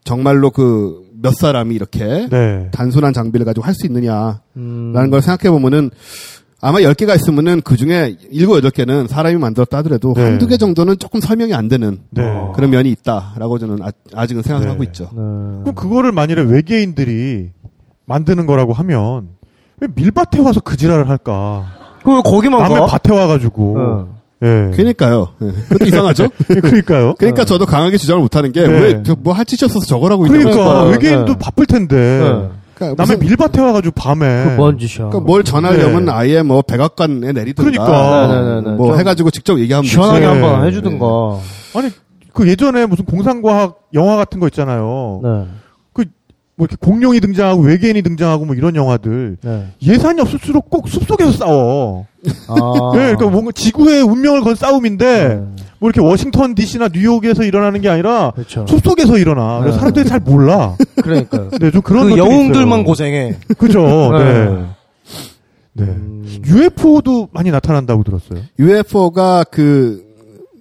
정말로 0.04 0.50
그 0.52 1.10
몇 1.24 1.36
사람이 1.36 1.76
이렇게 1.76 2.28
네. 2.32 2.70
단순한 2.72 3.14
장비를 3.14 3.46
가지고 3.46 3.64
할 3.64 3.76
수 3.76 3.86
있느냐라는 3.86 4.40
음. 4.58 5.10
걸 5.12 5.22
생각해 5.22 5.52
보면은 5.52 5.92
아마 6.62 6.78
10개가 6.80 7.16
있으면은 7.16 7.62
그 7.62 7.76
중에 7.76 8.18
7, 8.32 8.48
8개는 8.48 9.08
사람이 9.08 9.38
만들었다 9.38 9.80
하더라도 9.80 10.14
네. 10.16 10.24
한두 10.24 10.48
개 10.48 10.58
정도는 10.58 11.00
조금 11.00 11.20
설명이 11.20 11.54
안 11.56 11.68
되는 11.68 12.00
네. 12.12 12.24
그런 12.54 12.70
면이 12.70 12.92
있다라고 12.92 13.58
저는 13.58 13.80
아, 14.14 14.28
직은 14.28 14.44
생각을 14.44 14.68
네. 14.68 14.72
하고 14.72 14.84
있죠. 14.84 15.06
네. 15.06 15.16
그럼 15.16 15.74
그거를 15.76 16.12
만일에 16.12 16.44
외계인들이 16.44 17.50
만드는 18.06 18.46
거라고 18.46 18.74
하면 18.74 19.30
왜 19.80 19.88
밀밭에 19.94 20.40
와서 20.40 20.60
그 20.60 20.78
지랄을 20.78 21.10
할까? 21.10 21.66
그 22.04 22.22
거기만 22.22 22.62
남의 22.62 22.78
가? 22.80 22.86
밭에 22.86 23.12
와가지고. 23.12 23.78
어. 23.80 24.22
예. 24.44 24.72
그러니까요. 24.74 25.30
예. 25.42 25.52
그것도 25.70 25.86
이상하죠? 25.86 26.30
그러니까요. 26.48 27.14
그러니까 27.18 27.46
저도 27.46 27.66
강하게 27.66 27.98
주장을 27.98 28.22
못하는 28.22 28.52
게 28.52 28.68
네. 28.68 29.04
왜뭐 29.08 29.34
할 29.34 29.46
짓이 29.46 29.60
없어서 29.66 29.86
저거라고 29.86 30.26
있는 30.26 30.40
그러니까 30.40 30.64
거야. 30.64 30.84
외계인도 30.92 31.34
네. 31.34 31.40
바쁠 31.40 31.66
텐데 31.68 31.96
네. 31.96 32.50
그러니까 32.86 33.04
남의 33.04 33.18
밀밭에 33.20 33.62
와가지고 33.62 33.94
밤에 33.96 34.44
그뭔 34.44 34.78
짓이야. 34.78 35.10
그러니까 35.10 35.20
뭘 35.22 35.44
전하려면 35.44 36.06
네. 36.06 36.12
아예 36.12 36.42
뭐 36.42 36.62
백악관에 36.62 37.32
내리든가 37.32 37.70
그러니까. 37.70 38.28
네, 38.28 38.56
네, 38.56 38.70
네. 38.70 38.76
뭐좀 38.76 39.00
해가지고 39.00 39.32
직접 39.32 39.60
얘기하면 39.60 39.88
시원하게 39.88 40.20
네. 40.20 40.26
한번 40.26 40.66
해주든가. 40.66 41.06
아니 41.76 41.90
그 42.34 42.48
예전에 42.48 42.86
무슨 42.86 43.06
공상과학 43.06 43.80
영화 43.94 44.16
같은 44.16 44.40
거 44.40 44.48
있잖아요. 44.48 45.22
네. 45.24 45.46
뭐 46.58 46.68
이렇게 46.70 46.76
공룡이 46.80 47.20
등장하고 47.22 47.62
외계인이 47.62 48.04
등장하고 48.04 48.46
뭐 48.46 48.54
이런 48.54 48.76
영화들 48.76 49.38
네. 49.42 49.68
예산이 49.82 50.22
없을수록 50.22 50.70
꼭 50.70 50.88
숲속에서 50.90 51.32
싸워. 51.32 52.06
아. 52.48 52.92
네, 52.94 53.00
그러니까 53.16 53.30
뭔가 53.30 53.52
지구의 53.52 54.04
운명을 54.04 54.42
건 54.42 54.54
싸움인데 54.54 55.28
네. 55.28 55.64
뭐 55.82 55.90
이렇게 55.90 56.00
워싱턴 56.00 56.54
D.C.나 56.54 56.90
뉴욕에서 56.94 57.44
일어나는 57.44 57.82
게 57.82 57.90
아니라 57.90 58.32
그렇죠. 58.36 58.68
숲속에서 58.68 59.18
일어나. 59.18 59.60
그래서 59.62 59.78
네. 59.78 59.80
사람들이 59.80 60.06
잘 60.08 60.20
몰라. 60.20 60.76
그러니까요. 61.02 61.50
네, 61.60 61.72
좀 61.72 61.82
그런 61.82 62.12
그 62.12 62.18
영웅들만 62.18 62.82
있어요. 62.82 62.84
고생해. 62.86 63.38
그죠. 63.58 64.12
네. 64.12 64.46
네. 64.46 64.66
네. 65.74 65.84
음. 65.86 66.24
UFO도 66.46 67.30
많이 67.32 67.50
나타난다고 67.50 68.04
들었어요. 68.04 68.42
UFO가 68.60 69.44
그 69.46 70.04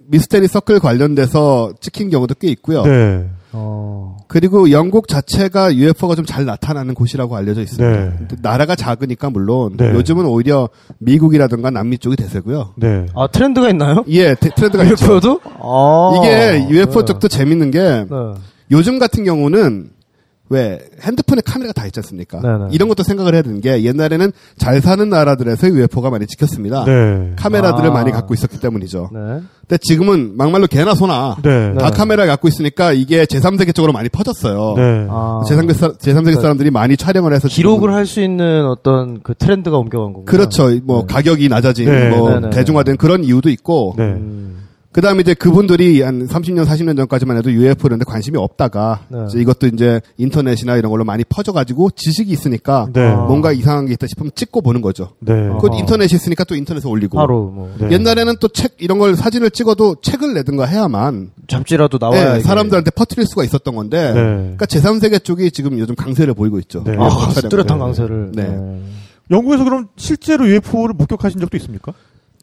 미스테리 0.07 0.47
서클 0.47 0.79
관련돼서 0.79 1.71
찍힌 1.79 2.09
경우도 2.09 2.33
꽤 2.39 2.47
있고요. 2.47 2.81
네. 2.81 3.29
어. 3.53 4.17
그리고 4.27 4.71
영국 4.71 5.07
자체가 5.07 5.75
UFO가 5.75 6.15
좀 6.15 6.25
잘 6.25 6.45
나타나는 6.45 6.93
곳이라고 6.93 7.35
알려져 7.35 7.61
있습니다. 7.61 7.99
네. 7.99 8.27
나라가 8.41 8.75
작으니까 8.75 9.29
물론 9.29 9.75
네. 9.77 9.91
요즘은 9.93 10.25
오히려 10.25 10.69
미국이라든가 10.99 11.69
남미 11.71 11.97
쪽이 11.97 12.15
대세고요. 12.15 12.73
네. 12.77 13.05
아 13.15 13.27
트렌드가 13.27 13.69
있나요? 13.69 14.03
예, 14.07 14.35
테- 14.35 14.51
트렌드가 14.55 14.83
있죠. 14.85 14.93
UFO도? 15.05 15.39
아. 15.61 16.11
이게 16.17 16.67
UFO 16.69 17.01
네. 17.01 17.05
쪽도 17.05 17.27
재밌는 17.27 17.71
게 17.71 17.79
네. 17.79 18.05
요즘 18.71 18.99
같은 18.99 19.25
경우는 19.25 19.89
왜 20.51 20.79
핸드폰에 21.01 21.41
카메라가 21.45 21.71
다 21.71 21.85
있지 21.85 21.99
않습니까? 22.01 22.41
네네. 22.41 22.65
이런 22.71 22.89
것도 22.89 23.03
생각을 23.03 23.33
해야 23.33 23.41
되는 23.41 23.61
게 23.61 23.83
옛날에는 23.83 24.33
잘 24.57 24.81
사는 24.81 25.09
나라들에서 25.09 25.69
UFO가 25.69 26.09
많이 26.09 26.27
찍혔습니다. 26.27 26.83
네. 26.83 27.31
카메라들을 27.37 27.89
아. 27.89 27.93
많이 27.93 28.11
갖고 28.11 28.33
있었기 28.33 28.59
때문이죠. 28.59 29.09
네. 29.13 29.19
근데 29.61 29.77
지금은 29.81 30.35
막말로 30.35 30.67
개나 30.67 30.93
소나 30.93 31.37
네. 31.41 31.73
다 31.75 31.89
네. 31.89 31.97
카메라 31.97 32.25
갖고 32.25 32.49
있으니까 32.49 32.91
이게 32.91 33.23
제3세계 33.23 33.73
쪽으로 33.73 33.93
많이 33.93 34.09
퍼졌어요. 34.09 34.73
네. 34.75 35.07
아. 35.09 35.41
제3세계, 35.47 35.73
사, 35.73 35.93
제3세계 35.93 36.41
사람들이 36.41 36.69
많이 36.69 36.97
촬영을 36.97 37.33
해서 37.33 37.47
기록을 37.47 37.93
할 37.93 38.05
수 38.05 38.19
있는 38.19 38.65
어떤 38.65 39.21
그 39.23 39.33
트렌드가 39.35 39.77
옮겨간 39.77 40.07
거군요. 40.11 40.25
그렇죠. 40.25 40.69
뭐 40.83 41.05
네. 41.07 41.13
가격이 41.13 41.47
낮아진 41.47 41.85
네. 41.85 42.09
뭐. 42.09 42.49
대중화된 42.49 42.97
그런 42.97 43.23
이유도 43.23 43.49
있고 43.49 43.93
네. 43.97 44.03
음. 44.03 44.57
그 44.91 44.99
다음에 44.99 45.21
이제 45.21 45.33
그분들이 45.33 46.01
한 46.01 46.27
30년, 46.27 46.65
40년 46.65 46.97
전까지만 46.97 47.37
해도 47.37 47.49
UFO 47.51 47.87
이런 47.87 47.97
데 47.99 48.03
관심이 48.05 48.37
없다가 48.37 49.05
네. 49.07 49.19
이제 49.29 49.39
이것도 49.39 49.67
이제 49.67 50.01
인터넷이나 50.17 50.75
이런 50.75 50.91
걸로 50.91 51.05
많이 51.05 51.23
퍼져가지고 51.23 51.91
지식이 51.91 52.29
있으니까 52.31 52.87
네. 52.91 53.09
뭔가 53.15 53.53
이상한 53.53 53.85
게 53.85 53.93
있다 53.93 54.07
싶으면 54.07 54.31
찍고 54.35 54.61
보는 54.61 54.81
거죠. 54.81 55.13
네. 55.19 55.33
그. 55.61 55.69
인터넷이 55.73 56.15
있으니까 56.15 56.43
또 56.43 56.55
인터넷에 56.55 56.89
올리고. 56.89 57.17
바로 57.17 57.49
뭐 57.49 57.73
네. 57.79 57.89
옛날에는 57.91 58.35
또 58.41 58.49
책 58.49 58.73
이런 58.79 58.99
걸 58.99 59.15
사진을 59.15 59.51
찍어도 59.51 59.95
책을 60.01 60.33
내든가 60.33 60.65
해야만 60.65 61.31
잡지라도 61.47 61.97
나와야 61.99 62.33
네. 62.33 62.39
사람들한테 62.41 62.91
퍼뜨릴 62.91 63.25
수가 63.27 63.45
있었던 63.45 63.73
건데 63.73 64.07
네. 64.07 64.13
그러니까 64.13 64.65
제3세계 64.65 65.23
쪽이 65.23 65.51
지금 65.51 65.79
요즘 65.79 65.95
강세를 65.95 66.33
보이고 66.33 66.59
있죠. 66.59 66.83
네. 66.85 66.97
아. 66.99 67.09
뚜렷한 67.49 67.77
네. 67.77 67.85
강세를. 67.85 68.31
네. 68.33 68.81
영국에서 69.31 69.63
그럼 69.63 69.87
실제로 69.95 70.45
UFO를 70.49 70.93
목격하신 70.97 71.39
적도 71.39 71.55
있습니까? 71.55 71.93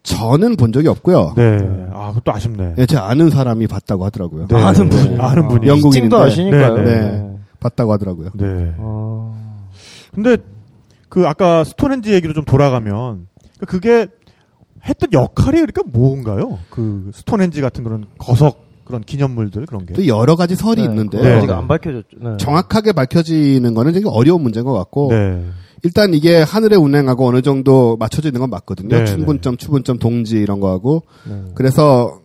저는 0.03 0.55
본 0.55 0.71
적이 0.71 0.87
없고요. 0.89 1.33
네. 1.35 1.57
아, 1.93 2.09
그것도 2.09 2.33
아쉽네. 2.33 2.75
예, 2.77 2.85
제 2.85 2.97
아는 2.97 3.29
사람이 3.29 3.67
봤다고 3.67 4.05
하더라고요. 4.05 4.47
네. 4.47 4.55
아는 4.61 4.89
분이. 4.89 5.17
아는 5.19 5.47
분이. 5.47 5.67
영국인인데. 5.67 6.15
도 6.15 6.21
아시니까요. 6.21 6.77
네, 6.77 6.83
네. 6.83 7.35
봤다고 7.59 7.93
하더라고요. 7.93 8.29
네. 8.35 8.73
어. 8.77 9.35
근데 10.13 10.37
그 11.09 11.27
아까 11.27 11.63
스톤헨지 11.63 12.13
얘기로 12.13 12.33
좀 12.33 12.45
돌아가면 12.45 13.27
그게 13.67 14.07
했던 14.87 15.09
역할이 15.11 15.57
그러니까 15.57 15.83
뭔가요? 15.85 16.59
그 16.69 17.11
스톤헨지 17.13 17.61
같은 17.61 17.83
그런 17.83 18.05
거석 18.17 18.69
그런 18.85 19.01
기념물들 19.01 19.65
그런 19.65 19.85
게. 19.85 19.93
또 19.93 20.07
여러 20.07 20.35
가지 20.35 20.55
설이 20.55 20.81
네, 20.81 20.83
있는데 20.87 21.21
네. 21.21 21.33
아직 21.33 21.49
안 21.51 21.67
밝혀졌죠. 21.67 22.17
네. 22.21 22.37
정확하게 22.37 22.93
밝혀지는 22.93 23.73
거는 23.73 23.93
되게 23.93 24.07
어려운 24.09 24.41
문제인 24.41 24.65
것 24.65 24.73
같고 24.73 25.09
네. 25.11 25.45
일단 25.83 26.13
이게 26.13 26.41
하늘의 26.41 26.77
운행하고 26.77 27.27
어느 27.27 27.41
정도 27.41 27.97
맞춰져 27.97 28.29
있는 28.29 28.41
건 28.41 28.49
맞거든요. 28.49 28.89
네, 28.89 29.05
충분점, 29.05 29.57
추분점, 29.57 29.99
동지 29.99 30.37
이런 30.37 30.59
거하고 30.59 31.03
네. 31.27 31.41
그래서 31.55 32.19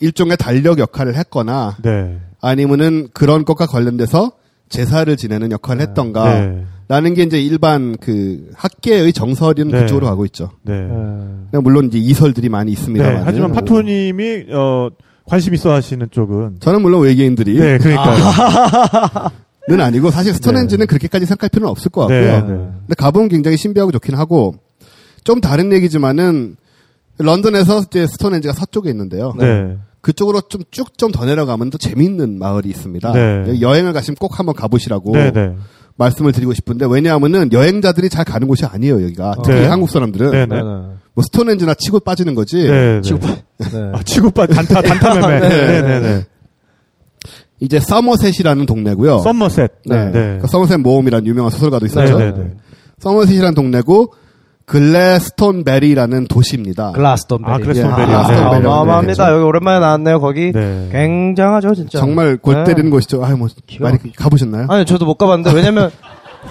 일종의 0.00 0.36
달력 0.36 0.78
역할을 0.78 1.16
했거나 1.16 1.76
네. 1.82 2.18
아니면은 2.40 3.08
그런 3.14 3.44
것과 3.44 3.66
관련돼서 3.66 4.32
제사를 4.68 5.14
지내는 5.16 5.52
역할을 5.52 5.82
했던가 5.82 6.40
네. 6.40 6.64
라는 6.88 7.14
게 7.14 7.22
이제 7.22 7.40
일반 7.40 7.96
그 7.98 8.50
학계의 8.54 9.12
정설인 9.12 9.68
네. 9.68 9.80
그쪽으로 9.80 10.06
가고 10.06 10.26
있죠. 10.26 10.50
네. 10.62 10.86
네. 11.52 11.58
물론 11.58 11.86
이제 11.86 11.98
이설들이 11.98 12.48
많이 12.48 12.74
네. 12.74 12.80
있습니다만. 12.80 13.22
하지만 13.24 13.52
파토님이 13.52 14.46
어 14.52 14.90
관심 15.26 15.54
있어 15.54 15.72
하시는 15.72 16.06
쪽은 16.10 16.56
저는 16.60 16.82
물론 16.82 17.02
외계인들이 17.02 17.58
네, 17.58 17.78
그러니까요. 17.78 19.30
는 19.66 19.80
아니고 19.80 20.10
사실 20.10 20.34
스톤헨지는 20.34 20.86
그렇게까지 20.86 21.24
생각할 21.24 21.48
필요는 21.48 21.70
없을 21.70 21.90
것 21.90 22.02
같고요. 22.02 22.20
네, 22.20 22.40
네. 22.40 22.46
근데 22.46 22.94
가보면 22.98 23.28
굉장히 23.30 23.56
신비하고 23.56 23.92
좋긴 23.92 24.14
하고 24.14 24.56
좀 25.24 25.40
다른 25.40 25.72
얘기지만은 25.72 26.56
런던에서 27.16 27.84
이제 27.86 28.06
스톤헨지가 28.06 28.52
서쪽에 28.52 28.90
있는데요. 28.90 29.32
네. 29.38 29.78
그쪽으로 30.02 30.42
좀 30.42 30.64
쭉 30.70 30.98
좀 30.98 31.12
더 31.12 31.24
내려가면 31.24 31.70
또 31.70 31.78
재미있는 31.78 32.38
마을이 32.38 32.68
있습니다. 32.68 33.12
네. 33.12 33.60
여행을 33.62 33.94
가시면 33.94 34.16
꼭 34.20 34.38
한번 34.38 34.54
가보시라고 34.54 35.12
네, 35.12 35.30
네. 35.30 35.56
말씀을 35.96 36.32
드리고 36.32 36.52
싶은데 36.52 36.84
왜냐하면은 36.86 37.50
여행자들이 37.50 38.10
잘 38.10 38.24
가는 38.26 38.46
곳이 38.46 38.66
아니에요 38.66 39.02
여기가 39.02 39.36
특히 39.44 39.60
네. 39.60 39.66
한국 39.66 39.88
사람들은 39.88 40.30
네, 40.30 40.44
네. 40.44 40.56
네. 40.56 40.62
네. 40.62 40.62
뭐 41.14 41.22
스톤헨지나 41.24 41.72
치고 41.74 42.00
빠지는 42.00 42.34
거지. 42.34 42.64
네, 42.64 42.96
네. 42.96 43.00
지금 43.00 43.20
네. 43.56 43.90
아, 43.94 44.02
치고 44.02 44.30
빠 44.30 44.46
단타 44.46 44.82
단타 44.82 45.26
매매. 45.26 46.24
네, 47.60 47.66
네, 47.66 47.68
네, 47.68 47.74
네. 47.74 47.78
이제 47.78 47.80
서머셋이라는 47.80 48.66
동네고요. 48.66 49.18
썸머셋. 49.18 49.72
네. 49.86 50.10
네. 50.10 50.38
그 50.40 50.46
서머셋 50.48 50.80
모옴이라는 50.80 51.26
유명한 51.26 51.50
소설가도 51.50 51.86
있었죠. 51.86 52.18
네, 52.18 52.32
네, 52.32 52.38
네. 52.38 52.50
서머셋이라는 53.00 53.54
동네고 53.54 54.12
글래스톤베리라는 54.66 56.26
도시입니다. 56.26 56.92
글라스톤베리. 56.92 57.52
아, 57.52 57.58
글래스톤베리. 57.58 58.00
예, 58.02 58.06
네. 58.06 58.12
글라스톤베리. 58.12 58.66
어마어마합니다. 58.66 59.26
네, 59.26 59.32
여기 59.32 59.44
오랜만에 59.44 59.78
나왔네요. 59.80 60.20
거기 60.20 60.52
네. 60.52 60.88
굉장하죠, 60.90 61.74
진짜. 61.74 61.98
정말 61.98 62.36
골 62.38 62.54
네. 62.54 62.64
때리는 62.64 62.90
곳이죠. 62.90 63.22
아유 63.24 63.36
뭐 63.36 63.48
기가 63.66 63.90
많이. 63.90 63.98
가보셨나요? 64.12 64.66
아니, 64.70 64.86
저도 64.86 65.04
못 65.04 65.16
가봤는데, 65.18 65.54
왜냐면, 65.54 65.90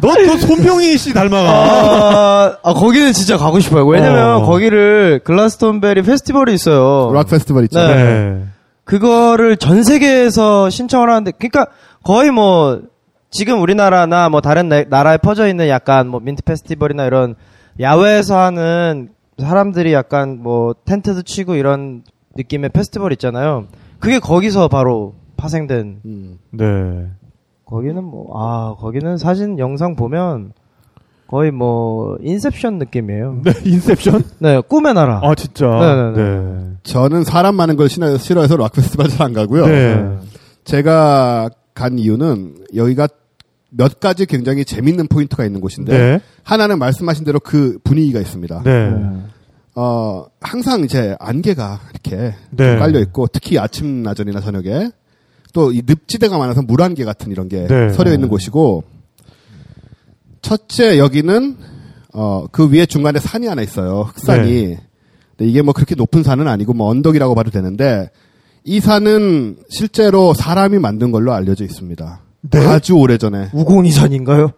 너또 0.00 0.36
손병희 0.38 0.98
씨 0.98 1.14
닮아가. 1.14 1.50
아, 1.50 2.56
아, 2.62 2.74
거기는 2.74 3.12
진짜 3.12 3.38
가고 3.38 3.60
싶어요. 3.60 3.86
왜냐면, 3.86 4.42
어. 4.42 4.46
거기를 4.46 5.20
글라스톤베리 5.24 6.02
페스티벌이 6.02 6.52
있어요. 6.54 7.12
락 7.14 7.28
페스티벌 7.28 7.64
있죠. 7.64 7.78
네. 7.80 7.94
네. 7.94 8.44
그거를 8.84 9.56
전 9.56 9.82
세계에서 9.82 10.70
신청을 10.70 11.08
하는데, 11.10 11.30
그러니까 11.32 11.66
거의 12.02 12.30
뭐 12.30 12.82
지금 13.30 13.60
우리나라나 13.60 14.28
뭐 14.28 14.40
다른 14.40 14.68
나- 14.68 14.84
나라에 14.84 15.16
퍼져 15.18 15.48
있는 15.48 15.68
약간 15.68 16.08
뭐 16.08 16.20
민트 16.20 16.42
페스티벌이나 16.44 17.06
이런 17.06 17.34
야외에서 17.80 18.38
하는 18.38 19.10
사람들이 19.38 19.92
약간 19.92 20.38
뭐 20.40 20.74
텐트도 20.84 21.22
치고 21.22 21.54
이런 21.56 22.04
느낌의 22.36 22.70
페스티벌 22.70 23.12
있잖아요. 23.12 23.66
그게 23.98 24.18
거기서 24.18 24.68
바로 24.68 25.14
파생된 25.36 26.00
음. 26.04 26.38
네. 26.52 27.08
거기는 27.64 28.04
뭐 28.04 28.38
아 28.38 28.74
거기는 28.78 29.16
사진 29.16 29.58
영상 29.58 29.96
보면 29.96 30.52
거의 31.26 31.50
뭐 31.50 32.16
Inception 32.22 32.78
느낌이에요. 32.78 33.40
네, 33.44 33.52
Inception? 33.64 34.24
네, 34.38 34.60
꿈의 34.68 34.94
나라. 34.94 35.20
아, 35.22 35.34
진짜. 35.34 35.66
네네네. 35.66 36.16
네. 36.16 36.70
저는 36.84 37.24
사람 37.24 37.54
많은 37.56 37.76
걸 37.76 37.88
싫어- 37.88 38.18
싫어해서 38.18 38.56
락 38.56 38.72
페스티벌 38.72 39.08
잘 39.08 39.22
안 39.22 39.32
가고요. 39.32 39.66
네. 39.66 40.18
제가 40.64 41.48
간 41.74 41.98
이유는 41.98 42.56
여기가 42.76 43.08
몇 43.70 43.98
가지 44.00 44.26
굉장히 44.26 44.64
재밌는 44.64 45.08
포인트가 45.08 45.44
있는 45.44 45.60
곳인데 45.60 45.98
네. 45.98 46.20
하나는 46.44 46.78
말씀하신 46.78 47.24
대로 47.24 47.40
그 47.40 47.78
분위기가 47.82 48.20
있습니다. 48.20 48.62
네. 48.64 48.92
어, 49.74 50.26
항상 50.40 50.84
이제 50.84 51.16
안개가 51.18 51.80
이렇게 51.90 52.34
네. 52.50 52.70
좀 52.70 52.78
깔려 52.78 53.00
있고 53.00 53.26
특히 53.28 53.58
아침 53.58 54.02
나전이나 54.04 54.40
저녁에 54.40 54.90
또 55.52 55.72
이 55.72 55.82
늪지대가 55.86 56.36
많아서 56.38 56.62
물안개 56.62 57.04
같은 57.04 57.30
이런 57.32 57.48
게 57.48 57.66
네. 57.66 57.88
서려 57.92 58.12
있는 58.12 58.28
곳이고 58.28 58.84
첫째 60.44 60.98
여기는 60.98 61.56
어, 62.12 62.46
그 62.52 62.70
위에 62.70 62.86
중간에 62.86 63.18
산이 63.18 63.46
하나 63.48 63.62
있어요. 63.62 64.02
흑산이. 64.02 64.52
네. 64.52 64.80
근데 65.36 65.50
이게 65.50 65.62
뭐 65.62 65.72
그렇게 65.74 65.96
높은 65.96 66.22
산은 66.22 66.46
아니고 66.46 66.74
뭐 66.74 66.88
언덕이라고 66.90 67.34
봐도 67.34 67.50
되는데 67.50 68.10
이 68.62 68.78
산은 68.78 69.56
실제로 69.68 70.32
사람이 70.34 70.78
만든 70.78 71.10
걸로 71.10 71.32
알려져 71.32 71.64
있습니다. 71.64 72.20
네? 72.50 72.58
아주 72.66 72.94
오래전에 72.94 73.48
우공이산인가요? 73.52 74.52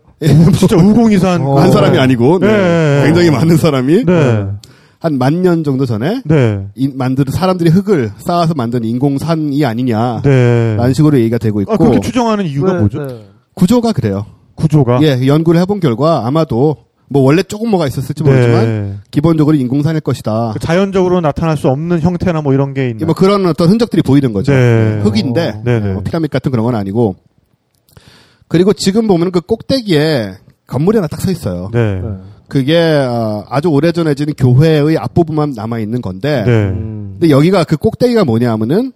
진짜 0.59 0.77
우공이산. 0.77 1.43
어. 1.43 1.59
한 1.59 1.71
사람이 1.71 1.99
아니고 1.99 2.41
네. 2.41 2.47
네. 2.49 3.03
굉장히 3.07 3.31
많은 3.31 3.57
사람이 3.57 4.05
네. 4.05 4.47
한만 4.99 5.43
년 5.43 5.63
정도 5.63 5.87
전에 5.87 6.23
네. 6.25 6.67
이, 6.75 6.89
만든 6.89 7.25
사람들이 7.31 7.71
흙을 7.71 8.11
쌓아서 8.19 8.55
만든 8.55 8.85
인공산이 8.85 9.65
아니냐 9.65 10.23
네. 10.23 10.75
라는 10.77 10.93
식으로 10.95 11.19
얘기가 11.19 11.39
되고 11.39 11.61
있고 11.61 11.73
아, 11.73 11.77
그렇게 11.77 12.01
추정하는 12.01 12.45
이유가 12.47 12.73
네, 12.73 12.81
뭐죠? 12.81 13.07
네. 13.07 13.29
구조가 13.55 13.93
그래요. 13.93 14.27
구조가? 14.57 15.01
예, 15.03 15.27
연구를 15.27 15.61
해본 15.61 15.81
결과 15.81 16.27
아마도 16.27 16.77
뭐 17.09 17.23
원래 17.23 17.43
조금 17.45 17.71
뭐가 17.71 17.87
있었을지 17.87 18.25
모르지만 18.25 18.65
네. 18.67 18.95
기본적으로 19.13 19.57
인공산일 19.57 20.01
것이다. 20.01 20.51
그 20.55 20.59
자연적으로 20.59 21.21
나타날 21.21 21.57
수 21.57 21.69
없는 21.69 22.01
형태나 22.01 22.43
뭐 22.43 22.53
이런 22.53 22.75
게 22.75 22.89
있나? 22.91 23.07
뭐 23.07 23.15
그런 23.15 23.47
어떤 23.47 23.69
흔적들이 23.69 24.03
보이는 24.03 24.33
거죠. 24.33 24.53
네. 24.53 25.01
흙인데 25.05 25.49
어, 25.51 25.63
네네. 25.65 25.93
뭐 25.93 26.03
피라밋 26.03 26.31
같은 26.31 26.51
그런 26.51 26.65
건 26.65 26.75
아니고 26.75 27.15
그리고 28.49 28.73
지금 28.73 29.07
보면 29.07 29.31
그 29.33 29.41
꼭대기에 29.41 30.33
건물이 30.67 30.97
하나 30.99 31.07
딱 31.07 31.21
서 31.21 31.31
있어요. 31.31 31.71
네. 31.73 32.01
네. 32.01 32.09
그게 32.49 32.77
어, 32.79 33.45
아주 33.49 33.69
오래전에 33.69 34.15
지은 34.15 34.29
교회의 34.37 34.97
앞부분만 34.99 35.53
남아 35.57 35.79
있는 35.81 36.01
건데 36.01 36.45
네. 36.47 36.53
음. 36.53 37.17
근데 37.19 37.31
여기가 37.31 37.65
그 37.65 37.77
꼭대기가 37.77 38.25
뭐냐면은 38.25 38.93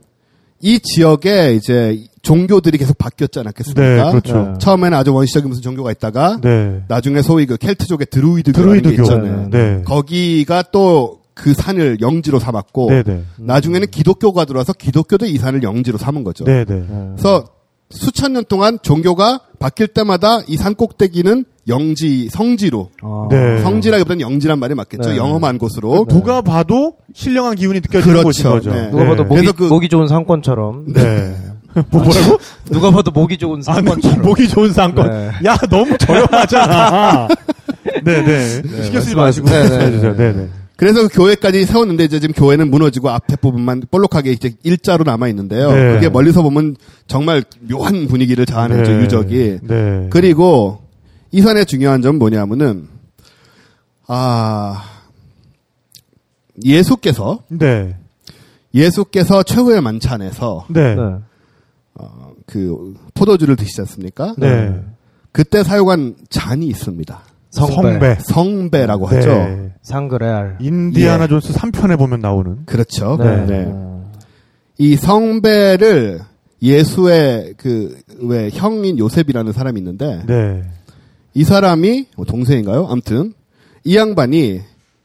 이 0.62 0.78
지역에 0.80 1.54
이제 1.54 2.04
종교들이 2.22 2.76
계속 2.78 2.98
바뀌었지 2.98 3.38
않았겠습니까? 3.38 3.82
네, 3.82 4.10
그렇죠. 4.10 4.52
네. 4.52 4.58
처음에는 4.58 4.96
아주 4.96 5.14
원시적인 5.14 5.48
무슨 5.48 5.62
종교가 5.62 5.90
있다가 5.92 6.38
네. 6.42 6.82
나중에 6.88 7.22
소위 7.22 7.46
그 7.46 7.56
켈트족의 7.56 8.08
드루이드교라는 8.10 8.74
게 8.74 8.82
드루이드교. 8.82 9.02
있잖아요. 9.02 9.48
네. 9.50 9.82
거기가 9.84 10.62
또 10.70 11.20
그 11.40 11.54
산을 11.54 12.00
영지로 12.00 12.38
삼았고 12.38 12.90
네, 12.90 13.02
네. 13.02 13.22
나중에는 13.38 13.88
기독교가 13.88 14.44
들어와서 14.44 14.72
기독교도 14.74 15.26
이 15.26 15.38
산을 15.38 15.62
영지로 15.62 15.96
삼은 15.96 16.22
거죠. 16.22 16.44
네, 16.44 16.64
네. 16.66 16.84
그래서 16.86 17.46
수천 17.90 18.32
년 18.32 18.44
동안 18.48 18.78
종교가 18.82 19.40
바뀔 19.58 19.88
때마다 19.88 20.40
이 20.48 20.56
산 20.56 20.74
꼭대기는 20.74 21.44
영지 21.68 22.28
성지로 22.30 22.90
아. 23.02 23.26
네. 23.30 23.60
성지라기보다는 23.62 24.20
영지란 24.20 24.58
말이 24.58 24.74
맞겠죠. 24.74 25.10
네. 25.10 25.16
영험한 25.16 25.58
곳으로 25.58 26.06
누가 26.08 26.40
봐도 26.42 26.94
신령한 27.14 27.56
기운이 27.56 27.80
느껴지는 27.80 28.16
그렇죠. 28.22 28.42
곳인 28.42 28.44
거죠. 28.44 28.72
네. 28.72 28.90
누가 28.90 29.04
봐도 29.06 29.24
목이, 29.24 29.36
그래서 29.40 29.52
그- 29.56 29.64
목이 29.64 29.88
좋은 29.88 30.06
상권처럼. 30.08 30.92
네. 30.92 31.36
뭐 31.90 32.02
뭐라고? 32.02 32.38
누가 32.70 32.90
봐도 32.90 33.10
목이 33.12 33.38
좋은 33.38 33.60
아, 33.66 33.74
상권처럼. 33.74 34.22
목이 34.22 34.48
좋은 34.48 34.72
상권. 34.72 35.08
네. 35.10 35.30
야, 35.44 35.56
너무 35.70 35.96
저렴하잖아. 35.98 37.28
네, 38.04 38.24
네. 38.24 38.62
신경 38.82 39.00
쓰지 39.02 39.14
마시고 39.14 39.48
네, 39.48 39.52
네, 39.52 39.58
말씀해 39.68 39.90
주세요. 39.92 40.16
네. 40.16 40.32
네, 40.32 40.38
네. 40.42 40.48
그래서 40.80 41.02
그 41.02 41.08
교회까지 41.08 41.66
세웠는데 41.66 42.04
이제 42.04 42.20
지금 42.20 42.32
교회는 42.32 42.70
무너지고 42.70 43.10
앞에 43.10 43.36
부분만 43.36 43.82
볼록하게 43.90 44.32
이제 44.32 44.54
일자로 44.62 45.04
남아 45.04 45.28
있는데요. 45.28 45.70
네. 45.70 45.92
그게 45.92 46.08
멀리서 46.08 46.40
보면 46.40 46.74
정말 47.06 47.44
묘한 47.70 48.08
분위기를 48.08 48.46
자아내죠 48.46 48.90
네. 48.90 49.02
유적이. 49.02 49.58
네. 49.62 50.06
그리고 50.08 50.80
이 51.32 51.42
산의 51.42 51.66
중요한 51.66 52.00
점은 52.00 52.18
뭐냐면은 52.18 52.88
아 54.06 54.82
예수께서 56.64 57.40
네. 57.48 57.94
예수께서 58.72 59.42
최후의 59.42 59.82
만찬에서 59.82 60.64
네. 60.70 60.94
네. 60.94 61.02
어, 61.96 62.32
그 62.46 62.94
포도주를 63.12 63.54
드시지 63.56 63.82
않습니까? 63.82 64.34
네. 64.38 64.82
그때 65.30 65.62
사용한 65.62 66.14
잔이 66.30 66.68
있습니다. 66.68 67.20
성배. 67.50 67.74
성배. 67.74 68.16
성배 68.20 68.86
라고 68.86 69.08
네. 69.08 69.16
하죠. 69.16 69.70
상그레알. 69.82 70.58
인디아나 70.60 71.24
예. 71.24 71.28
존스 71.28 71.52
3편에 71.52 71.98
보면 71.98 72.20
나오는. 72.20 72.64
그렇죠. 72.66 73.16
네. 73.18 73.44
네. 73.46 73.72
이 74.78 74.96
성배를 74.96 76.20
예수의 76.62 77.54
그 77.56 77.96
왜 78.22 78.50
형인 78.52 78.98
요셉이라는 78.98 79.52
사람이 79.52 79.80
있는데 79.80 80.22
네. 80.26 80.62
이 81.32 81.42
사람이 81.44 82.08
뭐 82.16 82.26
동생인가요? 82.26 82.86
아무튼 82.90 83.32
이 83.82 83.96
양반이 83.96 84.60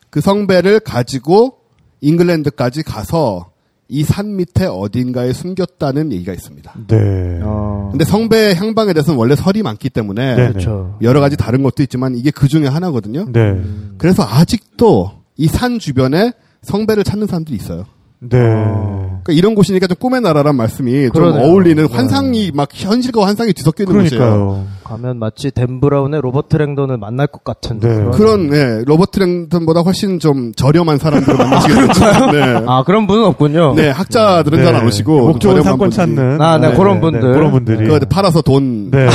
그 0.10 0.20
성배를 0.22 0.82
가지고 0.82 1.58
잉글랜드까지 2.02 2.84
가서 2.84 3.52
이 3.88 4.04
산 4.04 4.36
밑에 4.36 4.66
어딘가에 4.66 5.32
숨겼다는 5.34 6.12
얘기가 6.12 6.34
있습니다. 6.34 6.74
네. 6.88 7.40
어. 7.44 7.90
근데 7.92 8.04
성배 8.06 8.56
향방에 8.56 8.94
대해서는 8.94 9.18
원래 9.20 9.36
설이 9.36 9.62
많기 9.64 9.90
때문에 9.90 10.36
네. 10.36 10.48
그렇죠. 10.50 10.98
여러 11.02 11.20
가지 11.20 11.38
다른 11.38 11.62
것도 11.64 11.84
있지만 11.84 12.16
이게 12.16 12.32
그 12.32 12.48
중에 12.48 12.68
하나거든요. 12.68 13.26
네. 13.32 13.62
그래서 13.98 14.24
아직도 14.24 15.12
이 15.38 15.48
산 15.48 15.80
주변에 15.80 16.32
성배를 16.64 17.04
찾는 17.04 17.28
사람들이 17.28 17.56
있어요. 17.58 17.86
네. 18.20 18.38
그러니까 18.40 19.34
이런 19.34 19.56
곳이니까 19.56 19.88
좀 19.88 19.98
꿈의 20.00 20.22
나라란 20.22 20.56
말씀이 20.56 21.04
좀 21.04 21.12
그러네요. 21.12 21.44
어울리는 21.44 21.88
네. 21.88 21.94
환상이 21.94 22.52
막 22.54 22.70
현실과 22.72 23.26
환상이 23.26 23.54
뒤섞여 23.54 23.84
있는 23.84 24.04
곳이에요. 24.04 24.66
가면 24.84 25.18
마치 25.20 25.52
댄 25.52 25.80
브라운의 25.80 26.22
로버트 26.22 26.56
랭던을 26.56 26.98
만날 26.98 27.28
것 27.28 27.44
같은 27.44 27.80
네. 27.80 27.88
그런. 27.88 28.12
그런 28.12 28.50
네, 28.50 28.84
로버트 28.86 29.20
랭턴보다 29.20 29.82
훨씬 29.82 30.20
좀 30.20 30.54
저렴한 30.54 30.98
사람들을 30.98 31.38
만나시게 31.38 31.74
되죠. 31.74 32.32
네. 32.32 32.64
아 32.68 32.84
그런 32.84 33.08
분은 33.08 33.26
없군요. 33.26 33.74
네, 33.76 33.90
학자들은 33.90 34.64
잘안 34.64 34.86
오시고 34.88 35.28
목 35.28 35.40
좋은 35.40 35.62
상권 35.64 35.90
분들이. 35.90 35.96
찾는. 35.96 36.42
아, 36.42 36.58
네, 36.58 36.74
그런 36.76 37.02
분들. 37.02 37.22
그런 37.34 37.52
분들이. 37.52 37.88
그거 37.88 38.00
팔아서 38.08 38.42
돈 38.42 38.92
네. 38.92 39.08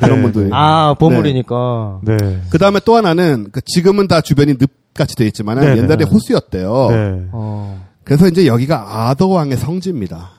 그런 0.00 0.16
네. 0.16 0.22
분들이. 0.22 0.50
아 0.52 0.94
보물이니까. 0.98 2.00
네. 2.02 2.16
그 2.50 2.58
다음에 2.58 2.80
또 2.84 2.96
하나는 2.96 3.48
그 3.52 3.60
지금은 3.62 4.08
다 4.08 4.20
주변이 4.20 4.54
늪 4.58 4.70
같이 4.94 5.14
돼 5.14 5.26
있지만 5.26 5.60
네, 5.60 5.76
옛날에 5.76 5.96
네. 5.98 6.04
호수였대요. 6.04 6.86
네. 6.90 7.22
어. 7.32 7.87
그래서 8.08 8.26
이제 8.26 8.46
여기가 8.46 9.08
아더왕의 9.10 9.58
성지입니다. 9.58 10.30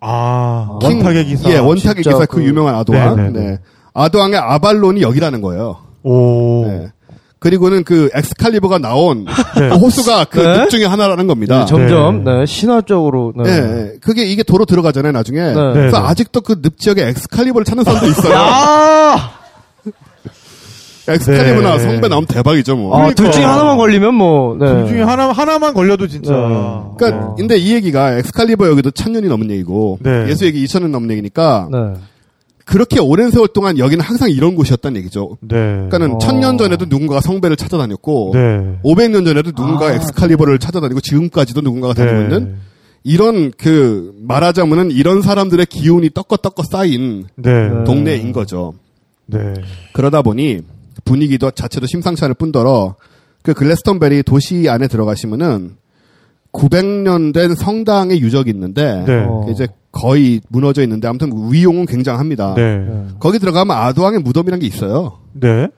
아, 0.00 0.78
King- 0.80 0.96
원탁의 0.96 1.24
기사. 1.26 1.50
예, 1.50 1.58
원탁의 1.58 2.02
기사 2.02 2.18
그, 2.20 2.36
그- 2.36 2.44
유명한 2.44 2.74
아더왕. 2.74 3.16
네, 3.16 3.22
네, 3.24 3.30
네, 3.30 3.46
네. 3.50 3.58
아더왕의 3.92 4.38
아발론이 4.38 5.02
여기라는 5.02 5.42
거예요. 5.42 5.76
오. 6.04 6.64
네. 6.66 6.88
그리고는 7.40 7.84
그 7.84 8.08
엑스칼리버가 8.14 8.78
나온 8.78 9.24
네. 9.56 9.68
그 9.68 9.76
호수가 9.76 10.24
그 10.30 10.38
네. 10.40 10.58
늪 10.58 10.70
중에 10.70 10.86
하나라는 10.86 11.26
겁니다. 11.26 11.60
네, 11.60 11.66
점점 11.66 12.24
네. 12.24 12.46
신화적으로. 12.46 13.32
네. 13.36 13.92
그게 14.00 14.24
이게 14.24 14.42
도로 14.42 14.64
들어가잖아요, 14.64 15.12
나중에. 15.12 15.40
네. 15.40 15.54
그래서. 15.54 15.98
아직도 15.98 16.40
그 16.40 16.60
늪 16.62 16.78
지역에 16.78 17.06
엑스칼리버를 17.08 17.64
찾는 17.64 17.84
사람도 17.84 18.06
있어요. 18.08 18.34
아, 18.36 19.30
엑스칼리버나 21.14 21.76
네. 21.76 21.78
성배 21.78 22.08
나오면 22.08 22.26
대박이죠, 22.26 22.76
뭐. 22.76 22.96
아, 22.96 23.12
둘 23.12 23.30
중에 23.30 23.42
하나만 23.42 23.76
걸리면 23.76 24.14
뭐. 24.14 24.56
네. 24.58 24.66
둘 24.66 24.88
중에 24.88 25.02
하나, 25.02 25.30
하나만 25.32 25.74
걸려도 25.74 26.06
진짜. 26.08 26.32
네. 26.32 26.96
그러니까 26.96 27.26
어. 27.26 27.34
근데 27.36 27.56
이 27.56 27.74
얘기가 27.74 28.18
엑스칼리버 28.18 28.68
여기도 28.68 28.90
천년이 28.90 29.28
넘은 29.28 29.50
얘기고 29.50 29.98
네. 30.02 30.28
예수 30.28 30.44
얘기 30.46 30.64
2000년 30.64 30.88
넘은 30.88 31.10
얘기니까 31.10 31.68
네. 31.70 31.78
그렇게 32.64 33.00
오랜 33.00 33.30
세월 33.30 33.48
동안 33.48 33.78
여기는 33.78 34.04
항상 34.04 34.30
이런 34.30 34.54
곳이었다는 34.54 34.98
얘기죠. 34.98 35.38
네. 35.40 35.56
그러니까는 35.56 36.14
어. 36.16 36.18
천년 36.18 36.58
전에도 36.58 36.84
누군가가 36.86 37.22
성배를 37.22 37.56
찾아다녔고 37.56 38.32
네. 38.34 38.78
500년 38.84 39.24
전에도 39.24 39.52
누군가가 39.56 39.86
아, 39.86 39.94
엑스칼리버를 39.94 40.58
찾아다니고 40.58 41.00
지금까지도 41.00 41.62
누군가가 41.62 41.94
다니고 41.94 42.16
네. 42.16 42.22
있는 42.24 42.56
이런 43.04 43.52
그 43.56 44.12
말하자면은 44.20 44.90
이런 44.90 45.22
사람들의 45.22 45.64
기운이 45.64 46.10
더께더께 46.10 46.66
쌓인 46.70 47.24
네. 47.36 47.68
네. 47.70 47.84
동네인 47.84 48.32
거죠. 48.32 48.74
네. 49.24 49.54
그러다 49.94 50.20
보니 50.20 50.60
분위기도 51.08 51.50
자체도 51.50 51.86
심상치 51.86 52.24
않을 52.24 52.34
뿐더러 52.34 52.96
그 53.42 53.54
글래스턴베리 53.54 54.22
도시 54.24 54.68
안에 54.68 54.88
들어가시면은 54.88 55.76
900년 56.52 57.32
된 57.32 57.54
성당의 57.54 58.20
유적이 58.20 58.50
있는데 58.50 59.04
네. 59.06 59.24
어. 59.26 59.44
그 59.46 59.52
이제 59.52 59.68
거의 59.92 60.40
무너져 60.48 60.82
있는데 60.82 61.08
아무튼 61.08 61.30
위용은 61.50 61.86
굉장합니다. 61.86 62.54
네. 62.54 62.78
네. 62.78 63.06
거기 63.18 63.38
들어가면 63.38 63.76
아도왕의 63.76 64.20
무덤이란 64.20 64.60
게 64.60 64.66
있어요. 64.66 65.18
네. 65.32 65.68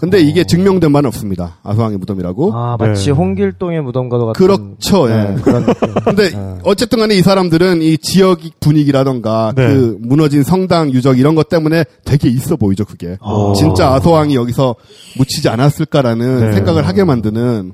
근데 0.00 0.18
이게 0.20 0.44
증명된 0.44 0.92
바는 0.92 1.08
없습니다. 1.08 1.58
아도왕의 1.62 1.98
무덤이라고. 1.98 2.52
아, 2.54 2.76
마치 2.78 3.06
네. 3.06 3.10
홍길동의 3.10 3.82
무덤과도 3.82 4.26
같은. 4.26 4.46
그렇죠. 4.46 5.10
예. 5.10 5.14
네, 5.14 5.34
그런. 5.42 5.66
근데 6.04 6.30
네. 6.30 6.58
어쨌든 6.64 6.98
간에 7.00 7.14
이 7.16 7.20
사람들은 7.20 7.82
이 7.82 7.98
지역 7.98 8.40
분위기라던가 8.60 9.52
네. 9.54 9.66
그 9.66 9.98
무너진 10.00 10.42
성당 10.42 10.90
유적 10.92 11.18
이런 11.18 11.34
것 11.34 11.50
때문에 11.50 11.84
되게 12.04 12.28
있어 12.28 12.56
보이죠, 12.56 12.86
그게. 12.86 13.18
오. 13.22 13.52
진짜 13.52 13.92
아소왕이 13.92 14.34
여기서 14.34 14.74
묻히지 15.18 15.48
않았을까라는 15.50 16.40
네. 16.40 16.52
생각을 16.54 16.88
하게 16.88 17.04
만드는 17.04 17.72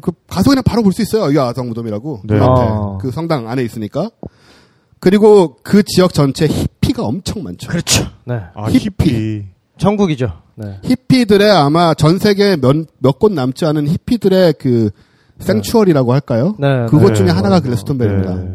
그 0.00 0.12
가서 0.26 0.48
그냥 0.50 0.62
바로 0.64 0.82
볼 0.82 0.92
수 0.92 1.02
있어요. 1.02 1.30
이 1.30 1.38
아소왕 1.38 1.68
무덤이라고. 1.68 2.22
네. 2.24 2.38
아. 2.40 2.98
그 3.00 3.10
성당 3.10 3.48
안에 3.48 3.62
있으니까. 3.62 4.10
그리고 4.98 5.56
그 5.62 5.82
지역 5.82 6.14
전체에 6.14 6.48
히피가 6.48 7.02
엄청 7.04 7.42
많죠. 7.42 7.68
그렇죠. 7.68 8.06
네. 8.24 8.36
아, 8.54 8.68
히피. 8.70 9.04
히피. 9.04 9.42
천국이죠. 9.76 10.32
네. 10.56 10.78
히피들의 10.82 11.50
아마 11.50 11.94
전 11.94 12.18
세계 12.18 12.56
몇 12.56 13.18
곳 13.18 13.32
남지 13.32 13.64
않은 13.66 13.88
히피들의 13.88 14.54
그 14.58 14.90
생추얼이라고 15.38 16.12
할까요? 16.12 16.54
네. 16.58 16.86
그것 16.88 17.08
네. 17.08 17.14
중에 17.14 17.28
하나가 17.28 17.60
글래스톤베리입니다. 17.60 18.34
네. 18.36 18.48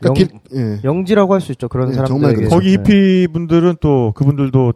그러니까 0.00 0.06
영- 0.06 0.14
길- 0.14 0.28
예. 0.54 0.80
영지라고 0.84 1.34
할 1.34 1.40
수 1.40 1.52
있죠. 1.52 1.68
그런 1.68 1.88
네, 1.88 1.94
사람들. 1.94 2.08
정말 2.14 2.34
그렇죠. 2.34 2.54
거기 2.54 2.72
히피 2.72 3.28
분들은 3.32 3.76
또 3.80 4.12
그분들도 4.14 4.72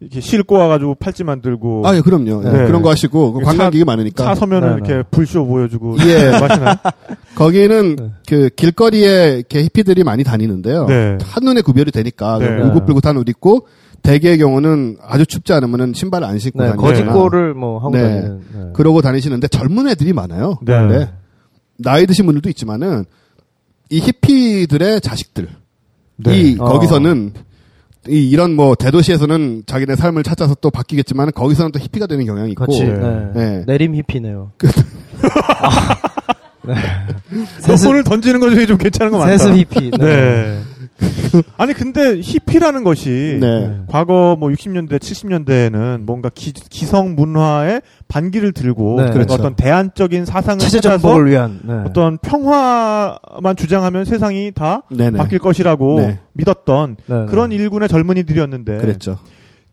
이렇게 0.00 0.20
실 0.20 0.42
꼬아가지고 0.42 0.96
팔찌 0.96 1.22
만들고 1.22 1.82
아, 1.86 1.94
예, 1.94 2.00
그럼요. 2.00 2.42
예, 2.44 2.50
네. 2.50 2.66
그런 2.66 2.82
거 2.82 2.90
하시고 2.90 3.38
차- 3.40 3.46
관광객이 3.46 3.84
많으니까. 3.84 4.24
차 4.24 4.34
서면은 4.34 4.68
네, 4.68 4.74
이렇게 4.74 4.94
네. 4.94 5.02
불쇼 5.10 5.46
보여주고 5.46 5.96
예. 6.06 6.30
마시나? 6.30 6.80
거기는 7.36 7.96
네. 7.96 8.10
그 8.28 8.48
길거리에 8.56 9.36
이렇게 9.36 9.62
히피들이 9.62 10.02
많이 10.02 10.24
다니는데요. 10.24 10.86
네. 10.86 11.18
한눈에 11.22 11.60
구별이 11.60 11.92
되니까 11.92 12.38
네. 12.38 12.48
울긋불긋한 12.62 13.16
옷 13.18 13.28
입고 13.28 13.66
대개의 14.02 14.38
경우는 14.38 14.96
아주 15.00 15.24
춥지 15.26 15.52
않으면은 15.52 15.92
신발 15.94 16.24
안 16.24 16.38
신고 16.38 16.62
네, 16.62 16.70
다니거나 16.70 16.88
거짓골을 16.88 17.54
뭐 17.54 17.78
하고 17.78 17.90
네. 17.92 18.02
다니는. 18.02 18.40
네. 18.52 18.60
그러고 18.74 19.00
다니시는데 19.00 19.48
젊은 19.48 19.88
애들이 19.88 20.12
많아요. 20.12 20.58
네. 20.62 21.08
나이 21.78 22.06
드신 22.06 22.26
분들도 22.26 22.48
있지만은 22.50 23.04
이 23.90 24.00
히피들의 24.00 25.00
자식들 25.00 25.48
네. 26.16 26.36
이 26.40 26.56
어. 26.58 26.64
거기서는 26.64 27.32
이 28.08 28.28
이런 28.28 28.56
뭐 28.56 28.74
대도시에서는 28.74 29.62
자기네 29.66 29.94
삶을 29.94 30.24
찾아서 30.24 30.56
또 30.60 30.70
바뀌겠지만 30.70 31.30
거기서는 31.32 31.70
또 31.70 31.78
히피가 31.78 32.06
되는 32.06 32.26
경향이 32.26 32.50
있고 32.52 32.66
그렇지. 32.66 32.84
네. 32.84 32.98
네. 32.98 33.30
네. 33.34 33.64
내림 33.66 33.94
히피네요. 33.94 34.52
덕분을 37.64 38.04
던지는 38.04 38.40
것 38.40 38.50
중에 38.50 38.66
좀 38.66 38.78
괜찮은 38.78 39.12
거 39.12 39.18
많다. 39.18 39.36
세습 39.38 39.56
히피. 39.56 39.90
네. 39.98 40.60
네. 41.02 41.42
아니 41.56 41.72
근데 41.72 42.20
히피라는 42.20 42.84
것이 42.84 43.38
네. 43.40 43.80
과거 43.88 44.36
뭐 44.38 44.48
60년대 44.50 44.98
70년대에는 44.98 46.00
뭔가 46.04 46.30
기, 46.34 46.52
성 46.86 47.14
문화의 47.14 47.82
반기를 48.08 48.52
들고 48.52 49.00
네. 49.02 49.10
그렇죠. 49.10 49.34
어떤 49.34 49.54
대안적인 49.54 50.24
사상을 50.24 50.58
찾아서 50.60 51.14
위한. 51.16 51.60
네. 51.62 51.74
어떤 51.86 52.18
평화만 52.18 53.56
주장하면 53.56 54.04
세상이 54.04 54.52
다 54.54 54.82
네네. 54.90 55.18
바뀔 55.18 55.38
것이라고 55.38 56.00
네. 56.00 56.18
믿었던 56.32 56.96
네, 57.06 57.26
그런 57.26 57.50
네. 57.50 57.56
일군의 57.56 57.88
젊은이들이었는데 57.88 58.78
그랬죠. 58.78 59.18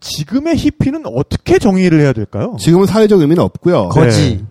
지금의 0.00 0.56
히피는 0.56 1.02
어떻게 1.04 1.58
정의를 1.58 2.00
해야 2.00 2.12
될까요? 2.12 2.56
지금은 2.58 2.86
사회적 2.86 3.20
의미는 3.20 3.42
없고요. 3.42 3.90
거지. 3.90 4.44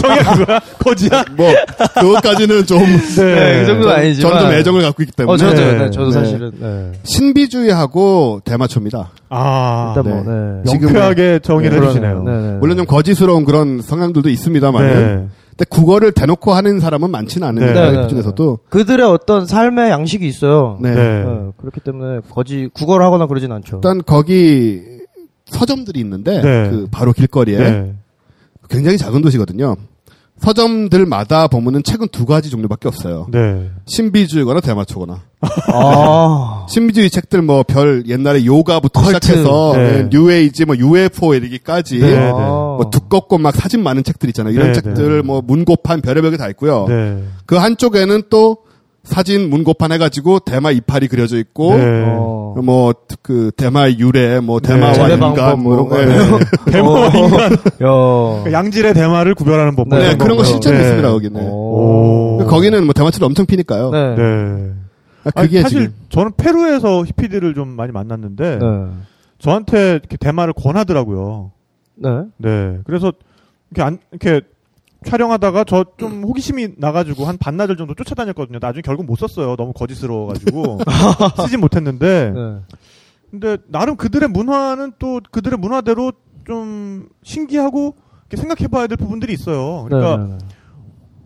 정의가 0.00 0.34
그거야? 0.36 0.60
거지야? 0.78 1.24
뭐 1.36 1.50
그것까지는 1.94 2.66
좀 2.66 2.78
네, 2.78 3.60
그 3.60 3.66
정도는 3.66 3.96
아니지만. 3.96 4.32
저는 4.32 4.44
좀 4.44 4.58
애정을 4.58 4.82
갖고 4.82 5.02
있기 5.02 5.12
때문에 5.16 5.34
어, 5.34 5.36
저도, 5.36 5.54
네. 5.54 5.78
네, 5.78 5.90
저도 5.90 6.10
네. 6.10 6.12
사실은. 6.12 6.52
네. 6.58 6.92
신비주의하고 7.04 8.42
대마초입니다. 8.44 9.10
아, 9.30 9.94
일단 9.96 10.12
네. 10.12 10.22
뭐, 10.22 10.34
네. 10.34 10.72
명쾌하게 10.72 11.38
정의를 11.40 11.80
네, 11.80 11.86
해주시네요. 11.86 12.22
네, 12.22 12.32
네. 12.32 12.58
물론 12.58 12.76
좀 12.76 12.86
거짓스러운 12.86 13.44
그런 13.44 13.80
성향들도 13.80 14.28
있습니다만, 14.28 14.86
네. 14.86 15.26
근데 15.50 15.64
국어를 15.70 16.12
대놓고 16.12 16.52
하는 16.52 16.80
사람은 16.80 17.10
많지는 17.10 17.48
않은데 17.48 17.72
네, 17.72 17.90
네, 17.90 18.02
그 18.02 18.08
중에서도 18.08 18.58
그들의 18.68 19.04
어떤 19.04 19.46
삶의 19.46 19.90
양식이 19.90 20.26
있어요. 20.26 20.78
네. 20.80 20.94
네. 20.94 21.24
네, 21.24 21.50
그렇기 21.56 21.80
때문에 21.80 22.20
거지 22.30 22.68
국어를 22.74 23.04
하거나 23.04 23.26
그러진 23.26 23.50
않죠. 23.52 23.76
일단 23.78 24.02
거기 24.04 24.82
서점들이 25.46 25.98
있는데 26.00 26.42
네. 26.42 26.70
그 26.70 26.86
바로 26.90 27.12
길거리에 27.12 27.58
네. 27.58 27.94
굉장히 28.68 28.98
작은 28.98 29.22
도시거든요. 29.22 29.76
서점들마다 30.40 31.48
보면은 31.48 31.82
책은 31.82 32.08
두 32.12 32.24
가지 32.24 32.48
종류밖에 32.48 32.86
없어요. 32.88 33.26
네. 33.30 33.70
신비주의거나 33.86 34.60
대마초거나. 34.60 35.20
아. 35.72 36.66
신비주의 36.70 37.10
책들 37.10 37.42
뭐 37.42 37.64
별 37.64 38.04
옛날에 38.06 38.44
요가부터 38.44 39.00
컬트. 39.02 39.18
시작해서 39.26 39.72
네. 39.74 39.92
네, 40.02 40.08
뉴에이지 40.10 40.64
뭐 40.64 40.76
UFO 40.76 41.34
이르기까지 41.34 41.98
네. 41.98 42.16
아. 42.30 42.32
뭐 42.32 42.88
두껍고 42.90 43.38
막 43.38 43.54
사진 43.56 43.82
많은 43.82 44.04
책들 44.04 44.28
있잖아요. 44.30 44.54
이런 44.54 44.68
네, 44.68 44.72
책들 44.74 45.22
뭐 45.24 45.42
문고판 45.44 46.00
별의별 46.02 46.30
게 46.32 46.36
다 46.36 46.48
있고요. 46.50 46.86
네. 46.88 47.22
그 47.46 47.56
한쪽에는 47.56 48.22
또 48.30 48.58
사진 49.02 49.50
문고판 49.50 49.90
해가지고 49.92 50.40
대마 50.40 50.70
이파리 50.70 51.08
그려져 51.08 51.36
있고 51.38 51.74
네. 51.76 52.04
어. 52.06 52.37
뭐 52.54 52.94
그 53.28 53.50
대마의 53.56 53.98
유래, 53.98 54.40
뭐 54.40 54.58
대마와 54.58 54.94
재배 54.94 55.14
인간, 55.14 55.62
뭐 55.62 55.74
이런 55.74 55.88
거 55.90 55.98
예. 55.98 56.02
아니에요? 56.02 56.38
대마와 56.72 57.06
인간. 57.08 57.52
야. 57.82 58.42
그 58.42 58.52
양질의 58.52 58.94
대마를 58.94 59.34
구별하는 59.34 59.76
법. 59.76 59.88
네, 59.88 59.98
네, 59.98 60.16
그런 60.16 60.38
거. 60.38 60.44
실제로 60.44 60.76
네. 60.76 60.82
있습니다 60.82 61.10
거기는. 61.10 61.42
오. 61.50 62.38
거기는 62.48 62.84
뭐 62.84 62.94
대마초를 62.94 63.26
엄청 63.26 63.44
피니까요. 63.44 63.90
네. 63.90 64.14
네. 64.16 64.72
아, 65.24 65.30
아니, 65.34 65.48
그게 65.48 65.60
사실 65.60 65.80
지금 65.80 65.94
저는 66.08 66.32
페루에서 66.38 67.04
히피들을 67.04 67.52
좀 67.52 67.68
많이 67.68 67.92
만났는데 67.92 68.58
네. 68.58 68.66
저한테 69.38 69.90
이렇게 69.90 70.16
대마를 70.16 70.54
권하더라고요. 70.54 71.50
네. 71.96 72.08
네. 72.38 72.78
그래서 72.86 73.12
이렇게 73.70 73.82
안 73.82 73.98
이렇게 74.10 74.40
촬영하다가 75.04 75.64
저 75.64 75.84
좀 75.96 76.22
호기심이 76.24 76.74
나가지고 76.76 77.24
한 77.24 77.38
반나절 77.38 77.76
정도 77.76 77.94
쫓아다녔거든요. 77.94 78.58
나중에 78.60 78.82
결국 78.82 79.06
못 79.06 79.16
썼어요. 79.16 79.56
너무 79.56 79.72
거짓스러워가지고 79.72 80.78
쓰진 81.42 81.60
못했는데. 81.60 82.30
네. 82.34 82.56
근데 83.30 83.56
나름 83.68 83.96
그들의 83.96 84.28
문화는 84.30 84.92
또 84.98 85.20
그들의 85.30 85.58
문화대로 85.58 86.12
좀 86.46 87.08
신기하고 87.22 87.94
이렇게 88.30 88.36
생각해봐야 88.38 88.86
될 88.86 88.96
부분들이 88.96 89.32
있어요. 89.34 89.84
그러니까 89.88 90.16
네, 90.16 90.32
네, 90.32 90.38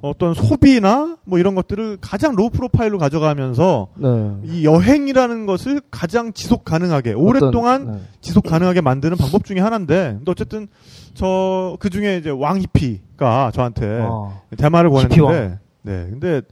어떤 0.03 0.35
소비나 0.35 1.17
뭐 1.25 1.39
이런 1.39 1.55
것들을 1.55 1.99
가장 2.01 2.35
low 2.35 2.51
profile로 2.51 2.99
가져가면서 2.99 3.87
네. 3.97 4.09
네. 4.11 4.37
이 4.45 4.65
여행이라는 4.65 5.47
것을 5.47 5.81
가장 5.91 6.33
지속 6.33 6.65
가능하게 6.65 7.13
오랫동안 7.15 7.83
어떤- 7.83 7.93
네. 7.95 8.01
지속 8.21 8.45
가능하게 8.45 8.81
만드는 8.81 9.17
방법 9.17 9.45
중에 9.45 9.61
하나인데 9.61 10.15
근데 10.19 10.31
어쨌든 10.31 10.67
저 11.15 11.77
그 11.79 11.89
중에 11.91 12.17
이제 12.19 12.31
왕 12.31 12.61
히피가 12.61 13.53
저한테 13.55 14.01
아. 14.03 14.41
대마를 14.57 14.91
권했는데. 14.91 15.59
네 15.83 16.07
근데 16.11 16.43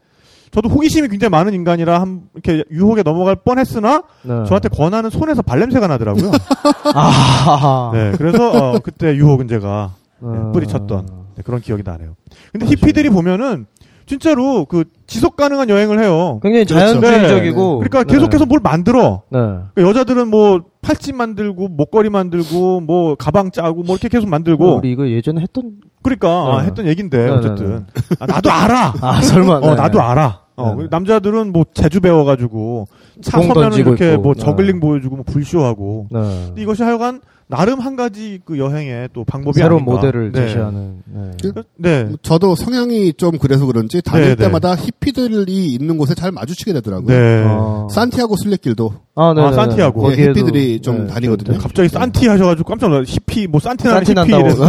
저도 0.53 0.69
호기심이 0.69 1.09
굉장히 1.09 1.31
많은 1.31 1.55
인간이라 1.55 2.01
한 2.01 2.23
이렇게 2.35 2.65
유혹에 2.71 3.03
넘어갈 3.03 3.37
뻔했으나 3.37 4.03
네. 4.23 4.45
저한테 4.47 4.69
권하는 4.69 5.09
손에서 5.11 5.43
발냄새가 5.43 5.87
나더라고요. 5.87 6.31
아. 6.95 7.91
네 7.95 8.13
그래서 8.17 8.51
어, 8.75 8.79
그때 8.81 9.15
유혹은 9.17 9.49
제가 9.49 9.95
네, 10.21 10.29
음. 10.29 10.53
뿌리쳤던 10.53 11.07
네, 11.07 11.13
그런 11.43 11.61
기억이 11.61 11.83
나네요. 11.85 12.17
근데 12.53 12.67
히피들이 12.67 13.11
보면은 13.11 13.67
진짜로 14.07 14.65
그 14.65 14.85
지속 15.07 15.37
가능한 15.37 15.69
여행을 15.69 16.03
해요. 16.03 16.41
굉장히 16.43 16.65
그렇죠. 16.65 17.01
자연주의적이고. 17.01 17.79
그러니까 17.79 18.03
네. 18.03 18.13
계속해서 18.15 18.45
뭘 18.47 18.59
만들어. 18.61 19.23
네. 19.31 19.39
그러니까 19.39 19.83
여자들은 19.83 20.27
뭐 20.29 20.63
팔찌 20.83 21.13
만들고 21.13 21.69
목걸이 21.69 22.11
만들고 22.11 22.81
뭐 22.81 23.15
가방 23.15 23.53
짜고 23.53 23.85
뭐 23.85 23.95
이렇게 23.95 24.09
계속 24.09 24.29
만들고 24.29 24.79
우리 24.79 24.91
이거 24.91 25.09
예전에 25.09 25.41
했던. 25.43 25.75
그러니까 26.03 26.29
아, 26.29 26.61
네. 26.63 26.69
했던 26.69 26.87
얘긴데 26.89 27.19
네, 27.19 27.29
어쨌든 27.31 27.87
아, 28.19 28.27
나도 28.27 28.51
알아. 28.51 28.95
아 29.01 29.21
설마. 29.23 29.59
어 29.59 29.75
나도 29.77 30.01
알아. 30.01 30.41
어, 30.57 30.75
네. 30.75 30.89
남자들은 30.91 31.53
뭐 31.53 31.65
재주 31.73 32.01
배워가지고 32.01 32.89
차공 33.23 33.49
서면은 33.49 33.79
이렇게 33.79 34.13
있고. 34.15 34.23
뭐 34.23 34.35
네. 34.35 34.41
저글링 34.41 34.81
보여주고 34.81 35.17
뭐 35.17 35.25
불쇼하고 35.25 36.09
네. 36.11 36.21
근데 36.49 36.63
이것이 36.63 36.83
하여간 36.83 37.21
나름 37.51 37.81
한 37.81 37.97
가지 37.97 38.41
그 38.45 38.59
여행의 38.59 39.09
또 39.13 39.25
방법이 39.25 39.59
새로운 39.59 39.83
아닌가. 39.83 39.93
모델을 39.97 40.33
네. 40.33 40.47
제시하는. 40.47 41.03
네. 41.05 41.31
그- 41.43 41.63
네. 41.77 42.05
뭐 42.05 42.17
저도 42.23 42.55
성향이 42.55 43.13
좀 43.15 43.37
그래서 43.39 43.67
그런지 43.67 44.01
다닐 44.03 44.25
네, 44.29 44.35
네. 44.37 44.45
때마다 44.45 44.75
히피들이 44.77 45.67
있는 45.73 45.99
곳에 45.99 46.15
잘 46.15 46.31
마주치게 46.33 46.73
되더라고요. 46.75 47.09
네. 47.09 47.45
아. 47.47 47.87
산티아고 47.91 48.37
순례길도 48.37 48.93
아, 49.17 49.35
네. 49.35 49.43
아, 49.43 49.51
네, 49.51 49.57
산티아고. 49.57 50.09
네. 50.11 50.13
예, 50.13 50.17
거기에도- 50.27 50.31
히피들이 50.39 50.81
좀 50.81 51.07
네, 51.07 51.13
다니거든요. 51.13 51.59
갑자기 51.59 51.89
산티 51.89 52.29
하셔가지고 52.29 52.69
깜짝 52.69 52.89
놀라. 52.89 53.03
히피 53.07 53.47
뭐 53.49 53.61
산티나 53.61 53.95
산티 54.03 54.13
히피. 54.13 54.33
이래서 54.41 54.65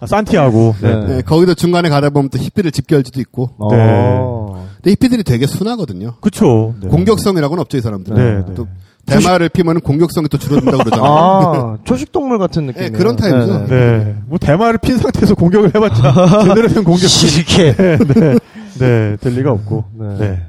아, 0.00 0.06
산티하고. 0.06 0.74
네. 0.82 0.94
네. 0.94 1.06
네, 1.06 1.22
거기도 1.22 1.54
중간에 1.54 1.88
가다 1.88 2.10
보면 2.10 2.28
또 2.30 2.38
히피를 2.38 2.70
집결지도 2.70 3.20
있고. 3.20 3.50
어. 3.58 3.68
네. 3.70 4.68
근데 4.76 4.90
히피들이 4.92 5.24
되게 5.24 5.46
순하거든요. 5.46 6.14
그쵸. 6.20 6.74
네. 6.80 6.88
공격성이라고는 6.88 7.60
없죠, 7.62 7.78
이 7.78 7.80
사람들은. 7.80 8.16
네, 8.16 8.44
네. 8.46 8.54
또 8.54 8.68
대마를 9.08 9.48
피면 9.48 9.80
공격성이 9.80 10.28
또 10.28 10.38
줄어든다고 10.38 10.78
그러잖아요. 10.84 11.10
아, 11.10 11.76
초식동물 11.84 12.38
같은 12.38 12.66
느낌. 12.66 12.82
네, 12.82 12.90
그런 12.90 13.16
타입이죠. 13.16 13.66
네. 13.66 14.16
뭐 14.26 14.38
대마를 14.38 14.78
핀 14.78 14.96
상태에서 14.98 15.34
공격을 15.34 15.74
해봤자 15.74 16.44
제대로 16.48 16.68
된 16.68 16.84
공격이 16.84 17.36
이렇게. 17.36 17.74
네, 17.76 17.98
네. 17.98 18.38
네, 18.78 19.16
될 19.20 19.32
리가 19.34 19.50
없고. 19.52 19.84
네. 19.94 20.18
네. 20.18 20.42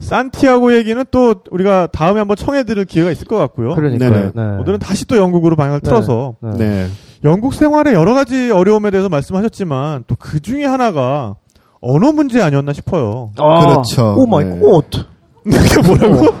산티아고 0.00 0.74
얘기는 0.76 1.02
또 1.10 1.36
우리가 1.50 1.88
다음에 1.92 2.18
한번 2.18 2.36
청해드릴 2.36 2.84
기회가 2.84 3.10
있을 3.10 3.26
것 3.26 3.38
같고요. 3.38 3.74
그러니까요. 3.74 4.10
네네. 4.10 4.30
네. 4.34 4.42
오늘은 4.60 4.78
다시 4.78 5.06
또 5.06 5.16
영국으로 5.16 5.56
방향을 5.56 5.80
네. 5.80 5.88
틀어서 5.88 6.34
네. 6.42 6.50
네. 6.58 6.86
영국 7.24 7.54
생활의 7.54 7.94
여러 7.94 8.12
가지 8.14 8.50
어려움에 8.50 8.90
대해서 8.90 9.08
말씀하셨지만 9.08 10.04
또 10.06 10.16
그 10.18 10.40
중에 10.40 10.64
하나가 10.66 11.36
언어 11.80 12.12
문제 12.12 12.42
아니었나 12.42 12.72
싶어요. 12.74 13.30
아, 13.38 13.60
그렇죠. 13.66 14.14
Oh 14.18 14.26
my 14.26 14.44
네. 14.44 14.60
God. 14.60 15.06
그게 15.44 15.86
뭐라고? 15.86 16.34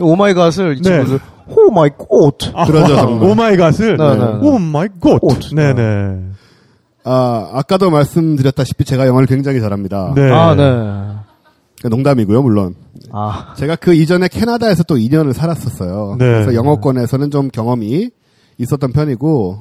Oh 0.00 0.16
my 0.16 0.34
God을 0.34 0.78
이 0.78 0.82
네. 0.82 0.90
친구들 0.90 1.20
Oh 1.48 1.70
my 1.70 1.90
God. 1.90 2.54
아, 2.54 2.66
그러죠, 2.66 2.94
정말. 2.96 3.30
Oh 3.30 3.43
my 3.43 3.56
God을 3.56 3.96
네, 3.96 4.04
네, 4.04 4.16
네. 4.16 4.48
Oh 4.48 4.58
my 4.58 4.88
God. 5.00 5.20
God. 5.20 5.54
네네. 5.54 6.18
아, 7.04 7.50
아까도 7.54 7.90
말씀드렸다시피 7.90 8.84
제가 8.84 9.06
영어를 9.06 9.26
굉장히 9.26 9.60
잘합니다. 9.60 10.12
네. 10.14 10.30
아, 10.30 10.54
네. 10.54 11.88
농담이고요, 11.88 12.42
물론. 12.42 12.74
아, 13.12 13.54
제가 13.56 13.76
그 13.76 13.94
이전에 13.94 14.28
캐나다에서 14.28 14.82
또 14.82 14.96
2년을 14.96 15.32
살았었어요. 15.32 16.16
네. 16.18 16.26
그래서 16.26 16.54
영어권에서는 16.54 17.30
좀 17.30 17.48
경험이 17.48 18.10
있었던 18.58 18.92
편이고, 18.92 19.58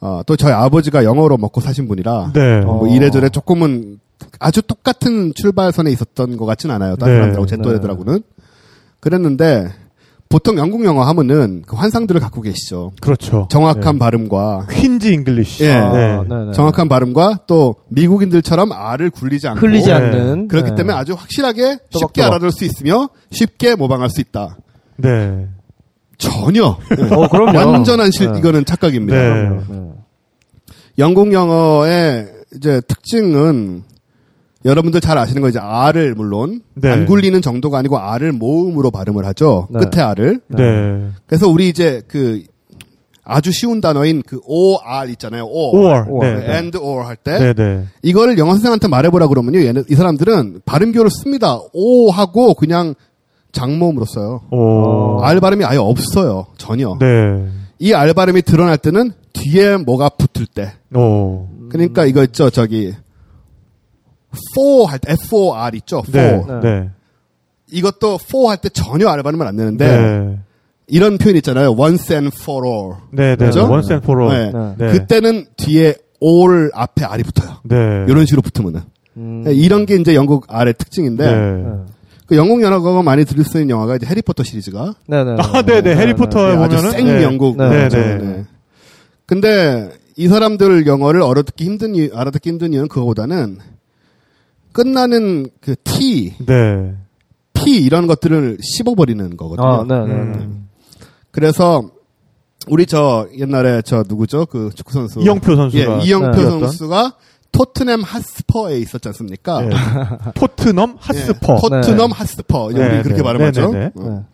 어, 0.00 0.20
또 0.26 0.36
저희 0.36 0.52
아버지가 0.52 1.04
영어로 1.04 1.38
먹고 1.38 1.60
사신 1.60 1.88
분이라, 1.88 2.32
네. 2.34 2.60
뭐 2.60 2.84
어. 2.84 2.88
이래저래 2.88 3.28
조금은 3.30 4.00
아주 4.40 4.60
똑같은 4.60 5.32
출발선에 5.34 5.90
있었던 5.92 6.36
것 6.36 6.44
같진 6.44 6.70
않아요. 6.70 6.96
다른 6.96 7.14
네. 7.14 7.18
사람들하고 7.20 7.46
제 7.46 7.56
또래들하고는. 7.56 8.22
그랬는데, 9.04 9.68
보통 10.28 10.58
영국 10.58 10.84
영어 10.84 11.02
하면은 11.04 11.62
그 11.64 11.76
환상들을 11.76 12.20
갖고 12.20 12.40
계시죠. 12.40 12.92
그렇죠. 13.00 13.46
정확한 13.50 13.94
네. 13.94 13.98
발음과, 14.00 14.66
Queen's 14.70 15.06
English. 15.06 15.64
예. 15.64 15.72
아, 15.72 15.92
네. 15.92 16.16
네, 16.28 16.44
네. 16.46 16.52
정확한 16.52 16.88
발음과 16.88 17.40
또 17.46 17.76
미국인들처럼 17.90 18.72
R을 18.72 19.10
굴리지 19.10 19.46
않고, 19.46 19.60
흘리지 19.60 19.88
네. 19.88 19.92
않는. 19.92 20.48
그렇기 20.48 20.70
네. 20.70 20.76
때문에 20.76 20.96
아주 20.96 21.12
확실하게 21.12 21.62
쉽게 21.62 21.82
또박또박. 21.92 22.26
알아들을 22.26 22.50
수 22.50 22.64
있으며 22.64 23.10
쉽게 23.30 23.76
모방할 23.76 24.10
수 24.10 24.20
있다. 24.20 24.56
네. 24.96 25.46
전혀 26.18 26.64
어, 26.64 27.28
그럼요. 27.28 27.56
완전한 27.58 28.10
실 28.10 28.32
네. 28.32 28.38
이거는 28.38 28.64
착각입니다. 28.64 29.16
네. 29.16 29.50
네. 29.68 29.90
영국 30.98 31.32
영어의 31.32 32.28
이제 32.56 32.80
특징은 32.88 33.82
여러분들 34.64 35.00
잘 35.00 35.18
아시는 35.18 35.42
거 35.42 35.48
이제 35.48 35.58
R을 35.58 36.14
물론 36.14 36.62
네. 36.74 36.90
안 36.90 37.06
굴리는 37.06 37.40
정도가 37.42 37.78
아니고 37.78 37.98
R을 37.98 38.32
모음으로 38.32 38.90
발음을 38.90 39.24
하죠. 39.26 39.68
네. 39.70 39.80
끝에 39.80 40.02
R을. 40.02 40.40
네. 40.48 41.10
그래서 41.26 41.48
우리 41.48 41.68
이제 41.68 42.02
그 42.08 42.42
아주 43.24 43.52
쉬운 43.52 43.80
단어인 43.80 44.22
그 44.24 44.40
OR 44.44 45.10
있잖아요. 45.10 45.44
O. 45.44 45.76
or. 45.76 46.04
or. 46.08 46.26
네. 46.26 46.46
네. 46.46 46.54
and 46.54 46.78
or 46.78 47.06
할때 47.06 47.38
네. 47.38 47.52
네. 47.54 47.84
이거를 48.02 48.38
영어 48.38 48.52
선생한테 48.52 48.88
말해보라 48.88 49.28
그러면요. 49.28 49.64
얘는 49.64 49.84
이 49.90 49.94
사람들은 49.94 50.60
발음교를 50.64 51.10
씁니다. 51.10 51.58
O 51.72 52.10
하고 52.10 52.54
그냥 52.54 52.94
장모음으로 53.52 54.04
써요. 54.06 54.40
오. 54.50 55.22
R 55.22 55.40
발음이 55.40 55.64
아예 55.64 55.78
없어요. 55.78 56.46
전혀. 56.56 56.96
네. 57.00 57.46
이 57.78 57.92
R 57.92 58.14
발음이 58.14 58.42
드러날 58.42 58.78
때는 58.78 59.12
뒤에 59.32 59.76
뭐가 59.76 60.10
붙을 60.10 60.46
때. 60.46 60.72
오. 60.94 61.48
그러니까 61.70 62.04
이거 62.04 62.22
있죠. 62.24 62.50
저기 62.50 62.94
for 64.52 64.90
할때 64.90 65.12
F-O-R 65.12 65.76
있죠. 65.78 66.02
for. 66.06 66.60
네. 66.60 66.60
네. 66.60 66.90
이것도 67.70 68.18
for 68.22 68.50
할때 68.50 68.68
전혀 68.68 69.08
R 69.08 69.22
발음을 69.22 69.46
안 69.46 69.56
내는데 69.56 69.86
네. 69.86 70.38
이런 70.86 71.18
표현 71.18 71.36
있잖아요. 71.36 71.72
once 71.72 72.14
and 72.14 72.36
for 72.38 72.66
all. 72.66 72.94
네. 73.10 73.36
네. 73.36 73.46
그죠? 73.46 73.68
once 73.70 73.92
and 73.92 74.00
for 74.00 74.14
all. 74.14 74.32
네. 74.32 74.52
네. 74.52 74.74
네. 74.78 74.92
그때는 74.92 75.46
뒤에 75.56 75.94
all 76.22 76.70
앞에 76.74 77.04
R이 77.04 77.22
붙어요. 77.22 77.56
네. 77.64 78.04
이런 78.08 78.26
식으로 78.26 78.42
붙으면은. 78.42 78.82
음. 79.16 79.44
이런 79.46 79.86
게 79.86 79.94
이제 79.96 80.14
영국 80.14 80.46
R의 80.48 80.74
특징인데 80.74 81.24
네. 81.24 81.64
그 82.26 82.36
영국 82.36 82.62
영화가 82.62 83.02
많이 83.02 83.24
들을 83.24 83.44
수 83.44 83.58
있는 83.58 83.70
영화가 83.70 83.96
이제 83.96 84.06
해리포터 84.06 84.42
시리즈가 84.42 84.94
네네. 85.06 85.36
아, 85.38 85.62
네, 85.62 85.82
네. 85.82 85.94
해리포터에 85.94 86.56
네, 86.56 86.62
아주 86.62 86.76
보면은 86.76 86.90
생 86.90 87.06
네. 87.06 87.22
영국 87.22 87.56
네, 87.56 87.64
영화죠. 87.64 87.96
네. 87.98 88.18
네. 88.18 88.44
근데 89.26 89.90
이 90.16 90.28
사람들 90.28 90.86
영어를 90.86 91.22
알아듣기 91.22 91.64
힘든 91.64 91.94
이유, 91.94 92.10
알아듣기 92.14 92.48
힘든 92.48 92.72
이유는 92.72 92.88
그거보다는 92.88 93.58
끝나는 94.74 95.46
그 95.60 95.76
T, 95.84 96.34
네. 96.44 96.94
P 97.54 97.76
이런 97.76 98.06
것들을 98.06 98.58
씹어버리는 98.60 99.36
거거든요. 99.36 99.66
아, 99.66 99.84
네네. 99.84 100.12
음. 100.12 100.68
그래서 101.30 101.88
우리 102.66 102.84
저 102.84 103.28
옛날에 103.38 103.82
저 103.82 104.04
누구죠? 104.06 104.46
그 104.46 104.70
축구 104.74 104.92
선수 104.92 105.20
이영표 105.20 105.54
선수가 105.54 106.00
예, 106.00 106.04
이영표 106.04 106.36
뛰었던? 106.36 106.60
선수가 106.60 107.12
토트넘 107.52 108.02
핫스퍼에 108.02 108.78
있었지 108.80 109.08
않습니까? 109.08 109.62
네. 109.62 109.76
토트넘 110.34 110.96
핫스퍼. 110.98 111.54
예, 111.54 111.60
토트넘 111.60 112.10
핫스퍼 112.10 112.72
이제 112.72 112.80
네, 112.80 112.94
우리 112.96 113.02
그렇게 113.04 113.18
네. 113.18 113.22
발음하죠. 113.22 113.72
네, 113.72 113.78
네, 113.78 113.92
어. 113.94 114.26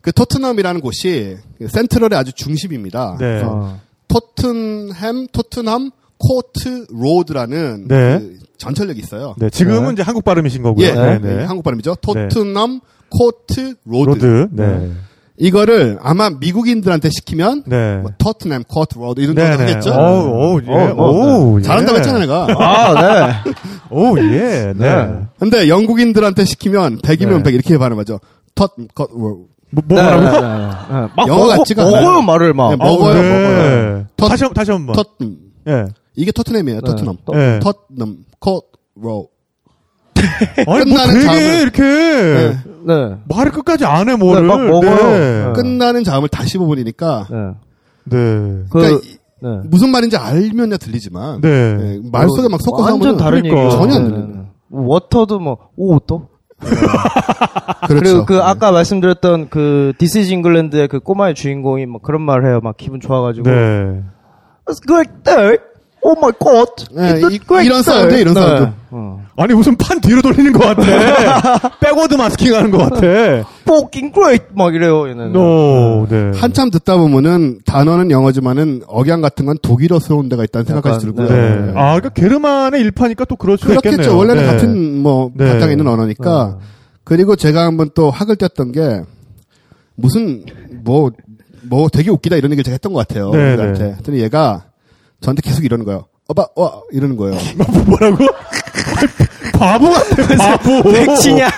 그 0.00 0.12
토트넘이라는 0.12 0.80
곳이 0.80 1.36
central의 1.64 2.18
아주 2.18 2.32
중심입니다. 2.32 3.16
네. 3.20 3.42
어. 3.44 3.78
토튼햄, 4.08 5.28
토트넘 5.28 5.92
코트 6.20 6.86
로드라는 6.92 7.88
네. 7.88 8.18
그 8.18 8.38
전철역이 8.58 9.00
있어요. 9.00 9.34
네, 9.38 9.48
지금은 9.50 9.94
이제 9.94 10.02
한국 10.02 10.22
발음이신 10.24 10.62
거고요. 10.62 10.86
예, 10.86 10.92
네, 10.92 11.18
네, 11.18 11.36
네. 11.38 11.44
한국 11.44 11.62
발음이죠. 11.64 11.96
토트넘 12.02 12.80
코트 13.08 13.74
로드. 13.86 14.08
로드. 14.24 14.48
네. 14.52 14.90
이거를 15.38 15.98
아마 16.02 16.28
미국인들한테 16.28 17.08
시키면 17.08 17.62
네. 17.66 17.96
뭐 18.02 18.10
토트넘 18.18 18.64
코트 18.68 18.98
로드 18.98 19.20
이런 19.22 19.34
네, 19.34 19.50
거 19.50 19.56
네. 19.56 19.64
하겠죠. 19.72 19.90
오, 19.90 20.56
오, 20.56 20.60
예. 20.62 20.70
어, 20.70 20.94
어, 20.96 21.38
오, 21.38 21.58
예. 21.58 21.62
잘한다고 21.62 21.96
했잖아 21.98 22.18
내가. 22.18 22.46
아, 22.58 23.00
네. 23.00 23.52
오, 23.90 24.18
예. 24.18 24.22
네. 24.22 24.72
네. 24.76 25.20
근데 25.38 25.68
영국인들한테 25.70 26.44
시키면 26.44 26.98
100이면 26.98 27.36
네. 27.38 27.42
100 27.44 27.54
이렇게 27.54 27.78
발음하죠. 27.78 28.20
텄, 28.54 28.88
컷, 28.94 29.10
로. 29.12 29.18
뭐, 29.18 29.46
뭐 29.70 29.82
네, 29.86 29.94
뭐라고? 29.94 30.22
네, 30.22 30.30
네, 30.32 30.40
네. 30.40 31.08
막 31.16 31.28
영어 31.28 31.46
같지가 31.46 31.82
않아요. 31.86 32.02
먹어요, 32.02 32.22
말을 32.22 32.52
막. 32.52 32.70
네, 32.70 32.76
먹어요, 32.76 33.14
네. 33.14 33.22
먹어요. 33.22 34.06
텄, 34.18 34.28
다시, 34.28 34.44
한- 34.44 34.52
다시 34.52 34.70
한 34.72 34.86
번. 34.86 34.96
예. 35.68 35.84
이게 36.20 36.32
토트넘이에요, 36.32 36.82
토트넘. 36.82 37.16
네. 37.32 37.58
토트넘, 37.60 38.16
컷, 38.40 38.64
로. 38.96 39.28
아니, 40.56 40.64
뭐 40.66 40.76
끝나는 40.98 41.14
되게 41.14 41.26
자음을- 41.26 41.62
이렇게 41.62 41.82
네. 41.82 42.56
네. 42.86 43.16
말을 43.28 43.52
끝까지 43.52 43.86
안 43.86 44.08
해, 44.08 44.16
뭐를. 44.16 44.42
네, 44.42 44.48
막 44.48 44.60
먹어요. 44.66 44.94
네. 45.46 45.52
끝나는 45.54 46.04
자음을 46.04 46.28
다 46.28 46.44
씹어버리니까. 46.44 47.28
네. 47.30 47.36
네. 48.04 48.16
그, 48.16 48.66
그러니까 48.70 49.00
이- 49.04 49.16
네. 49.42 49.48
무슨 49.64 49.90
말인지 49.90 50.18
알면야 50.18 50.76
들리지만. 50.76 51.40
네. 51.40 51.74
네, 51.76 52.00
말 52.12 52.28
속에 52.28 52.48
막 52.50 52.60
섞어서 52.62 52.92
완전 52.92 53.16
다른 53.16 53.42
그러니까. 53.42 53.56
얘기예요. 53.64 53.70
전혀 53.70 53.94
안 53.94 54.08
네, 54.32 54.38
네. 54.38 54.44
워터도 54.68 55.38
뭐, 55.38 55.56
오또? 55.76 56.28
그렇죠. 57.86 58.04
그리고 58.04 58.26
그 58.26 58.38
아까 58.42 58.70
말씀드렸던 58.72 59.48
그 59.48 59.94
This 59.96 60.19
Is 60.19 60.30
England의 60.34 60.88
그 60.88 61.00
꼬마의 61.00 61.34
주인공이 61.34 61.86
막 61.86 62.02
그런 62.02 62.20
말을 62.22 62.46
해요. 62.46 62.60
막 62.62 62.76
기분 62.76 63.00
좋아가지고. 63.00 63.48
네. 63.50 64.02
It's 64.66 65.24
day. 65.24 65.56
Oh 66.02 66.16
my 66.18 66.32
god. 66.42 66.70
네, 66.92 67.14
It's 67.14 67.30
a 67.30 67.34
이- 67.34 67.38
great 67.46 67.66
이런. 67.66 67.82
사운드, 67.82 68.14
이런 68.14 68.34
네. 68.34 68.40
사운드. 68.40 68.72
어. 68.90 69.22
아니, 69.36 69.54
무슨 69.54 69.76
판 69.76 70.00
뒤로 70.00 70.22
돌리는 70.22 70.52
것 70.52 70.60
같아. 70.60 71.70
backward 71.80 72.14
masking 72.14 72.54
하는 72.54 72.70
것 72.70 72.78
같아. 72.78 73.06
Fucking 73.66 74.12
great. 74.12 74.44
막 74.54 74.74
이래요, 74.74 75.08
얘는. 75.08 75.32
노, 75.32 76.06
네. 76.08 76.32
한참 76.34 76.70
듣다 76.70 76.96
보면은 76.96 77.60
단어는 77.66 78.10
영어지만은 78.10 78.82
억양 78.86 79.20
같은 79.20 79.44
건 79.46 79.56
독일어스러운 79.62 80.28
데가 80.28 80.44
있다는 80.44 80.64
생각까지 80.66 81.04
들고요. 81.06 81.28
네. 81.28 81.72
아, 81.76 81.94
그러니까 82.00 82.08
게르만의 82.10 82.80
일파니까 82.80 83.24
또 83.26 83.36
그럴 83.36 83.56
수가 83.58 83.74
있겠네요. 83.74 83.96
그렇겠죠. 83.98 84.16
원래는 84.18 84.42
네. 84.42 84.46
같은 84.50 84.98
뭐 85.02 85.30
네. 85.34 85.52
바탕에 85.52 85.72
있는 85.72 85.86
언어니까. 85.86 86.58
그리고 87.04 87.36
제가 87.36 87.64
한번 87.64 87.90
또 87.94 88.10
학을 88.10 88.36
뗐던 88.36 88.72
게 88.72 89.02
무슨 89.96 90.44
뭐뭐 90.84 91.88
되게 91.92 92.10
웃기다 92.10 92.36
이런 92.36 92.50
얘기를 92.52 92.64
제가 92.64 92.74
했던 92.74 92.92
것 92.92 93.06
같아요. 93.06 93.30
네, 93.30 93.54
우리한테. 93.54 93.96
네. 94.02 94.18
얘가 94.22 94.64
저한테 95.20 95.42
계속 95.42 95.64
이러는 95.64 95.84
거예요. 95.84 96.06
어바 96.28 96.46
와 96.56 96.80
이러는 96.92 97.16
거예요. 97.16 97.36
뭐라고? 97.86 98.26
바보 99.58 99.90
같아, 99.90 100.36
바보. 100.38 100.82
백치냐? 100.90 101.48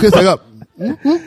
그래서 0.00 0.16
제가 0.18 0.36
응? 0.80 0.96
응? 1.06 1.20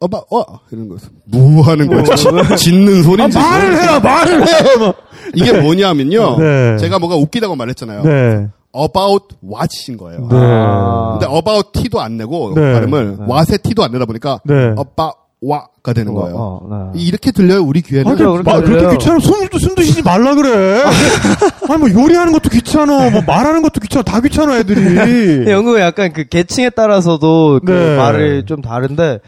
어바 0.00 0.22
와 0.30 0.44
이러는 0.70 0.88
거예요. 0.88 1.00
뭐 1.26 1.62
하는 1.62 1.86
거야? 1.88 2.02
짖- 2.14 2.56
짖는 2.56 3.02
소리인지. 3.02 3.38
아, 3.38 3.42
말을 3.42 3.82
해요, 3.82 4.00
말을 4.00 4.46
해! 4.46 4.76
뭐. 4.76 4.94
이게 5.34 5.52
뭐냐면요. 5.52 6.38
네. 6.38 6.76
제가 6.78 6.98
뭐가 6.98 7.16
웃기다고 7.16 7.54
말했잖아요. 7.56 8.02
네. 8.02 8.48
about 8.74 9.36
what인 9.42 9.96
거예요. 9.98 10.28
네. 10.30 10.36
아. 10.38 11.18
근데 11.18 11.34
about 11.36 11.70
t도 11.72 12.00
안 12.00 12.16
내고 12.16 12.52
네. 12.54 12.72
발음을 12.72 13.18
what의 13.28 13.58
t도 13.62 13.82
안 13.84 13.92
내다 13.92 14.06
보니까 14.06 14.40
네. 14.44 14.54
about 14.54 15.14
what가 15.42 15.92
되는 15.94 16.12
거예요. 16.14 16.36
어, 16.36 16.90
네. 16.94 17.00
이렇게 17.02 17.30
들려요 17.32 17.62
우리 17.62 17.80
귀에는. 17.82 18.10
아, 18.10 18.14
그렇죠, 18.14 18.42
마, 18.42 18.54
그렇게 18.60 18.64
그렇게 18.66 18.78
들려요. 18.80 18.98
귀찮아. 18.98 19.18
숨, 19.20 19.58
숨 19.58 19.74
드시지 19.74 20.02
말라 20.02 20.34
그래. 20.34 20.82
아니, 21.68 21.78
뭐, 21.78 22.02
요리하는 22.02 22.32
것도 22.32 22.50
귀찮아. 22.50 23.10
뭐, 23.10 23.22
말하는 23.26 23.62
것도 23.62 23.80
귀찮아. 23.80 24.02
다 24.02 24.20
귀찮아, 24.20 24.58
애들이. 24.58 25.46
영국은 25.50 25.80
약간 25.80 26.12
그 26.12 26.24
계층에 26.28 26.70
따라서도 26.70 27.60
그 27.64 27.70
네. 27.72 27.96
말이 27.96 28.44
좀 28.46 28.60
다른데 28.60 29.20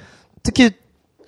특히 0.43 0.71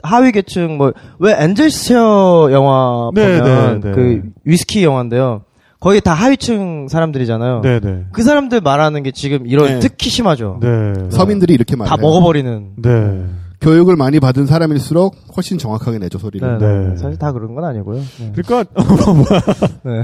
하위 0.03 0.33
계층 0.33 0.77
뭐 0.77 0.93
왜 1.19 1.35
엔젤시어 1.39 2.49
영화 2.53 3.11
네, 3.15 3.39
보면 3.41 3.81
네, 3.81 3.89
네. 3.89 3.95
그 3.95 4.23
위스키 4.45 4.85
영화인데요. 4.85 5.43
거의 5.81 6.01
다 6.03 6.13
하위층 6.13 6.89
사람들이잖아요. 6.89 7.61
네네. 7.63 8.05
그 8.13 8.23
사람들 8.23 8.61
말하는 8.61 9.03
게 9.03 9.13
지금 9.13 9.47
이런 9.47 9.67
네. 9.67 9.79
특히 9.81 10.11
심하죠. 10.11 10.59
네. 10.61 10.69
서민들이 11.11 11.55
이렇게 11.55 11.77
말해요. 11.77 11.95
다 11.97 12.01
먹어버리는. 12.01 12.69
네. 12.83 13.25
교육을 13.65 13.97
많이 13.97 14.21
받은 14.21 14.47
사람일수록 14.47 15.17
훨씬 15.37 15.59
정확하게 15.59 15.99
내죠 15.99 16.19
소리를. 16.19 16.59
네, 16.59 16.67
네. 16.67 16.89
네. 16.91 16.97
사실 16.97 17.19
다 17.19 17.33
그런 17.33 17.55
건 17.55 17.65
아니고요. 17.65 17.99
네. 17.99 18.33
그러니까, 18.35 18.65
뭐야. 19.13 19.41
네. 19.85 20.03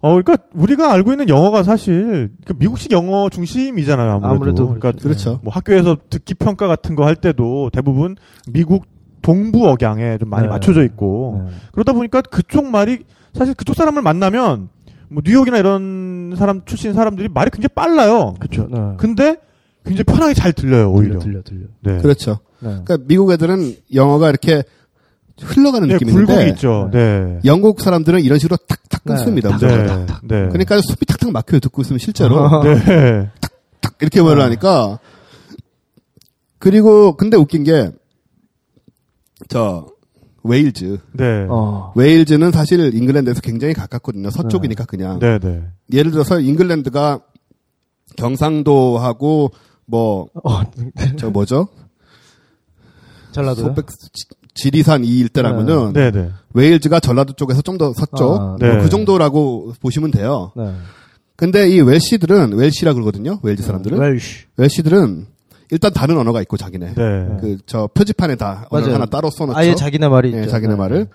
어, 0.00 0.10
그러니까 0.14 0.36
우리가 0.54 0.92
알고 0.92 1.12
있는 1.12 1.28
영어가 1.28 1.64
사실 1.64 2.30
그 2.44 2.54
미국식 2.58 2.92
영어 2.92 3.28
중심이잖아요. 3.30 4.10
아무래도. 4.22 4.28
아무래도 4.28 4.64
그러니까 4.68 4.92
그렇죠. 4.92 5.40
뭐 5.42 5.52
학교에서 5.52 5.96
듣기 6.08 6.34
평가 6.34 6.66
같은 6.68 6.94
거 6.94 7.04
할 7.04 7.16
때도 7.16 7.70
대부분 7.72 8.14
미국 8.52 8.84
동부 9.22 9.68
억양에 9.68 10.18
좀 10.18 10.30
많이 10.30 10.44
네. 10.44 10.48
맞춰져 10.48 10.84
있고 10.84 11.42
네. 11.46 11.52
그러다 11.72 11.92
보니까 11.92 12.20
그쪽 12.22 12.66
말이 12.70 13.00
사실 13.34 13.54
그쪽 13.54 13.74
사람을 13.74 14.02
만나면 14.02 14.68
뭐 15.10 15.22
뉴욕이나 15.26 15.58
이런 15.58 16.34
사람 16.38 16.64
출신 16.64 16.92
사람들이 16.94 17.28
말이 17.28 17.50
굉장히 17.50 17.70
빨라요. 17.74 18.34
그렇죠. 18.38 18.68
네. 18.70 18.78
근데 18.98 19.36
굉장히 19.84 20.04
편하게 20.04 20.34
잘 20.34 20.52
들려요 20.52 20.92
오히려. 20.92 21.18
들려 21.18 21.42
들려. 21.42 21.66
네. 21.80 21.98
그렇죠. 21.98 22.38
네. 22.60 22.68
그러니까 22.84 22.98
미국 23.06 23.32
애들은 23.32 23.76
영어가 23.94 24.28
이렇게 24.30 24.62
흘러가는 25.40 25.88
네, 25.88 26.48
있죠. 26.50 26.90
네. 26.92 27.38
영국 27.44 27.80
사람들은 27.80 28.20
이런 28.20 28.38
식으로 28.38 28.56
탁탁 28.56 29.02
네. 29.04 29.14
끊습니다. 29.14 29.50
네. 29.50 29.54
무조건. 29.54 30.06
네. 30.24 30.48
그러니까 30.48 30.80
숨이 30.80 30.96
탁탁 31.06 31.30
막혀요. 31.30 31.60
듣고 31.60 31.82
있으면 31.82 31.98
실제로 31.98 32.62
네. 32.64 33.30
탁 33.80 33.94
이렇게 34.00 34.20
말을 34.20 34.42
하니까 34.42 34.98
그리고 36.58 37.16
근데 37.16 37.36
웃긴 37.36 37.64
게 37.64 37.90
저 39.48 39.86
웨일즈 40.42 40.98
네. 41.12 41.46
어. 41.48 41.92
웨일즈는 41.94 42.50
사실 42.52 42.94
잉글랜드에서 42.94 43.40
굉장히 43.40 43.74
가깝거든요. 43.74 44.30
서쪽이니까 44.30 44.84
그냥. 44.86 45.18
네, 45.18 45.38
네. 45.38 45.62
예를 45.92 46.10
들어서 46.10 46.40
잉글랜드가 46.40 47.20
경상도하고 48.16 49.52
뭐저 49.86 50.28
어. 50.42 51.30
뭐죠? 51.30 51.68
전라도요? 53.32 53.66
소백 53.66 53.86
지- 53.88 54.26
지리산 54.54 55.04
이 55.04 55.18
일대라면은 55.20 55.92
네, 55.92 56.10
네. 56.10 56.30
웨일즈가 56.54 56.98
전라도 57.00 57.32
쪽에서 57.34 57.62
좀더 57.62 57.92
서쪽 57.94 58.40
아, 58.40 58.56
네. 58.58 58.72
뭐 58.72 58.82
그 58.82 58.88
정도라고 58.90 59.72
보시면 59.80 60.10
돼요. 60.10 60.52
네. 60.56 60.72
근데 61.36 61.68
이 61.68 61.80
Welsh들은 61.80 62.54
Welsh라 62.54 62.92
그러거든요. 62.94 63.38
웰즈 63.42 63.62
사람들은 63.62 63.98
Welsh. 63.98 64.46
Welsh들은 64.56 65.26
일단 65.70 65.92
다른 65.92 66.18
언어가 66.18 66.40
있고 66.42 66.56
자기네. 66.56 66.94
네. 66.94 67.26
그저 67.40 67.88
표지판에 67.94 68.34
다 68.36 68.66
언어. 68.70 68.92
하나 68.92 69.06
따로 69.06 69.30
써놓죠. 69.30 69.56
아예 69.56 69.74
자기네 69.74 70.08
말이 70.08 70.32
예, 70.34 70.38
있죠. 70.40 70.50
자기네 70.50 70.72
네. 70.74 70.78
말을. 70.78 71.06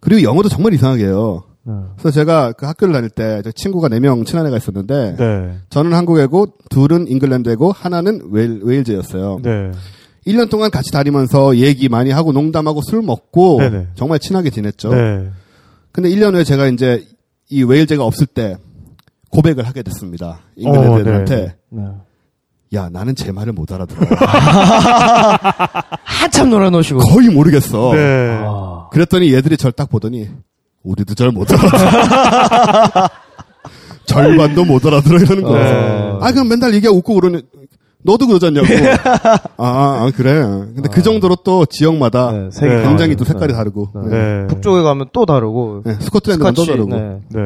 그리고 0.00 0.22
영어도 0.22 0.48
정말 0.48 0.74
이상하게 0.74 1.04
해요. 1.06 1.42
네. 1.64 1.72
그래서 1.98 2.10
제가 2.12 2.52
그 2.52 2.66
학교를 2.66 2.92
다닐 2.92 3.08
때저 3.10 3.50
친구가 3.50 3.88
네 3.88 3.98
명 3.98 4.24
친한 4.24 4.46
애가 4.46 4.58
있었는데 4.58 5.16
네. 5.18 5.54
저는 5.70 5.94
한국애고 5.94 6.46
둘은 6.68 7.08
잉글랜드애고 7.08 7.72
하나는 7.72 8.28
웨일, 8.30 8.60
웨일즈였어요. 8.62 9.38
네. 10.26 10.32
1년 10.32 10.50
동안 10.50 10.70
같이 10.70 10.90
다니면서 10.90 11.56
얘기 11.56 11.88
많이 11.88 12.10
하고 12.10 12.32
농담하고 12.32 12.82
술 12.82 13.02
먹고 13.02 13.58
네네. 13.60 13.88
정말 13.94 14.18
친하게 14.18 14.50
지냈죠. 14.50 14.92
네. 14.94 15.30
근데 15.92 16.08
1년 16.10 16.34
후에 16.34 16.44
제가 16.44 16.66
이제 16.66 17.04
이 17.50 17.62
웨일즈가 17.62 18.04
없을 18.04 18.26
때 18.26 18.56
고백을 19.30 19.66
하게 19.66 19.82
됐습니다. 19.82 20.40
잉글랜드 20.56 20.90
어, 20.92 21.00
애들한테. 21.00 21.36
네. 21.70 21.82
네. 21.82 21.88
야, 22.74 22.88
나는 22.90 23.14
제 23.14 23.30
말을 23.30 23.52
못 23.52 23.70
알아들어. 23.70 24.00
한참 26.02 26.50
놀아놓으시고. 26.50 27.00
거의 27.00 27.28
모르겠어. 27.28 27.92
네. 27.94 28.40
아. 28.44 28.88
그랬더니 28.90 29.32
얘들이 29.32 29.56
절 29.56 29.72
딱 29.72 29.88
보더니 29.90 30.28
우리도 30.82 31.14
잘못 31.14 31.48
알아들어. 31.52 33.08
절반도 34.06 34.64
못 34.64 34.84
알아들어 34.86 35.18
이러는 35.18 35.42
거예요. 35.44 36.18
네. 36.20 36.26
아, 36.26 36.32
그럼 36.32 36.48
맨날 36.48 36.74
얘기하고 36.74 36.98
웃고 36.98 37.14
그러니 37.14 37.42
너도 38.04 38.26
그러잖냐고. 38.26 38.66
아, 39.56 40.04
아, 40.04 40.10
그래. 40.14 40.42
근데 40.42 40.88
그 40.90 41.02
정도로 41.02 41.36
또 41.36 41.64
지역마다 41.64 42.32
네, 42.32 42.50
색이 42.52 42.74
네. 42.74 42.82
굉장히. 42.82 43.16
또 43.16 43.24
색깔이 43.24 43.52
네. 43.52 43.56
다르고. 43.56 43.88
네. 43.94 44.08
네. 44.08 44.40
네. 44.42 44.46
북쪽에 44.46 44.82
가면 44.82 45.06
또 45.12 45.24
다르고. 45.24 45.82
네, 45.84 45.94
스코틀랜드는 45.94 46.54
또 46.54 46.64
다르고. 46.66 46.90
네. 46.90 47.20
네. 47.30 47.40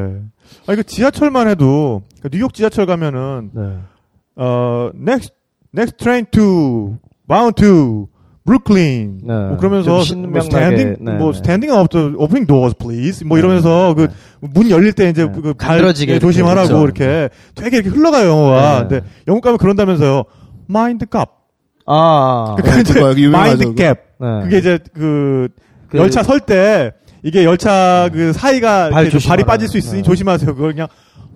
아, 0.66 0.72
이거 0.72 0.82
지하철만 0.82 1.48
해도, 1.48 2.02
그러니까 2.18 2.28
뉴욕 2.36 2.52
지하철 2.52 2.86
가면은, 2.86 3.50
네. 3.52 3.62
어, 4.36 4.90
next, 4.94 5.32
next 5.76 5.96
train 5.96 6.26
to, 6.32 6.96
bound 7.28 7.54
to, 7.56 8.08
Brooklyn. 8.44 9.20
네. 9.22 9.34
뭐 9.34 9.56
그러면서, 9.58 10.02
좀뭐 10.02 10.02
신명나게, 10.02 10.46
standing, 10.46 10.96
네, 11.04 11.12
뭐 11.12 11.32
네. 11.32 11.38
standing 11.38 11.72
up 11.72 11.88
the 11.90 12.14
opening 12.16 12.46
doors, 12.46 12.74
please. 12.76 13.24
뭐 13.24 13.38
이러면서, 13.38 13.94
그, 13.94 14.08
문 14.40 14.70
열릴 14.70 14.92
때 14.92 15.08
이제, 15.10 15.26
네. 15.26 15.32
그, 15.32 15.54
이렇게 15.76 16.18
조심하라고, 16.18 16.68
그렇죠. 16.68 16.84
이렇게, 16.84 17.28
되게 17.54 17.76
이렇게 17.76 17.90
흘러가요, 17.90 18.28
영어가. 18.28 18.88
네. 18.88 18.88
근데, 18.88 19.06
영국 19.28 19.42
가면 19.42 19.58
그런다면서요. 19.58 20.24
Mind 20.68 21.06
gap. 21.10 21.30
아. 21.86 22.54
그러니까 22.58 22.80
이제, 22.80 22.94
그거. 22.94 23.74
gap. 23.74 24.00
네. 24.20 24.40
그게 24.44 24.58
이제, 24.58 24.78
그, 24.94 25.48
그- 25.90 25.98
열차 25.98 26.22
설 26.22 26.40
때, 26.40 26.92
이게 27.22 27.44
열차 27.44 28.08
그 28.12 28.32
사이가 28.32 28.90
발 28.90 29.10
발이. 29.10 29.44
빠질 29.44 29.68
수 29.68 29.76
있으니 29.78 29.96
네. 29.98 30.02
조심하세요. 30.02 30.54
그걸 30.54 30.72
그냥 30.72 30.86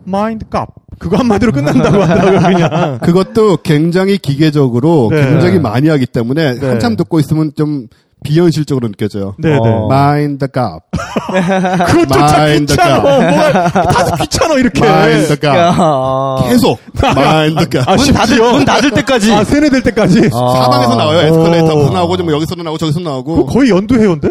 mind 0.04 0.29
the 0.29 0.48
gap 0.48 0.68
그거 0.98 1.16
한마디로 1.16 1.52
끝난다고 1.52 1.98
하더라고요. 2.02 2.40
그냥. 2.40 2.98
그것도 3.02 3.58
굉장히 3.58 4.18
기계적으로 4.18 5.08
네. 5.10 5.24
굉장히 5.26 5.58
많이 5.58 5.88
하기 5.88 6.06
때문에 6.06 6.54
네. 6.54 6.66
한참 6.68 6.96
듣고 6.96 7.18
있으면 7.20 7.52
좀 7.56 7.88
비현실적으로 8.22 8.88
느껴져요. 8.88 9.34
네네. 9.38 9.58
어. 9.58 9.86
mind 9.88 10.21
the 10.21 10.46
gap. 10.48 10.82
그것조차 11.86 12.38
mind 12.38 12.58
the 12.58 12.72
귀찮아. 12.72 13.02
값. 13.02 13.02
뭐가 13.02 13.70
다들 13.84 14.16
귀찮아 14.18 14.54
이렇게. 14.54 14.80
mind 14.80 15.13
the 15.13 15.38
gap. 15.38 15.56
야. 15.56 16.48
계속 16.48 16.78
mind 17.14 17.45
the 17.45 17.68
gap. 17.68 17.88
아, 17.88 17.96
문 17.96 18.12
닫을. 18.12 18.38
문 18.38 18.64
닫을 18.64 18.90
때까지. 18.90 19.32
아 19.32 19.44
세뇌될 19.44 19.82
때까지. 19.82 20.28
사방에서 20.30 20.94
나와요. 20.96 21.18
에스컬레이터에서 21.28 21.90
오. 21.90 21.92
나오고 21.92 22.16
좀 22.16 22.30
여기서도 22.30 22.62
나오고 22.62 22.78
저기서 22.78 23.00
나오고. 23.00 23.46
거의 23.46 23.70
연두해요인데? 23.70 24.28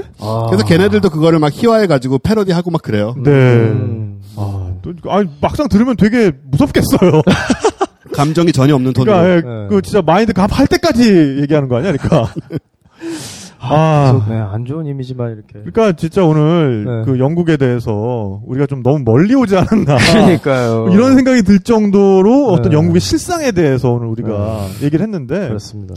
그래서 0.49 0.65
걔네들도 0.65 1.09
그거를 1.09 1.39
막 1.39 1.51
희화해가지고 1.53 2.19
패러디하고 2.19 2.71
막 2.71 2.81
그래요. 2.81 3.15
네. 3.17 3.29
음. 3.31 4.21
아, 4.37 4.69
또, 4.81 4.93
아니, 5.11 5.27
막상 5.41 5.67
들으면 5.67 5.95
되게 5.97 6.31
무섭겠어요. 6.51 7.21
감정이 8.15 8.51
전혀 8.51 8.75
없는 8.75 8.93
톤으로. 8.93 9.13
그러니까, 9.13 9.35
예, 9.49 9.61
네. 9.63 9.67
그 9.69 9.81
진짜 9.81 10.01
마인드 10.01 10.33
값할 10.33 10.67
때까지 10.67 11.37
얘기하는 11.41 11.67
거 11.69 11.77
아니야, 11.77 11.91
그러니까. 11.93 12.33
아, 13.63 14.25
네, 14.27 14.35
안 14.37 14.65
좋은 14.65 14.85
이미지만 14.87 15.31
이렇게. 15.33 15.53
그러니까 15.71 15.91
진짜 15.93 16.23
오늘 16.25 16.83
네. 16.85 17.01
그 17.05 17.19
영국에 17.19 17.57
대해서 17.57 18.41
우리가 18.45 18.65
좀 18.65 18.81
너무 18.81 18.99
멀리 19.05 19.35
오지 19.35 19.55
않았나. 19.55 19.97
그러니까요. 20.13 20.89
이런 20.91 21.15
생각이 21.15 21.43
들 21.43 21.59
정도로 21.59 22.47
어떤 22.47 22.71
네. 22.71 22.77
영국의 22.77 22.99
실상에 23.01 23.51
대해서 23.51 23.91
오늘 23.91 24.07
우리가 24.07 24.65
얘기를 24.81 25.01
했는데. 25.03 25.47
그렇습니다. 25.47 25.95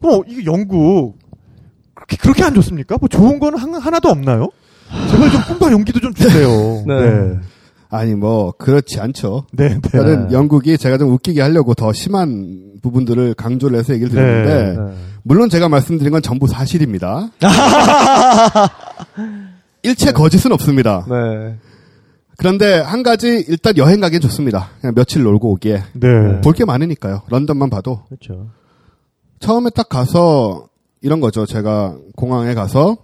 그럼 0.00 0.22
이게 0.26 0.44
영국 0.46 1.18
그렇게 1.94 2.16
그렇게 2.16 2.42
안 2.42 2.54
좋습니까? 2.54 2.96
뭐 2.98 3.08
좋은 3.08 3.38
한- 3.56 3.74
하나도 3.74 4.08
없나요? 4.08 4.48
제발 5.10 5.30
좀 5.30 5.40
꿈과 5.48 5.72
용기도 5.72 6.00
좀 6.00 6.12
주세요. 6.14 6.48
네. 6.86 7.38
아니 7.90 8.14
뭐 8.14 8.52
그렇지 8.52 9.00
않죠. 9.00 9.46
네, 9.52 9.80
네. 9.80 9.88
저는 9.90 10.32
영국이 10.32 10.78
제가 10.78 10.98
좀 10.98 11.10
웃기게 11.10 11.40
하려고 11.40 11.74
더 11.74 11.92
심한 11.92 12.72
부분들을 12.82 13.34
강조를 13.34 13.78
해서 13.78 13.94
얘기를 13.94 14.10
드렸는데 14.10 14.80
네. 14.80 14.96
물론 15.22 15.48
제가 15.48 15.68
말씀드린 15.68 16.12
건 16.12 16.22
전부 16.22 16.46
사실입니다. 16.46 17.30
일체 19.82 20.12
거짓은 20.12 20.52
없습니다. 20.52 21.06
네. 21.08 21.58
그런데 22.36 22.80
한 22.80 23.02
가지 23.02 23.44
일단 23.48 23.76
여행 23.76 24.00
가기엔 24.00 24.20
좋습니다. 24.22 24.70
그냥 24.80 24.94
며칠 24.94 25.22
놀고 25.22 25.52
오기에 25.52 25.82
네. 25.92 26.40
볼게 26.40 26.64
많으니까요. 26.64 27.22
런던만 27.28 27.70
봐도 27.70 28.02
그렇죠. 28.06 28.48
처음에 29.40 29.70
딱 29.74 29.88
가서 29.88 30.68
이런 31.00 31.20
거죠. 31.20 31.46
제가 31.46 31.96
공항에 32.16 32.54
가서 32.54 32.96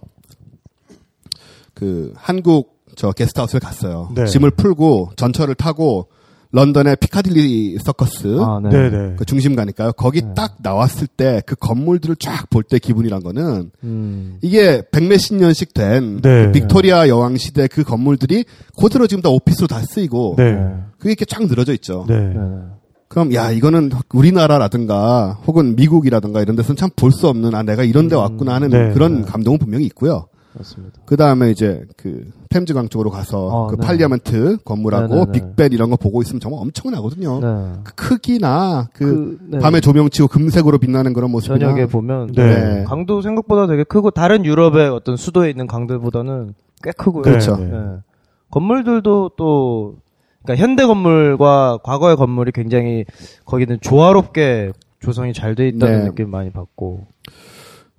그 1.74 2.12
한국 2.16 2.79
저 2.96 3.12
게스트하우스를 3.12 3.60
갔어요. 3.60 4.08
네. 4.14 4.26
짐을 4.26 4.50
풀고 4.52 5.10
전철을 5.16 5.54
타고 5.54 6.08
런던의 6.52 6.96
피카딜리 6.96 7.78
서커스 7.80 8.38
아, 8.40 8.58
네. 8.60 8.70
네, 8.70 8.90
네. 8.90 9.14
그 9.16 9.24
중심 9.24 9.54
가니까요. 9.54 9.92
거기 9.92 10.20
딱 10.34 10.56
나왔을 10.60 11.06
때 11.06 11.42
그 11.46 11.54
건물들을 11.54 12.16
쫙 12.16 12.50
볼 12.50 12.64
때 12.64 12.80
기분이란 12.80 13.22
거는 13.22 13.70
음. 13.84 14.38
이게 14.42 14.82
백몇십 14.90 15.36
년씩 15.36 15.74
된 15.74 16.20
네. 16.20 16.46
그 16.46 16.52
빅토리아 16.52 17.06
여왕 17.06 17.36
시대 17.36 17.68
그 17.68 17.84
건물들이 17.84 18.44
그대로 18.76 19.06
지금 19.06 19.22
다 19.22 19.28
office로 19.30 19.68
다 19.68 19.80
쓰이고 19.80 20.34
네. 20.38 20.74
그게 20.98 21.10
이렇게 21.10 21.24
쫙 21.24 21.46
늘어져 21.46 21.72
있죠. 21.74 22.04
네. 22.08 22.18
네. 22.18 22.34
그럼 23.06 23.32
야 23.34 23.50
이거는 23.52 23.90
우리나라라든가 24.12 25.38
혹은 25.46 25.76
미국이라든가 25.76 26.42
이런 26.42 26.56
데서는 26.56 26.76
참 26.76 26.90
볼 26.96 27.12
수 27.12 27.28
없는 27.28 27.54
아 27.54 27.62
내가 27.62 27.84
이런 27.84 28.08
데 28.08 28.16
왔구나 28.16 28.54
하는 28.54 28.70
네. 28.70 28.92
그런 28.92 29.24
감동은 29.24 29.58
분명히 29.58 29.84
있고요. 29.86 30.26
맞습니다. 30.52 31.00
그 31.06 31.16
다음에 31.16 31.50
이제 31.50 31.84
그 31.96 32.30
템즈강 32.50 32.88
쪽으로 32.88 33.10
가서 33.10 33.46
어, 33.46 33.66
그 33.68 33.76
네. 33.76 33.86
팔리아멘트 33.86 34.58
건물하고 34.64 35.14
네, 35.14 35.20
네, 35.20 35.26
네. 35.26 35.32
빅벤 35.32 35.72
이런 35.72 35.90
거 35.90 35.96
보고 35.96 36.20
있으면 36.22 36.40
정말 36.40 36.60
엄청나거든요. 36.62 37.40
네. 37.40 37.72
그 37.84 37.94
크기나 37.94 38.88
그, 38.92 39.04
그, 39.04 39.38
네. 39.42 39.58
밤에 39.58 39.80
조명 39.80 40.10
치고 40.10 40.28
금색으로 40.28 40.78
빛나는 40.78 41.12
그런 41.12 41.30
모습이나 41.30 41.58
저녁에 41.58 41.86
보면. 41.86 42.32
강도 42.86 43.22
생각보다 43.22 43.66
되게 43.66 43.84
크고 43.84 44.10
다른 44.10 44.44
유럽의 44.44 44.88
어떤 44.88 45.16
수도에 45.16 45.50
있는 45.50 45.66
강들보다는 45.66 46.54
꽤 46.82 46.90
크고요. 46.92 47.22
그렇죠. 47.22 47.58
건물들도 48.50 49.32
또 49.36 49.96
그러니까 50.42 50.62
현대 50.62 50.86
건물과 50.86 51.78
과거의 51.82 52.16
건물이 52.16 52.52
굉장히 52.52 53.04
거기는 53.44 53.78
조화롭게 53.80 54.72
조성이 55.00 55.32
잘 55.32 55.54
돼 55.54 55.68
있다는 55.68 55.98
네. 56.00 56.04
느낌 56.06 56.30
많이 56.30 56.50
받고. 56.50 57.06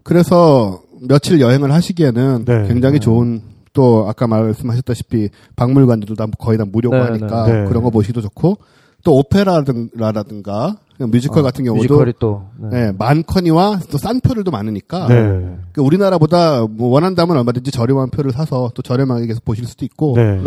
그래서 0.03 0.81
며칠 1.07 1.39
여행을 1.39 1.71
하시기에는 1.71 2.45
네. 2.45 2.67
굉장히 2.67 2.93
네. 2.95 2.99
좋은 2.99 3.41
또 3.73 4.05
아까 4.07 4.27
말씀하셨다시피 4.27 5.29
박물관들도 5.55 6.15
다 6.15 6.27
거의 6.37 6.57
다 6.57 6.65
무료고 6.69 6.95
네, 6.95 7.01
하니까 7.01 7.45
네. 7.45 7.61
네. 7.61 7.67
그런 7.67 7.83
거 7.83 7.89
보시기도 7.89 8.21
좋고 8.21 8.57
또 9.03 9.15
오페라라든가 9.17 10.75
뮤지컬 10.99 11.39
어, 11.39 11.43
같은 11.43 11.63
경우도 11.65 11.81
뮤지컬이 11.81 12.13
또 12.19 12.43
네. 12.59 12.69
네, 12.69 12.91
많거니와 12.97 13.79
또 13.89 13.97
싼 13.97 14.19
표들도 14.19 14.51
많으니까 14.51 15.07
네. 15.07 15.15
그러니까 15.15 15.81
우리나라보다 15.81 16.67
뭐 16.69 16.89
원한다면 16.89 17.37
얼마든지 17.37 17.71
저렴한 17.71 18.11
표를 18.11 18.31
사서 18.31 18.71
또 18.75 18.81
저렴하게 18.83 19.25
계속 19.25 19.43
보실 19.43 19.65
수도 19.65 19.85
있고 19.85 20.13
네. 20.15 20.39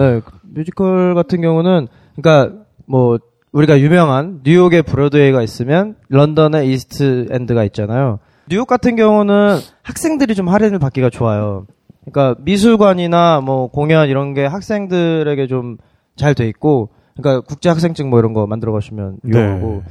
뮤지컬 0.42 1.14
같은 1.14 1.40
경우는 1.40 1.88
그러니까 2.14 2.56
뭐 2.86 3.18
우리가 3.50 3.80
유명한 3.80 4.40
뉴욕에 4.44 4.82
브로드웨이가 4.82 5.42
있으면 5.42 5.96
런던에 6.08 6.66
이스트 6.66 7.26
엔드가 7.30 7.64
있잖아요. 7.64 8.18
뉴욕 8.48 8.66
같은 8.66 8.96
경우는 8.96 9.58
학생들이 9.82 10.34
좀 10.34 10.48
할인을 10.48 10.78
받기가 10.78 11.10
좋아요. 11.10 11.66
그러니까 12.04 12.40
미술관이나 12.42 13.40
뭐 13.40 13.68
공연 13.68 14.08
이런 14.08 14.34
게 14.34 14.44
학생들에게 14.44 15.46
좀 15.46 15.78
잘 16.16 16.34
돼 16.34 16.46
있고 16.46 16.90
그러니까 17.16 17.44
국제 17.44 17.68
학생증 17.68 18.08
뭐 18.08 18.20
이런 18.20 18.34
거 18.34 18.46
만들어 18.46 18.72
가시면 18.72 19.18
유용하고 19.24 19.82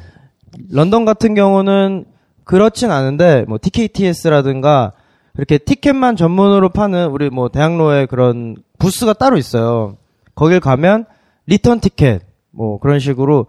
런던 0.72 1.04
같은 1.04 1.34
경우는 1.36 2.06
그렇진 2.46 2.92
않은데 2.92 3.44
뭐 3.48 3.58
TKTS라든가 3.62 4.94
이렇게 5.36 5.58
티켓만 5.58 6.16
전문으로 6.16 6.70
파는 6.70 7.10
우리 7.10 7.30
뭐 7.30 7.50
대학로에 7.50 8.06
그런 8.06 8.56
부스가 8.80 9.14
따로 9.14 9.38
있어요. 9.38 9.98
거길 10.36 10.60
가면 10.62 11.06
return 11.48 11.82
ticket 11.82 12.22
뭐 12.52 12.80
그런 12.80 13.00
식으로 13.00 13.48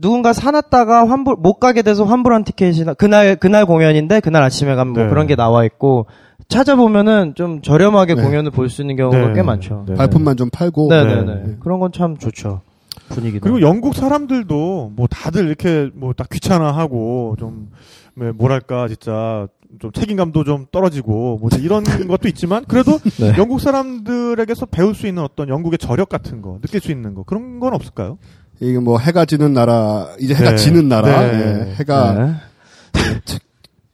누군가 0.00 0.32
사놨다가 0.32 1.08
환불 1.08 1.36
못 1.38 1.54
가게 1.54 1.82
돼서 1.82 2.04
환불한 2.04 2.44
티켓이나 2.44 2.94
그날 2.94 3.36
그날 3.36 3.64
공연인데 3.66 4.20
그날 4.20 4.42
아침에 4.42 4.74
가면 4.74 4.92
뭐 4.92 5.02
네. 5.04 5.08
그런 5.08 5.26
게 5.26 5.36
나와 5.36 5.64
있고 5.64 6.06
찾아보면은 6.48 7.34
좀 7.34 7.62
저렴하게 7.62 8.14
네. 8.16 8.22
공연을 8.22 8.50
볼 8.50 8.68
수 8.68 8.82
있는 8.82 8.96
경우가 8.96 9.28
네. 9.28 9.32
꽤 9.34 9.42
많죠. 9.42 9.84
네. 9.88 9.94
발품만 9.94 10.36
좀 10.36 10.50
팔고 10.50 10.88
네네네. 10.90 11.34
네. 11.44 11.56
그런 11.60 11.78
건 11.80 11.92
참 11.92 12.16
좋죠. 12.18 12.60
분위기도. 13.08 13.40
그리고 13.42 13.60
영국 13.60 13.94
사람들도 13.94 14.92
뭐 14.96 15.06
다들 15.06 15.46
이렇게 15.46 15.90
뭐딱 15.94 16.28
귀찮아하고 16.30 17.36
좀 17.38 17.70
네, 18.16 18.32
뭐랄까 18.32 18.88
진짜 18.88 19.46
좀 19.80 19.92
책임감도 19.92 20.44
좀 20.44 20.66
떨어지고 20.72 21.38
뭐 21.40 21.50
이런 21.60 21.82
것도 22.08 22.28
있지만 22.28 22.64
그래도 22.66 22.98
네. 23.20 23.32
영국 23.38 23.60
사람들에게서 23.60 24.66
배울 24.66 24.94
수 24.94 25.06
있는 25.06 25.22
어떤 25.22 25.48
영국의 25.48 25.78
저력 25.78 26.08
같은 26.08 26.42
거 26.42 26.58
느낄 26.62 26.80
수 26.80 26.90
있는 26.92 27.14
거 27.14 27.22
그런 27.24 27.60
건 27.60 27.74
없을까요? 27.74 28.18
이게 28.60 28.78
뭐 28.78 28.98
해가 28.98 29.24
지는 29.24 29.52
나라 29.52 30.08
이제 30.20 30.34
해가 30.34 30.50
네. 30.50 30.56
지는 30.56 30.88
나라 30.88 31.20
네. 31.20 31.66
예, 31.68 31.74
해가 31.74 32.12
네. 32.12 32.34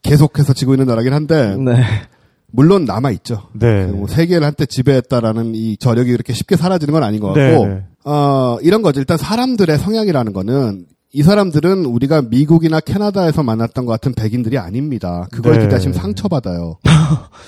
계속해서 0.03 0.53
지고 0.53 0.75
있는 0.75 0.87
나라긴 0.87 1.13
한데 1.13 1.57
네. 1.57 1.83
물론 2.53 2.85
남아 2.85 3.11
있죠. 3.13 3.43
네. 3.53 3.87
뭐 3.87 4.07
세계를 4.07 4.47
한때 4.47 4.67
지배했다라는 4.67 5.55
이 5.55 5.77
저력이 5.77 6.11
그렇게 6.13 6.33
쉽게 6.33 6.57
사라지는 6.57 6.93
건 6.93 7.03
아닌 7.03 7.21
것 7.21 7.29
같고 7.29 7.67
네. 7.67 7.85
어 8.05 8.59
이런 8.63 8.83
거죠. 8.83 9.01
일단 9.01 9.17
사람들의 9.17 9.79
성향이라는 9.79 10.33
거는 10.33 10.87
이 11.13 11.23
사람들은 11.25 11.87
우리가 11.87 12.23
미국이나 12.23 12.79
캐나다에서 12.79 13.43
만났던 13.43 13.85
것 13.85 13.93
같은 13.93 14.13
백인들이 14.13 14.59
아닙니다. 14.59 15.27
그걸 15.33 15.55
네. 15.55 15.61
기대하시면 15.63 15.95
상처받아요. 15.95 16.79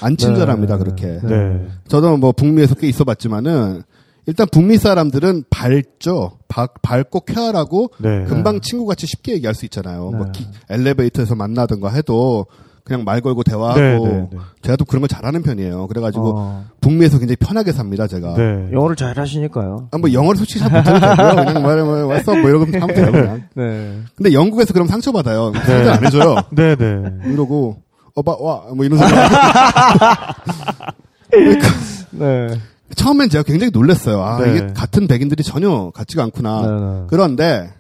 안 0.01 0.17
친절합니다, 0.17 0.79
네. 0.79 0.83
그렇게. 0.83 1.21
네. 1.23 1.67
저도 1.87 2.17
뭐 2.17 2.33
북미에서 2.33 2.75
꽤 2.75 2.89
있어 2.89 3.05
봤지만은 3.05 3.83
일단 4.27 4.47
북미 4.51 4.79
사람들은 4.79 5.45
밝죠. 5.51 6.39
박- 6.49 6.81
밝고 6.83 7.21
쾌활하고 7.21 7.91
네. 7.99 8.25
금방 8.25 8.61
친구같이 8.61 9.07
쉽게 9.07 9.33
얘기할 9.35 9.55
수 9.55 9.65
있잖아요. 9.67 10.11
네. 10.13 10.17
뭐 10.19 10.27
기- 10.33 10.47
엘리베이터에서 10.71 11.35
만나든가 11.35 11.91
해도 11.91 12.47
그냥 12.85 13.05
말 13.05 13.21
걸고 13.21 13.43
네, 13.45 13.51
대화하고 13.53 14.09
네, 14.09 14.29
네. 14.33 14.39
제가 14.63 14.77
또 14.77 14.85
그런 14.85 15.01
걸 15.03 15.09
잘하는 15.09 15.43
편이에요. 15.43 15.87
그래가지고 15.87 16.33
어, 16.37 16.65
북미에서 16.81 17.19
굉장히 17.19 17.37
편하게 17.37 17.71
삽니다, 17.73 18.07
제가. 18.09 18.35
네. 18.35 18.69
영어를 18.73 18.97
잘 18.97 19.17
하시니까요. 19.19 19.89
아, 19.93 19.99
뭐 19.99 20.13
영어를 20.13 20.37
솔직히 20.39 20.61
잘 20.61 20.71
못해도 20.71 20.99
되고요. 21.01 21.45
그냥 21.47 21.63
말해 21.63 21.83
뭐 21.83 22.07
왔어 22.07 22.35
뭐 22.35 22.49
이러고 22.51 22.65
하면 22.67 22.87
돼요 22.89 23.13
그냥. 23.13 23.43
네. 23.55 23.99
근데 24.17 24.33
영국에서 24.33 24.73
그럼 24.73 24.89
상처 24.89 25.13
받아요. 25.13 25.53
상처 25.55 25.91
안 25.93 26.05
해줘요. 26.07 26.37
네, 26.51 26.75
네. 26.77 27.03
이러고 27.27 27.77
어봐 28.15 28.37
와뭐 28.39 28.85
이런 28.85 28.99
소리. 28.99 29.11
네. 32.13 32.47
처음엔 32.95 33.29
제가 33.29 33.43
굉장히 33.45 33.71
놀랐어요. 33.73 34.21
아 34.23 34.45
네. 34.45 34.57
이게 34.57 34.67
같은 34.75 35.07
백인들이 35.07 35.43
전혀 35.43 35.91
같지가 35.95 36.23
않구나. 36.25 36.61
네, 36.63 36.69
네. 37.01 37.07
그런데 37.09 37.71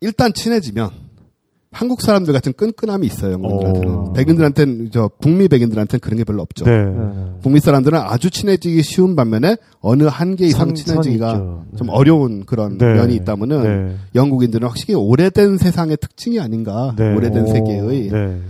일단 0.00 0.32
친해지면 0.32 0.90
한국 1.70 2.00
사람들 2.00 2.32
같은 2.32 2.54
끈끈함이 2.54 3.06
있어요. 3.06 3.32
영국인들한테는. 3.32 3.94
어. 3.94 4.12
백인들한테는 4.14 4.90
저 4.90 5.10
북미 5.20 5.48
백인들한테는 5.48 6.00
그런 6.00 6.16
게 6.16 6.24
별로 6.24 6.40
없죠. 6.42 6.64
네. 6.64 6.72
북미 7.42 7.60
사람들은 7.60 7.98
아주 7.98 8.30
친해지기 8.30 8.82
쉬운 8.82 9.14
반면에 9.14 9.56
어느 9.80 10.04
한계 10.04 10.46
이상 10.46 10.68
선- 10.68 10.74
친해지기가. 10.74 11.34
좀 11.76 11.86
네. 11.88 11.92
어려운 11.92 12.44
그런 12.46 12.78
네. 12.78 12.94
면이 12.94 13.14
있다면은 13.16 13.62
네. 13.88 13.96
영국인들은 14.14 14.66
확실히 14.66 14.94
오래된 14.94 15.58
세상의 15.58 15.98
특징이 16.00 16.40
아닌가. 16.40 16.94
네. 16.96 17.14
오래된 17.14 17.42
오. 17.42 17.46
세계의 17.46 18.08
네. 18.10 18.40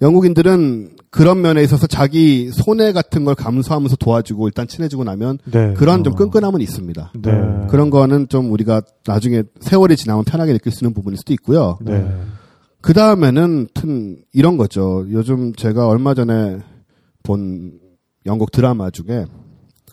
영국인들은 0.00 0.96
그런 1.12 1.42
면에 1.42 1.62
있어서 1.62 1.86
자기 1.86 2.50
손해 2.50 2.92
같은 2.92 3.26
걸 3.26 3.34
감수하면서 3.34 3.96
도와주고 3.96 4.48
일단 4.48 4.66
친해지고 4.66 5.04
나면 5.04 5.38
네. 5.44 5.74
그런 5.74 6.04
좀 6.04 6.14
끈끈함은 6.14 6.62
있습니다. 6.62 7.12
네. 7.20 7.30
그런 7.68 7.90
거는 7.90 8.28
좀 8.28 8.50
우리가 8.50 8.80
나중에 9.06 9.42
세월이 9.60 9.96
지나면 9.96 10.24
편하게 10.24 10.54
느낄 10.54 10.72
수 10.72 10.82
있는 10.82 10.94
부분일 10.94 11.18
수도 11.18 11.34
있고요. 11.34 11.78
네. 11.82 12.10
그 12.80 12.94
다음에는 12.94 13.68
튼 13.74 14.22
이런 14.32 14.56
거죠. 14.56 15.04
요즘 15.10 15.52
제가 15.54 15.86
얼마 15.86 16.14
전에 16.14 16.60
본 17.22 17.78
영국 18.24 18.50
드라마 18.50 18.88
중에 18.90 19.26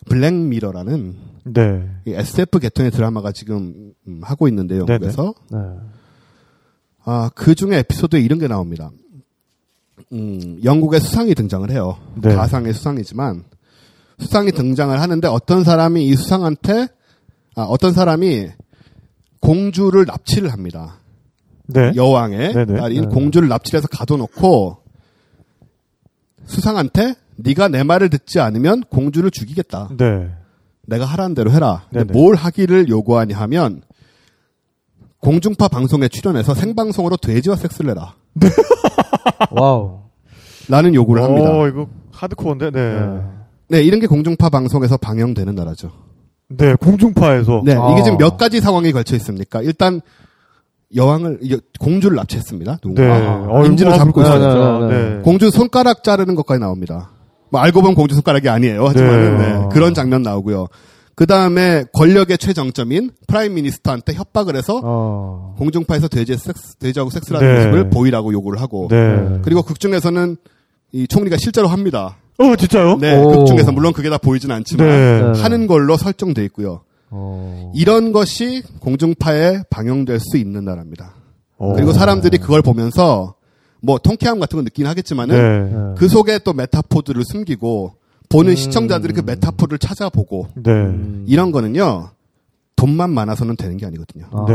블랙미러라는 0.06 1.16
네. 1.54 1.90
이 2.06 2.12
SF 2.12 2.60
계통의 2.60 2.92
드라마가 2.92 3.34
지금 3.34 3.92
음, 4.08 4.22
하고 4.24 4.48
있는데 4.48 4.78
영국에서 4.78 5.34
네. 5.52 5.58
아, 7.04 7.30
그 7.36 7.56
중에 7.56 7.80
에피소드에 7.80 8.22
이런 8.22 8.40
게 8.40 8.48
나옵니다. 8.48 8.90
음, 10.12 10.60
영국의 10.64 10.99
수상이 10.99 11.36
등장을 11.36 11.70
해요. 11.72 11.97
네. 12.16 12.34
가상의 12.34 12.74
수상이지만 12.74 13.43
수상이 14.20 14.51
등장을 14.51 14.99
하는데 14.99 15.28
어떤 15.28 15.64
사람이 15.64 16.05
이 16.05 16.16
수상한테 16.16 16.88
아, 17.55 17.64
어떤 17.64 17.93
사람이 17.93 18.49
공주를 19.41 20.05
납치를 20.05 20.51
합니다. 20.51 20.95
네. 21.68 21.91
여왕의 21.95 22.53
네네. 22.53 22.80
딸인 22.80 23.01
네. 23.03 23.07
공주를 23.07 23.47
납치해서 23.47 23.88
가둬놓고 23.88 24.78
수상한테 26.45 27.16
네가 27.38 27.68
내 27.68 27.84
말을 27.84 28.10
듣지 28.10 28.39
않으면 28.39 28.82
공주를 28.89 29.32
죽이겠다. 29.32 29.89
네. 29.97 30.32
내가 30.88 31.05
하라는 31.05 31.36
대로 31.36 31.51
해라. 31.51 31.86
뭘 32.12 32.36
하기를 32.36 32.89
요구하냐 32.89 33.38
하면 33.38 33.84
공중파 35.20 35.68
방송에 35.68 36.07
출연해서 36.07 36.55
생방송으로 36.55 37.18
돼지와 37.18 37.55
섹스를 37.55 37.91
해라. 37.91 38.16
Wow. 39.52 40.00
라는 40.68 40.94
요구를 40.96 41.24
합니다. 41.24 41.50
어, 41.52 41.68
이거 41.68 41.88
하드코어인데, 42.12 42.72
네. 42.72 43.00
네. 43.00 43.22
네, 43.70 43.84
이런 43.84 44.00
게 44.00 44.08
공중파 44.08 44.50
방송에서 44.50 44.98
방영되는 44.98 45.56
나라죠. 45.56 45.92
네, 46.50 46.74
공중파에서. 46.76 47.62
네, 47.66 47.76
아. 47.76 47.92
이게 47.92 48.04
지금 48.04 48.18
몇 48.18 48.38
가지 48.38 48.60
상황이 48.62 48.92
걸쳐 48.92 49.16
있습니까? 49.16 49.62
일단 49.62 50.02
여왕을 50.96 51.40
이- 51.44 51.60
공주를 51.80 52.16
납치했습니다. 52.18 52.78
누군가. 52.82 53.02
네. 53.04 53.28
아, 53.28 53.46
어, 53.50 53.66
인질을 53.66 53.92
이거 53.92 53.98
잡고 54.04 54.22
있어요. 54.22 54.40
진짜, 54.40 54.80
네, 54.80 54.88
네, 55.10 55.16
네. 55.18 55.22
공주 55.22 55.52
손가락 55.52 56.04
자르는 56.04 56.34
것까지 56.36 56.60
나옵니다. 56.60 57.12
뭐 57.52 57.62
알고 57.62 57.82
보면 57.82 57.96
공주 57.96 58.16
손가락이 58.16 58.50
아니에요. 58.50 58.86
하지만 58.88 59.38
네. 59.38 59.60
네, 59.60 59.66
그런 59.72 59.94
장면 59.94 60.22
나오고요. 60.24 60.68
그 61.20 61.26
다음에 61.26 61.84
권력의 61.92 62.38
최정점인 62.38 63.12
prime 63.28 63.56
minister한테 63.56 64.14
협박을 64.14 64.56
해서 64.56 64.80
어. 64.82 65.54
공중파에서 65.58 66.08
돼지 66.08 66.38
섹스, 66.38 66.78
돼지하고 66.78 67.10
섹스를 67.10 67.42
하는 67.42 67.56
네. 67.56 67.66
모습을 67.66 67.90
보이라고 67.90 68.32
요구를 68.32 68.62
하고 68.62 68.88
네. 68.90 69.42
그리고 69.42 69.62
극 69.62 69.82
중에서는 69.82 70.38
이 70.94 71.08
총리가 71.10 71.36
실제로 71.36 71.68
합니다. 71.68 72.16
어, 72.38 72.56
진짜요? 72.56 73.00
네, 73.00 73.18
오. 73.18 73.32
극 73.32 73.48
중에서 73.48 73.74
물론 73.74 73.92
그게 73.92 74.10
다 74.10 74.18
보이진 74.18 74.50
않지만 74.50 74.88
네. 74.88 75.22
네. 75.34 75.42
하는 75.42 75.68
걸로 75.68 75.98
설정돼 75.98 76.46
있고요. 76.46 76.84
어. 77.10 77.74
이런 77.76 78.14
것이 78.14 78.64
공중파에 78.80 79.64
방영될 79.70 80.22
수 80.22 80.38
있는 80.38 80.64
나라입니다. 80.64 81.16
어. 81.58 81.74
그리고 81.74 81.92
사람들이 81.92 82.38
그걸 82.38 82.62
보면서 82.62 83.36
뭐 83.82 83.98
통쾌함 83.98 84.40
같은 84.40 84.56
거 84.56 84.64
느끼긴 84.64 84.88
하겠지만은 84.88 85.36
네. 85.36 85.70
네. 85.70 85.96
그 85.98 86.08
속에 86.08 86.40
또 86.46 86.54
메타포들을 86.54 87.22
숨기고 87.26 87.99
보는 88.30 88.52
음. 88.52 88.56
시청자들이 88.56 89.14
그 89.14 89.22
메타포를 89.26 89.80
찾아보고 89.80 90.48
네. 90.56 90.72
음. 90.72 91.26
이런 91.28 91.52
거는요 91.52 92.10
돈만 92.76 93.10
많아서는 93.10 93.58
되는 93.58 93.76
게 93.76 93.86
아니거든요. 93.86 94.26
아. 94.32 94.46
네. 94.48 94.54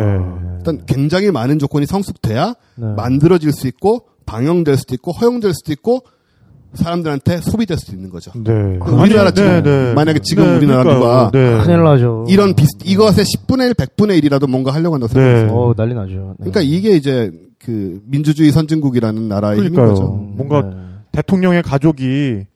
일단 0.59 0.87
굉장히 0.87 1.31
많은 1.31 1.59
조건이 1.59 1.85
성숙돼야 1.85 2.55
네. 2.77 2.87
만들어질 2.97 3.53
수 3.53 3.66
있고 3.66 4.07
방영될 4.27 4.77
수도 4.79 4.95
있고 4.95 5.12
허용될 5.12 5.53
수도 5.53 5.72
있고 5.72 6.01
사람들한테 6.75 7.41
소비될 7.41 7.77
수도 7.79 7.93
있는 7.93 8.11
거죠. 8.11 8.33
네. 8.35 8.51
우리나라 8.81 9.31
지금 9.31 9.95
만약에 9.95 10.20
지금 10.20 10.57
우리나라 10.57 10.83
누가 10.83 11.31
네. 11.33 11.59
큰일 11.62 11.85
나죠. 11.85 12.27
이런 12.29 12.55
비슷 12.55 12.79
이것의 12.85 13.25
10분의 13.25 13.68
1, 13.68 13.75
100분의 13.75 14.22
1이라도 14.22 14.49
뭔가 14.49 14.72
하려고 14.72 14.95
한다고 14.95 15.12
생각해요. 15.12 15.47
네. 15.47 15.53
어, 15.53 15.75
난리 15.77 15.95
나죠. 15.95 16.35
네. 16.39 16.51
그러니까 16.51 16.61
이게 16.62 16.97
이제 16.97 17.31
그 17.64 18.01
민주주의 18.07 18.51
선진국이라는 18.51 19.29
나라의 19.29 19.59
힘인 19.59 19.75
그러니까요. 19.75 19.95
거죠. 19.95 20.12
뭔가 20.12 20.62
네. 20.62 20.77
대통령의 21.12 21.62
가족이 21.62 22.47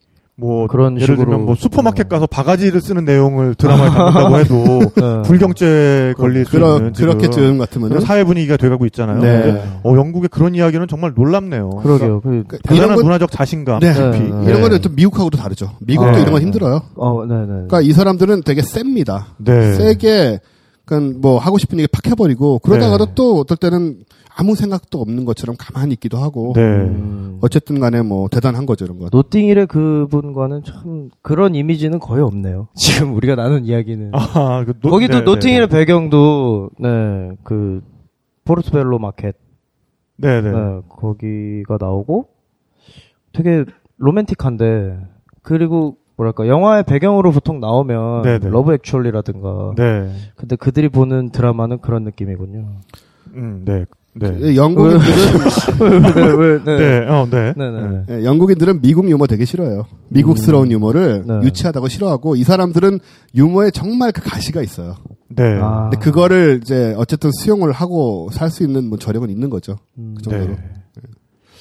뭐 0.40 0.68
그런 0.68 0.94
예를 0.94 1.16
식으로. 1.16 1.24
들면 1.24 1.46
뭐 1.46 1.56
슈퍼마켓 1.56 2.08
가서 2.08 2.28
바가지를 2.28 2.80
쓰는 2.80 3.04
내용을 3.04 3.56
드라마에 3.56 3.88
담는다고 3.88 4.38
해도 4.38 4.80
네. 4.94 5.22
불경죄 5.24 6.14
걸릴 6.16 6.44
수 6.44 6.52
그러, 6.52 6.76
있는 6.76 6.92
지금 6.92 7.08
그렇게 7.08 7.28
지금 7.28 7.58
같으면은 7.58 7.88
그런 7.88 8.06
사회 8.06 8.22
분위기가 8.22 8.56
돼가고 8.56 8.86
있잖아요. 8.86 9.18
네. 9.18 9.42
근데 9.42 9.68
어, 9.82 9.96
영국의 9.96 10.28
그런 10.28 10.54
이야기는 10.54 10.86
정말 10.86 11.12
놀랍네요. 11.16 11.70
그러게요. 11.82 12.20
그, 12.20 12.44
그 12.46 12.58
대단한 12.58 12.76
이런 12.84 12.96
건 12.96 13.04
문화적 13.04 13.32
자신감, 13.32 13.80
네. 13.80 13.92
깊이. 13.92 14.30
네. 14.30 14.44
이런 14.46 14.60
거는 14.60 14.80
좀 14.80 14.94
미국하고도 14.94 15.36
다르죠. 15.36 15.72
미국도 15.80 16.10
아. 16.12 16.18
이런 16.20 16.32
건 16.32 16.42
힘들어요. 16.42 16.82
어, 16.94 17.26
네 17.26 17.34
네. 17.34 17.46
그러니까 17.46 17.80
이 17.80 17.90
사람들은 17.90 18.42
되게 18.44 18.62
셉니다. 18.62 19.26
네. 19.38 19.72
세게 19.72 20.38
그러니까 20.84 21.18
뭐 21.20 21.38
하고 21.38 21.58
싶은 21.58 21.78
얘기 21.80 21.88
팍 21.88 22.06
해버리고 22.06 22.60
그러다가도 22.60 23.06
네. 23.06 23.12
또 23.16 23.40
어떨 23.40 23.56
때는 23.56 23.96
아무 24.40 24.54
생각도 24.54 25.00
없는 25.00 25.24
것처럼 25.24 25.56
가만히 25.58 25.94
있기도 25.94 26.18
하고 26.18 26.52
네. 26.54 26.62
음. 26.62 27.38
어쨌든 27.40 27.80
간에 27.80 28.02
뭐 28.02 28.28
대단한 28.28 28.66
거죠 28.66 28.84
이런 28.84 28.98
거. 28.98 29.08
노팅힐의 29.10 29.66
그분과는 29.66 30.62
참 30.62 31.10
그런 31.22 31.56
이미지는 31.56 31.98
거의 31.98 32.22
없네요. 32.22 32.68
지금 32.76 33.14
우리가 33.16 33.34
나눈 33.34 33.64
이야기는. 33.64 34.12
아, 34.14 34.64
그 34.64 34.78
노- 34.80 34.90
거기도 34.90 35.18
네, 35.18 35.24
노팅힐의 35.24 35.68
네. 35.68 35.78
배경도 35.78 36.70
네, 36.78 37.30
그 37.42 37.82
포르투벨로 38.44 38.98
마켓 39.00 39.34
네, 40.16 40.40
네. 40.40 40.50
네, 40.52 40.80
거기가 40.88 41.76
나오고 41.80 42.28
되게 43.32 43.64
로맨틱한데 43.96 44.98
그리고 45.42 45.96
뭐랄까 46.16 46.46
영화의 46.48 46.84
배경으로 46.84 47.30
보통 47.32 47.58
나오면 47.60 48.22
네, 48.22 48.38
네. 48.38 48.48
러브 48.48 48.72
액츄얼리라든가 48.74 49.74
네. 49.76 50.10
근데 50.36 50.54
그들이 50.56 50.88
보는 50.88 51.30
드라마는 51.30 51.78
그런 51.80 52.04
느낌이군요. 52.04 52.68
음, 53.34 53.62
네. 53.64 53.84
네. 54.20 54.36
예, 54.42 54.56
영국인들은 54.56 55.04
네, 56.14 56.32
왜, 56.36 56.64
네. 56.64 56.76
네, 56.78 57.06
어, 57.08 57.26
네. 57.30 57.54
네, 57.56 57.70
네. 57.70 58.02
예, 58.10 58.24
영국인들은 58.24 58.80
미국 58.80 59.08
유머 59.08 59.26
되게 59.26 59.44
싫어해요. 59.44 59.86
미국스러운 60.08 60.70
유머를 60.72 61.24
네. 61.26 61.40
유치하다고 61.44 61.88
싫어하고 61.88 62.36
이 62.36 62.42
사람들은 62.44 62.98
유머에 63.34 63.70
정말 63.70 64.12
그 64.12 64.20
가시가 64.22 64.62
있어요. 64.62 64.96
네. 65.28 65.58
아. 65.60 65.90
근데 65.90 65.98
그거를 66.04 66.60
이제 66.62 66.94
어쨌든 66.96 67.30
수용을 67.32 67.72
하고 67.72 68.28
살 68.32 68.50
수 68.50 68.62
있는 68.64 68.88
뭐 68.88 68.98
저력은 68.98 69.28
있는 69.30 69.50
거죠. 69.50 69.76
음. 69.98 70.14
그 70.16 70.22
정도로. 70.22 70.46
네. 70.52 70.58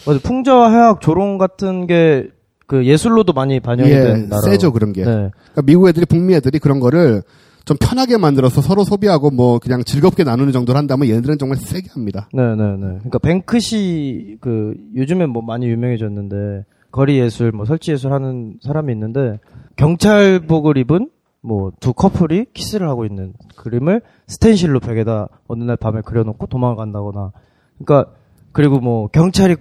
맞아. 0.05 0.19
풍자와 0.23 0.71
해학 0.71 1.01
조롱 1.01 1.37
같은 1.37 1.85
게그 1.85 2.85
예술로도 2.85 3.33
많이 3.33 3.59
반영이 3.59 3.89
예, 3.91 3.99
된 4.01 4.29
나라. 4.29 4.41
세죠 4.41 4.71
그런 4.71 4.93
게. 4.93 5.01
네. 5.01 5.11
그러니까 5.11 5.61
미국 5.65 5.89
애들이 5.89 6.05
북미 6.05 6.33
애들이 6.33 6.59
그런 6.59 6.79
거를 6.79 7.23
좀 7.67 7.75
편하게 7.77 8.17
만들어서 8.17 8.61
서로 8.61 8.85
소비하고 8.85 9.29
뭐 9.29 9.59
그냥 9.59 9.83
즐겁게 9.83 10.23
나누는 10.23 10.53
정도로 10.53 10.77
한다면 10.77 11.09
얘네들은 11.09 11.37
정말 11.37 11.57
세게 11.57 11.89
합니다. 11.91 12.29
네, 12.33 12.55
네, 12.55 12.63
네. 12.63 12.87
그러니까 12.99 13.19
뱅크시 13.19 14.37
그 14.39 14.73
요즘에 14.95 15.25
뭐 15.25 15.41
많이 15.41 15.67
유명해졌는데 15.67 16.63
거리 16.91 17.19
예술, 17.19 17.51
뭐 17.51 17.65
설치 17.65 17.91
예술 17.91 18.13
하는 18.13 18.57
사람이 18.63 18.93
있는데 18.93 19.39
경찰복을 19.75 20.77
입은 20.77 21.09
뭐 21.41 21.71
두 21.81 21.91
커플이 21.93 22.45
키스를 22.53 22.87
하고 22.87 23.05
있는 23.05 23.33
그림을 23.57 24.01
스텐실로 24.27 24.79
벽에다 24.79 25.27
어느 25.47 25.63
날 25.65 25.75
밤에 25.75 25.99
그려놓고 26.01 26.47
도망을 26.47 26.77
간다거나. 26.77 27.33
그러니까 27.77 28.11
그리고 28.53 28.79
뭐 28.79 29.07
경찰이 29.07 29.57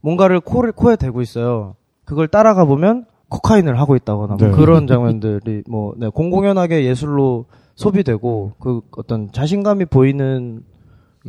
뭔가를 0.00 0.40
코를 0.40 0.72
코에 0.72 0.96
대고 0.96 1.20
있어요. 1.20 1.76
그걸 2.06 2.26
따라가 2.26 2.64
보면 2.64 3.04
코카인을 3.28 3.78
하고 3.78 3.96
있다거나 3.96 4.36
뭐 4.36 4.48
네. 4.48 4.54
그런 4.54 4.86
장면들이 4.86 5.64
뭐 5.68 5.94
네, 5.96 6.08
공공연하게 6.08 6.84
예술로 6.84 7.46
소비되고 7.74 8.52
그 8.58 8.80
어떤 8.96 9.32
자신감이 9.32 9.86
보이는 9.86 10.62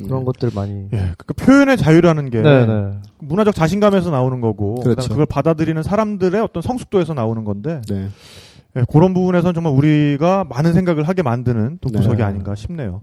그런 0.04 0.26
것들 0.26 0.52
많이 0.54 0.90
예, 0.94 1.14
그 1.18 1.34
표현의 1.34 1.78
자유라는 1.78 2.30
게 2.30 2.42
네, 2.42 2.66
네. 2.66 2.92
문화적 3.20 3.56
자신감에서 3.56 4.12
나오는 4.12 4.42
거고 4.42 4.76
그렇죠. 4.76 5.10
그걸 5.10 5.26
받아들이는 5.26 5.84
사람들의 5.84 6.40
어떤 6.42 6.62
성숙도에서 6.62 7.14
나오는 7.14 7.46
건데 7.46 7.82
네. 7.90 8.10
예, 8.76 8.84
그런 8.92 9.14
부분에서는 9.14 9.54
정말 9.54 9.74
우리가 9.74 10.46
많은 10.50 10.74
생각을 10.74 11.08
하게 11.08 11.22
만드는 11.22 11.80
또 11.80 11.90
네. 11.90 12.00
구석이 12.00 12.22
아닌가 12.22 12.56
싶네요. 12.56 13.02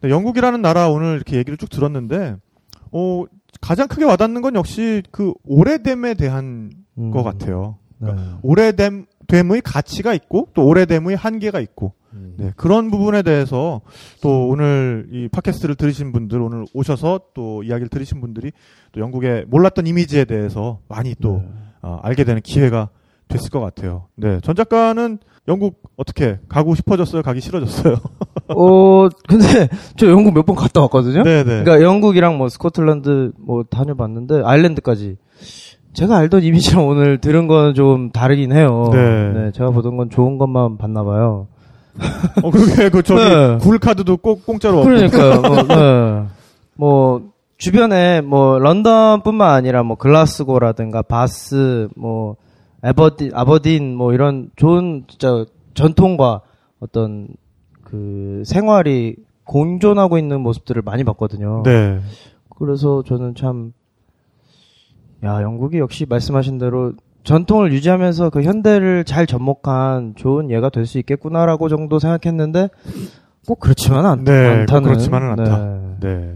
근데 0.00 0.12
영국이라는 0.12 0.60
나라 0.60 0.88
오늘 0.88 1.14
이렇게 1.14 1.36
얘기를 1.36 1.56
쭉 1.56 1.70
들었는데 1.70 2.36
어, 2.90 3.24
가장 3.60 3.86
크게 3.86 4.04
와닿는 4.04 4.42
건 4.42 4.56
역시 4.56 5.02
그 5.12 5.32
오래됨에 5.44 6.14
대한 6.14 6.72
음. 6.98 7.10
것 7.12 7.22
같아요. 7.22 7.76
네. 8.02 8.14
오래됨 8.42 9.06
됨의 9.28 9.62
가치가 9.62 10.12
있고 10.14 10.48
또 10.54 10.66
오래됨의 10.66 11.16
한계가 11.16 11.60
있고 11.60 11.92
네, 12.36 12.52
그런 12.56 12.90
부분에 12.90 13.22
대해서 13.22 13.80
또 14.20 14.48
오늘 14.48 15.06
이 15.10 15.28
팟캐스트를 15.28 15.76
들으신 15.76 16.12
분들 16.12 16.40
오늘 16.42 16.66
오셔서 16.74 17.20
또 17.32 17.62
이야기를 17.62 17.88
들으신 17.88 18.20
분들이 18.20 18.52
또 18.92 19.00
영국의 19.00 19.46
몰랐던 19.48 19.86
이미지에 19.86 20.26
대해서 20.26 20.80
많이 20.88 21.14
또 21.22 21.42
어, 21.80 22.00
알게 22.02 22.24
되는 22.24 22.42
기회가 22.42 22.90
됐을 23.28 23.48
것 23.48 23.60
같아요. 23.60 24.08
네, 24.16 24.40
전 24.42 24.54
작가는 24.54 25.18
영국 25.48 25.82
어떻게 25.96 26.38
가고 26.48 26.74
싶어졌어요? 26.74 27.22
가기 27.22 27.40
싫어졌어요? 27.40 27.96
어, 28.54 29.08
근데 29.26 29.68
저 29.96 30.06
영국 30.10 30.34
몇 30.34 30.44
번 30.44 30.54
갔다 30.54 30.80
왔거든요. 30.82 31.22
네, 31.22 31.38
네. 31.44 31.62
그러니까 31.64 31.80
영국이랑 31.82 32.36
뭐 32.36 32.48
스코틀랜드 32.50 33.32
뭐 33.38 33.62
다녀봤는데 33.64 34.42
아일랜드까지 34.44 35.16
제가 35.92 36.16
알던 36.16 36.42
이미지랑 36.42 36.86
오늘 36.86 37.18
들은 37.18 37.46
건 37.46 37.74
좀 37.74 38.10
다르긴 38.10 38.52
해요. 38.52 38.90
네. 38.92 39.50
제가 39.52 39.70
보던 39.70 39.96
건 39.96 40.10
좋은 40.10 40.38
것만 40.38 40.78
봤나 40.78 41.02
봐요. 41.04 41.46
어, 42.42 42.50
그게 42.50 42.88
그 42.88 43.02
저기 43.02 43.20
네. 43.22 43.58
굴 43.58 43.78
카드도 43.78 44.16
꼭 44.18 44.46
공짜로. 44.46 44.82
그러니까요. 44.82 45.40
뭐, 45.42 45.62
네. 45.62 46.24
뭐 46.76 47.22
주변에 47.58 48.20
뭐 48.22 48.58
런던뿐만 48.58 49.50
아니라 49.54 49.82
뭐 49.82 49.96
글라스고라든가 49.96 51.02
바스 51.02 51.88
뭐 51.96 52.36
에버딘 52.82 53.30
아버딘 53.34 53.94
뭐 53.94 54.12
이런 54.12 54.50
좋은 54.56 55.04
진짜 55.08 55.44
전통과 55.74 56.40
어떤 56.80 57.28
그 57.84 58.42
생활이 58.46 59.16
공존하고 59.44 60.18
있는 60.18 60.40
모습들을 60.40 60.82
많이 60.82 61.04
봤거든요. 61.04 61.62
네. 61.64 62.00
그래서 62.58 63.02
저는 63.06 63.34
참, 63.34 63.72
야, 65.24 65.42
영국이 65.42 65.78
역시 65.78 66.06
말씀하신 66.08 66.58
대로 66.58 66.92
전통을 67.24 67.72
유지하면서 67.72 68.30
그 68.30 68.42
현대를 68.42 69.04
잘 69.04 69.26
접목한 69.26 70.14
좋은 70.16 70.50
예가 70.50 70.70
될 70.70 70.86
수 70.86 70.98
있겠구나라고 70.98 71.68
정도 71.68 71.98
생각했는데, 72.00 72.68
꼭 73.46 73.60
그렇지만은 73.60 74.10
않, 74.10 74.24
네, 74.24 74.32
꼭 74.32 74.60
않다는. 74.60 74.82
그렇지만은 74.88 75.30
않다. 75.30 75.58
네. 76.00 76.08
네. 76.08 76.34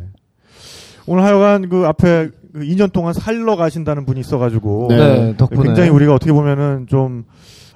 오늘 1.07 1.25
하여간 1.25 1.69
그 1.69 1.87
앞에 1.87 2.31
그 2.53 2.61
2년 2.61 2.93
동안 2.93 3.13
살러 3.13 3.57
가신다는 3.57 4.07
분이 4.07 4.21
있어가지고 4.21 4.87
네, 4.91 4.97
네, 4.97 5.37
덕분에. 5.37 5.63
굉장히 5.65 5.89
우리가 5.91 6.15
어떻게 6.15 6.33
보면은 6.33 6.87
좀 6.89 7.25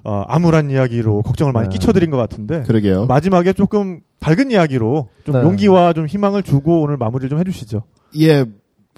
어, 0.03 0.25
암울한 0.27 0.71
이야기로 0.71 1.23
걱정을 1.23 1.53
많이 1.53 1.69
네. 1.69 1.75
끼쳐드린 1.75 2.11
것 2.11 2.17
같은데 2.17 2.63
그러게요. 2.63 3.07
마지막에 3.07 3.53
조금 3.53 4.01
밝은 4.21 4.51
이야기로 4.51 5.09
좀 5.25 5.35
네. 5.35 5.43
용기와 5.43 5.93
좀 5.93 6.07
희망을 6.07 6.43
주고 6.43 6.81
오늘 6.83 6.97
마무리를 6.97 7.29
좀 7.29 7.39
해주시죠. 7.39 7.83
예, 8.21 8.45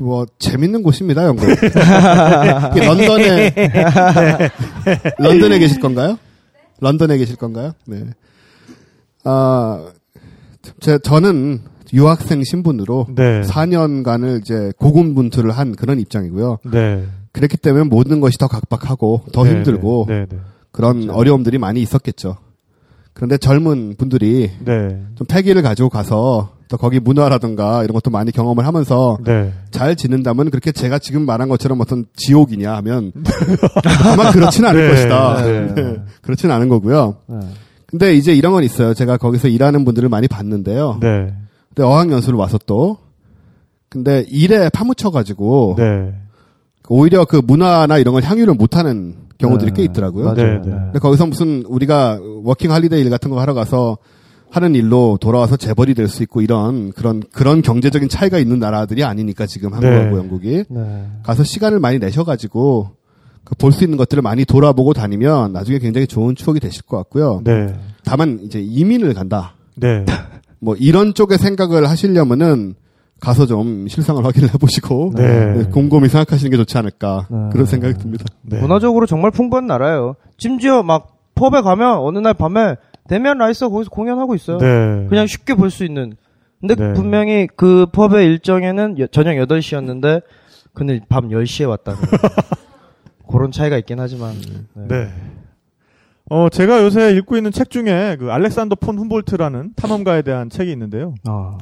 뭐 0.01 0.27
재밌는 0.39 0.83
곳입니다, 0.83 1.25
영국. 1.27 1.47
런던에 2.77 3.55
런던에 5.19 5.59
계실 5.59 5.81
건가요? 5.81 6.19
런던에 6.81 7.19
계실 7.19 7.37
건가요? 7.37 7.73
네. 7.87 8.05
아, 9.25 9.87
제 10.81 10.99
저는 10.99 11.61
유학생 11.93 12.43
신분으로 12.43 13.07
네. 13.15 13.43
4년간을 13.43 14.41
이제 14.41 14.73
고군분투를 14.79 15.51
한 15.51 15.77
그런 15.77 16.01
입장이고요. 16.01 16.59
네. 16.73 17.05
그랬기 17.33 17.57
때문에 17.59 17.85
모든 17.85 18.21
것이 18.21 18.39
더 18.39 18.49
각박하고 18.49 19.23
더 19.33 19.45
네, 19.45 19.51
힘들고 19.51 20.07
네, 20.09 20.27
네. 20.29 20.39
그런 20.71 21.11
어려움들이 21.11 21.59
많이 21.59 21.81
있었겠죠. 21.83 22.37
그런데 23.13 23.37
젊은 23.37 23.95
분들이 23.97 24.51
네. 24.65 25.03
좀 25.17 25.27
패기를 25.27 25.63
가지고 25.63 25.91
가서 25.91 26.55
또 26.73 26.79
거기 26.79 27.01
문화라든가 27.01 27.85
이런 27.85 27.93
것도 27.93 28.11
많이 28.11 28.33
경험을 28.33 28.67
하면서 28.67 29.19
네. 29.23 29.53
잘 29.71 29.95
지낸다면 29.95 30.49
그렇게 30.49 30.73
제가 30.73 30.99
지금 30.99 31.27
말한 31.27 31.51
것처럼 31.51 31.79
어떤 31.83 32.07
지옥이냐 32.17 32.75
하면 32.77 33.13
아마 34.11 34.31
그렇지는 34.33 34.71
않을 34.71 34.89
네, 34.89 34.91
것이다. 34.95 35.43
네. 35.43 35.75
네, 35.75 36.03
그렇지는 36.23 36.55
않은 36.55 36.71
거고요. 36.71 37.17
네. 37.27 37.41
근데 37.87 38.15
이제 38.15 38.35
이런 38.35 38.55
건 38.55 38.65
있어요. 38.65 38.95
제가 38.95 39.19
거기서 39.19 39.49
일하는 39.49 39.85
분들을 39.85 40.09
많이 40.09 40.29
봤는데요. 40.29 40.97
네. 41.03 41.35
근데 41.69 41.83
어학연수를 41.83 42.39
와서 42.39 42.59
또 42.65 42.97
근데 43.91 44.25
일에 44.31 44.71
파묻혀 44.71 45.11
가지고 45.11 45.75
네. 45.77 46.15
오히려 46.89 47.27
그 47.27 47.37
문화나 47.37 47.99
이런 47.99 48.15
걸 48.15 48.23
향유를 48.23 48.55
못하는 48.55 49.17
경우들이 49.37 49.73
네. 49.73 49.77
꽤 49.77 49.85
있더라고요. 49.85 50.25
맞아요. 50.25 50.63
근데 50.63 50.99
거기서 50.99 51.27
무슨 51.27 51.65
우리가 51.67 52.19
워킹 52.45 52.73
할리데이 52.73 53.03
일 53.03 53.11
같은 53.11 53.31
거 53.31 53.39
하러 53.39 53.53
가서 53.53 53.99
하는 54.53 54.75
일로 54.75 55.17
돌아와서 55.19 55.57
재벌이 55.57 55.95
될 55.95 56.09
수 56.09 56.23
있고 56.23 56.43
이런 56.43 56.93
그런 56.93 57.23
그런 57.33 57.63
경제적인 57.63 58.11
차이가 58.11 58.39
있는 58.39 58.59
나라들이 58.59 59.03
아니니까 59.03 59.47
지금 59.47 59.73
한국하고 59.73 60.11
네. 60.11 60.17
영국이 60.17 60.65
네. 60.69 61.07
가서 61.23 61.43
시간을 61.43 61.81
많이 61.81 61.99
내셔가지고 61.99 62.91
볼수 63.59 63.85
있는 63.85 63.97
것들을 63.97 64.23
많이 64.23 64.45
돌아보고 64.45 64.93
다니면 64.93 65.53
나중에 65.53 65.79
굉장히 65.79 66.07
좋은 66.07 66.35
추억이 66.35 66.61
되실 66.61 66.83
것 66.83 66.99
같고요. 66.99 67.41
네. 67.45 67.75
다만 68.05 68.41
이제 68.43 68.61
이민을 68.61 69.15
간다. 69.15 69.55
네. 69.75 70.05
뭐 70.61 70.77
이런 70.77 71.15
쪽의 71.15 71.39
생각을 71.39 71.89
하시려면은 71.89 72.75
가서 73.21 73.47
좀 73.47 73.89
실상을 73.89 74.23
확인을 74.23 74.53
해보시고 74.53 75.13
네. 75.17 75.55
네, 75.55 75.65
곰곰이 75.65 76.09
생각하시는 76.09 76.51
게 76.51 76.57
좋지 76.59 76.77
않을까 76.77 77.27
네. 77.31 77.37
그런 77.53 77.65
생각이 77.67 77.95
듭니다. 77.99 78.27
네. 78.43 78.61
문화적으로 78.61 79.07
정말 79.07 79.31
풍부한 79.31 79.67
나라예요. 79.67 80.17
심지어 80.37 80.83
막 80.83 81.17
펍에 81.37 81.63
가면 81.63 81.99
어느 82.01 82.19
날 82.19 82.35
밤에 82.35 82.75
데미안 83.09 83.39
라이스가 83.39 83.69
거기서 83.71 83.91
공연하고 83.91 84.35
있어요. 84.35 84.59
네. 84.59 85.07
그냥 85.09 85.27
쉽게 85.27 85.55
볼 85.55 85.71
수 85.71 85.85
있는. 85.85 86.15
근데 86.61 86.75
네. 86.77 86.93
분명히 86.93 87.49
그 87.57 87.87
펍의 87.93 88.25
일정에는 88.27 88.99
여- 89.01 89.07
저녁 89.09 89.33
8시였는데 89.35 90.23
근데 90.73 91.01
밤 91.09 91.29
10시에 91.29 91.69
왔다는 91.69 91.99
그런 93.29 93.51
차이가 93.51 93.77
있긴 93.79 93.99
하지만 93.99 94.35
네. 94.75 94.87
네. 94.89 95.09
어, 96.31 96.49
제가 96.49 96.83
요새 96.83 97.11
읽고 97.17 97.37
있는 97.37 97.51
책 97.51 97.69
중에 97.71 98.17
그 98.19 98.31
알렉산더 98.31 98.77
폰 98.77 98.97
훔볼트라는 98.99 99.73
탐험가에 99.77 100.23
대한 100.23 100.49
책이 100.51 100.71
있는데요. 100.73 101.15
아, 101.27 101.59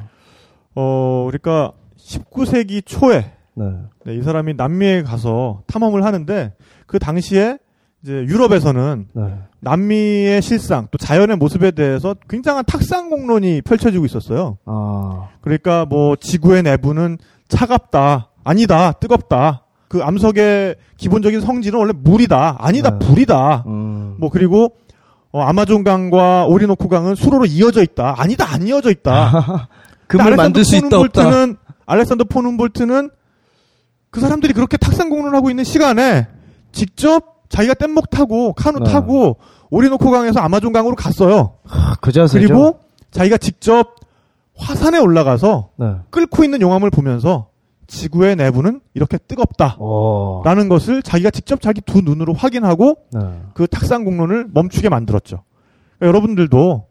어, 0.75 1.27
그러니까 1.29 1.73
19세기 1.97 2.85
초에 2.85 3.33
네. 3.55 3.65
네, 4.05 4.15
이 4.15 4.21
사람이 4.21 4.53
남미에 4.53 5.01
가서 5.03 5.63
탐험을 5.67 6.05
하는데 6.05 6.53
그 6.85 6.99
당시에 6.99 7.57
이제 8.03 8.13
유럽에서는 8.13 9.07
네. 9.13 9.23
남미의 9.59 10.41
실상 10.41 10.87
또 10.89 10.97
자연의 10.97 11.37
모습에 11.37 11.71
대해서 11.71 12.15
굉장한 12.29 12.65
탁상 12.65 13.09
공론이 13.09 13.61
펼쳐지고 13.61 14.05
있었어요. 14.05 14.57
아, 14.65 15.29
그러니까 15.41 15.85
뭐 15.85 16.15
지구의 16.15 16.63
내부는 16.63 17.19
차갑다, 17.47 18.29
아니다, 18.43 18.91
뜨겁다. 18.93 19.65
그 19.87 20.01
암석의 20.01 20.77
기본적인 20.97 21.41
성질은 21.41 21.77
원래 21.77 21.93
물이다, 21.95 22.57
아니다, 22.59 22.97
네. 22.97 23.05
불이다. 23.05 23.65
음. 23.67 24.15
뭐 24.19 24.29
그리고 24.29 24.75
어, 25.31 25.41
아마존강과 25.41 26.47
오리노코 26.47 26.89
강은 26.89 27.15
수로로 27.15 27.45
이어져 27.45 27.83
있다, 27.83 28.15
아니다, 28.17 28.51
안 28.51 28.67
이어져 28.67 28.89
있다. 28.89 29.69
금을 30.07 30.35
만들 30.35 30.65
수 30.65 30.75
있다 30.75 30.99
없다. 30.99 31.29
는 31.29 31.57
알렉산더 31.85 32.25
폰 32.25 32.45
훔볼트는 32.45 33.09
그 34.09 34.19
사람들이 34.19 34.53
그렇게 34.53 34.75
탁상 34.77 35.09
공론하고 35.09 35.49
있는 35.49 35.63
시간에 35.63 36.27
직접 36.71 37.30
자기가 37.51 37.75
뗏목 37.75 38.09
타고 38.09 38.53
카누 38.53 38.79
네. 38.79 38.91
타고 38.91 39.37
오리노코 39.69 40.09
강에서 40.09 40.39
아마존 40.39 40.73
강으로 40.73 40.95
갔어요. 40.95 41.55
아, 41.69 41.95
그 42.01 42.11
자세죠. 42.11 42.47
그리고 42.47 42.79
자기가 43.11 43.37
직접 43.37 43.95
화산에 44.55 44.99
올라가서 44.99 45.69
네. 45.77 45.95
끓고 46.09 46.43
있는 46.43 46.61
용암을 46.61 46.89
보면서 46.89 47.47
지구의 47.87 48.37
내부는 48.37 48.79
이렇게 48.93 49.17
뜨겁다. 49.17 49.75
오. 49.79 50.41
라는 50.45 50.69
것을 50.69 51.03
자기가 51.03 51.29
직접 51.29 51.61
자기 51.61 51.81
두 51.81 52.01
눈으로 52.01 52.33
확인하고 52.33 52.97
네. 53.11 53.19
그 53.53 53.67
탁상 53.67 54.05
공론을 54.05 54.47
멈추게 54.53 54.87
만들었죠. 54.87 55.43
그러니까 55.99 56.07
여러분들도 56.07 56.85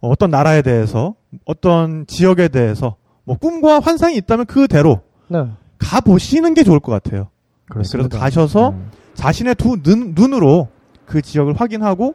어떤 0.00 0.30
나라에 0.30 0.62
대해서 0.62 1.14
어떤 1.44 2.06
지역에 2.06 2.48
대해서 2.48 2.96
뭐 3.24 3.36
꿈과 3.36 3.80
환상이 3.80 4.16
있다면 4.16 4.46
그대로 4.46 5.00
네. 5.28 5.44
가 5.78 6.00
보시는 6.00 6.54
게 6.54 6.62
좋을 6.62 6.80
것 6.80 6.90
같아요. 6.92 7.28
그래서 7.68 8.08
가셔서 8.08 8.70
음. 8.70 8.90
자신의 9.16 9.56
두 9.56 9.82
눈, 9.82 10.12
눈으로 10.14 10.68
그 11.06 11.20
지역을 11.20 11.54
확인하고 11.58 12.14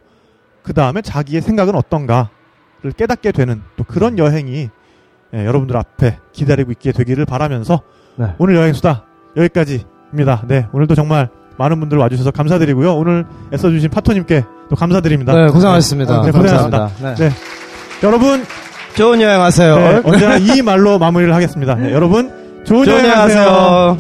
그 0.64 0.74
다음에 0.74 1.02
자기의 1.02 1.42
생각은 1.42 1.76
어떤가를 1.76 2.94
깨닫게 2.96 3.32
되는 3.32 3.62
또 3.76 3.84
그런 3.84 4.18
여행이 4.18 4.70
예, 5.34 5.46
여러분들 5.46 5.78
앞에 5.78 6.18
기다리고 6.34 6.72
있게 6.72 6.92
되기를 6.92 7.26
바라면서 7.26 7.82
네. 8.18 8.28
오늘 8.38 8.56
여행 8.56 8.74
수다 8.74 9.06
여기까지입니다. 9.38 10.44
네, 10.48 10.68
오늘도 10.74 10.96
정말 10.96 11.30
많은 11.58 11.80
분들 11.80 11.98
와주셔서 11.98 12.32
감사드리고요. 12.32 12.96
오늘 12.96 13.26
애써주신 13.54 13.90
파토님께 13.90 14.44
또 14.70 14.76
감사드립니다. 14.76 15.34
네, 15.34 15.48
고생하셨습니다. 15.48 16.22
네, 16.24 16.32
고생하셨습니다. 16.32 16.78
감사합니다. 16.78 17.16
네. 17.16 17.30
네. 17.30 17.36
여러분 18.04 18.44
좋은 18.96 19.22
여행 19.22 19.42
하세요. 19.42 19.76
네, 19.76 20.02
언제나 20.04 20.38
이 20.38 20.62
말로 20.62 21.00
마무리를 21.00 21.34
하겠습니다. 21.34 21.76
네, 21.76 21.94
여러분 21.94 22.64
좋은, 22.66 22.86
좋은 22.86 23.00
여행. 23.00 23.12
하세요. 23.18 23.98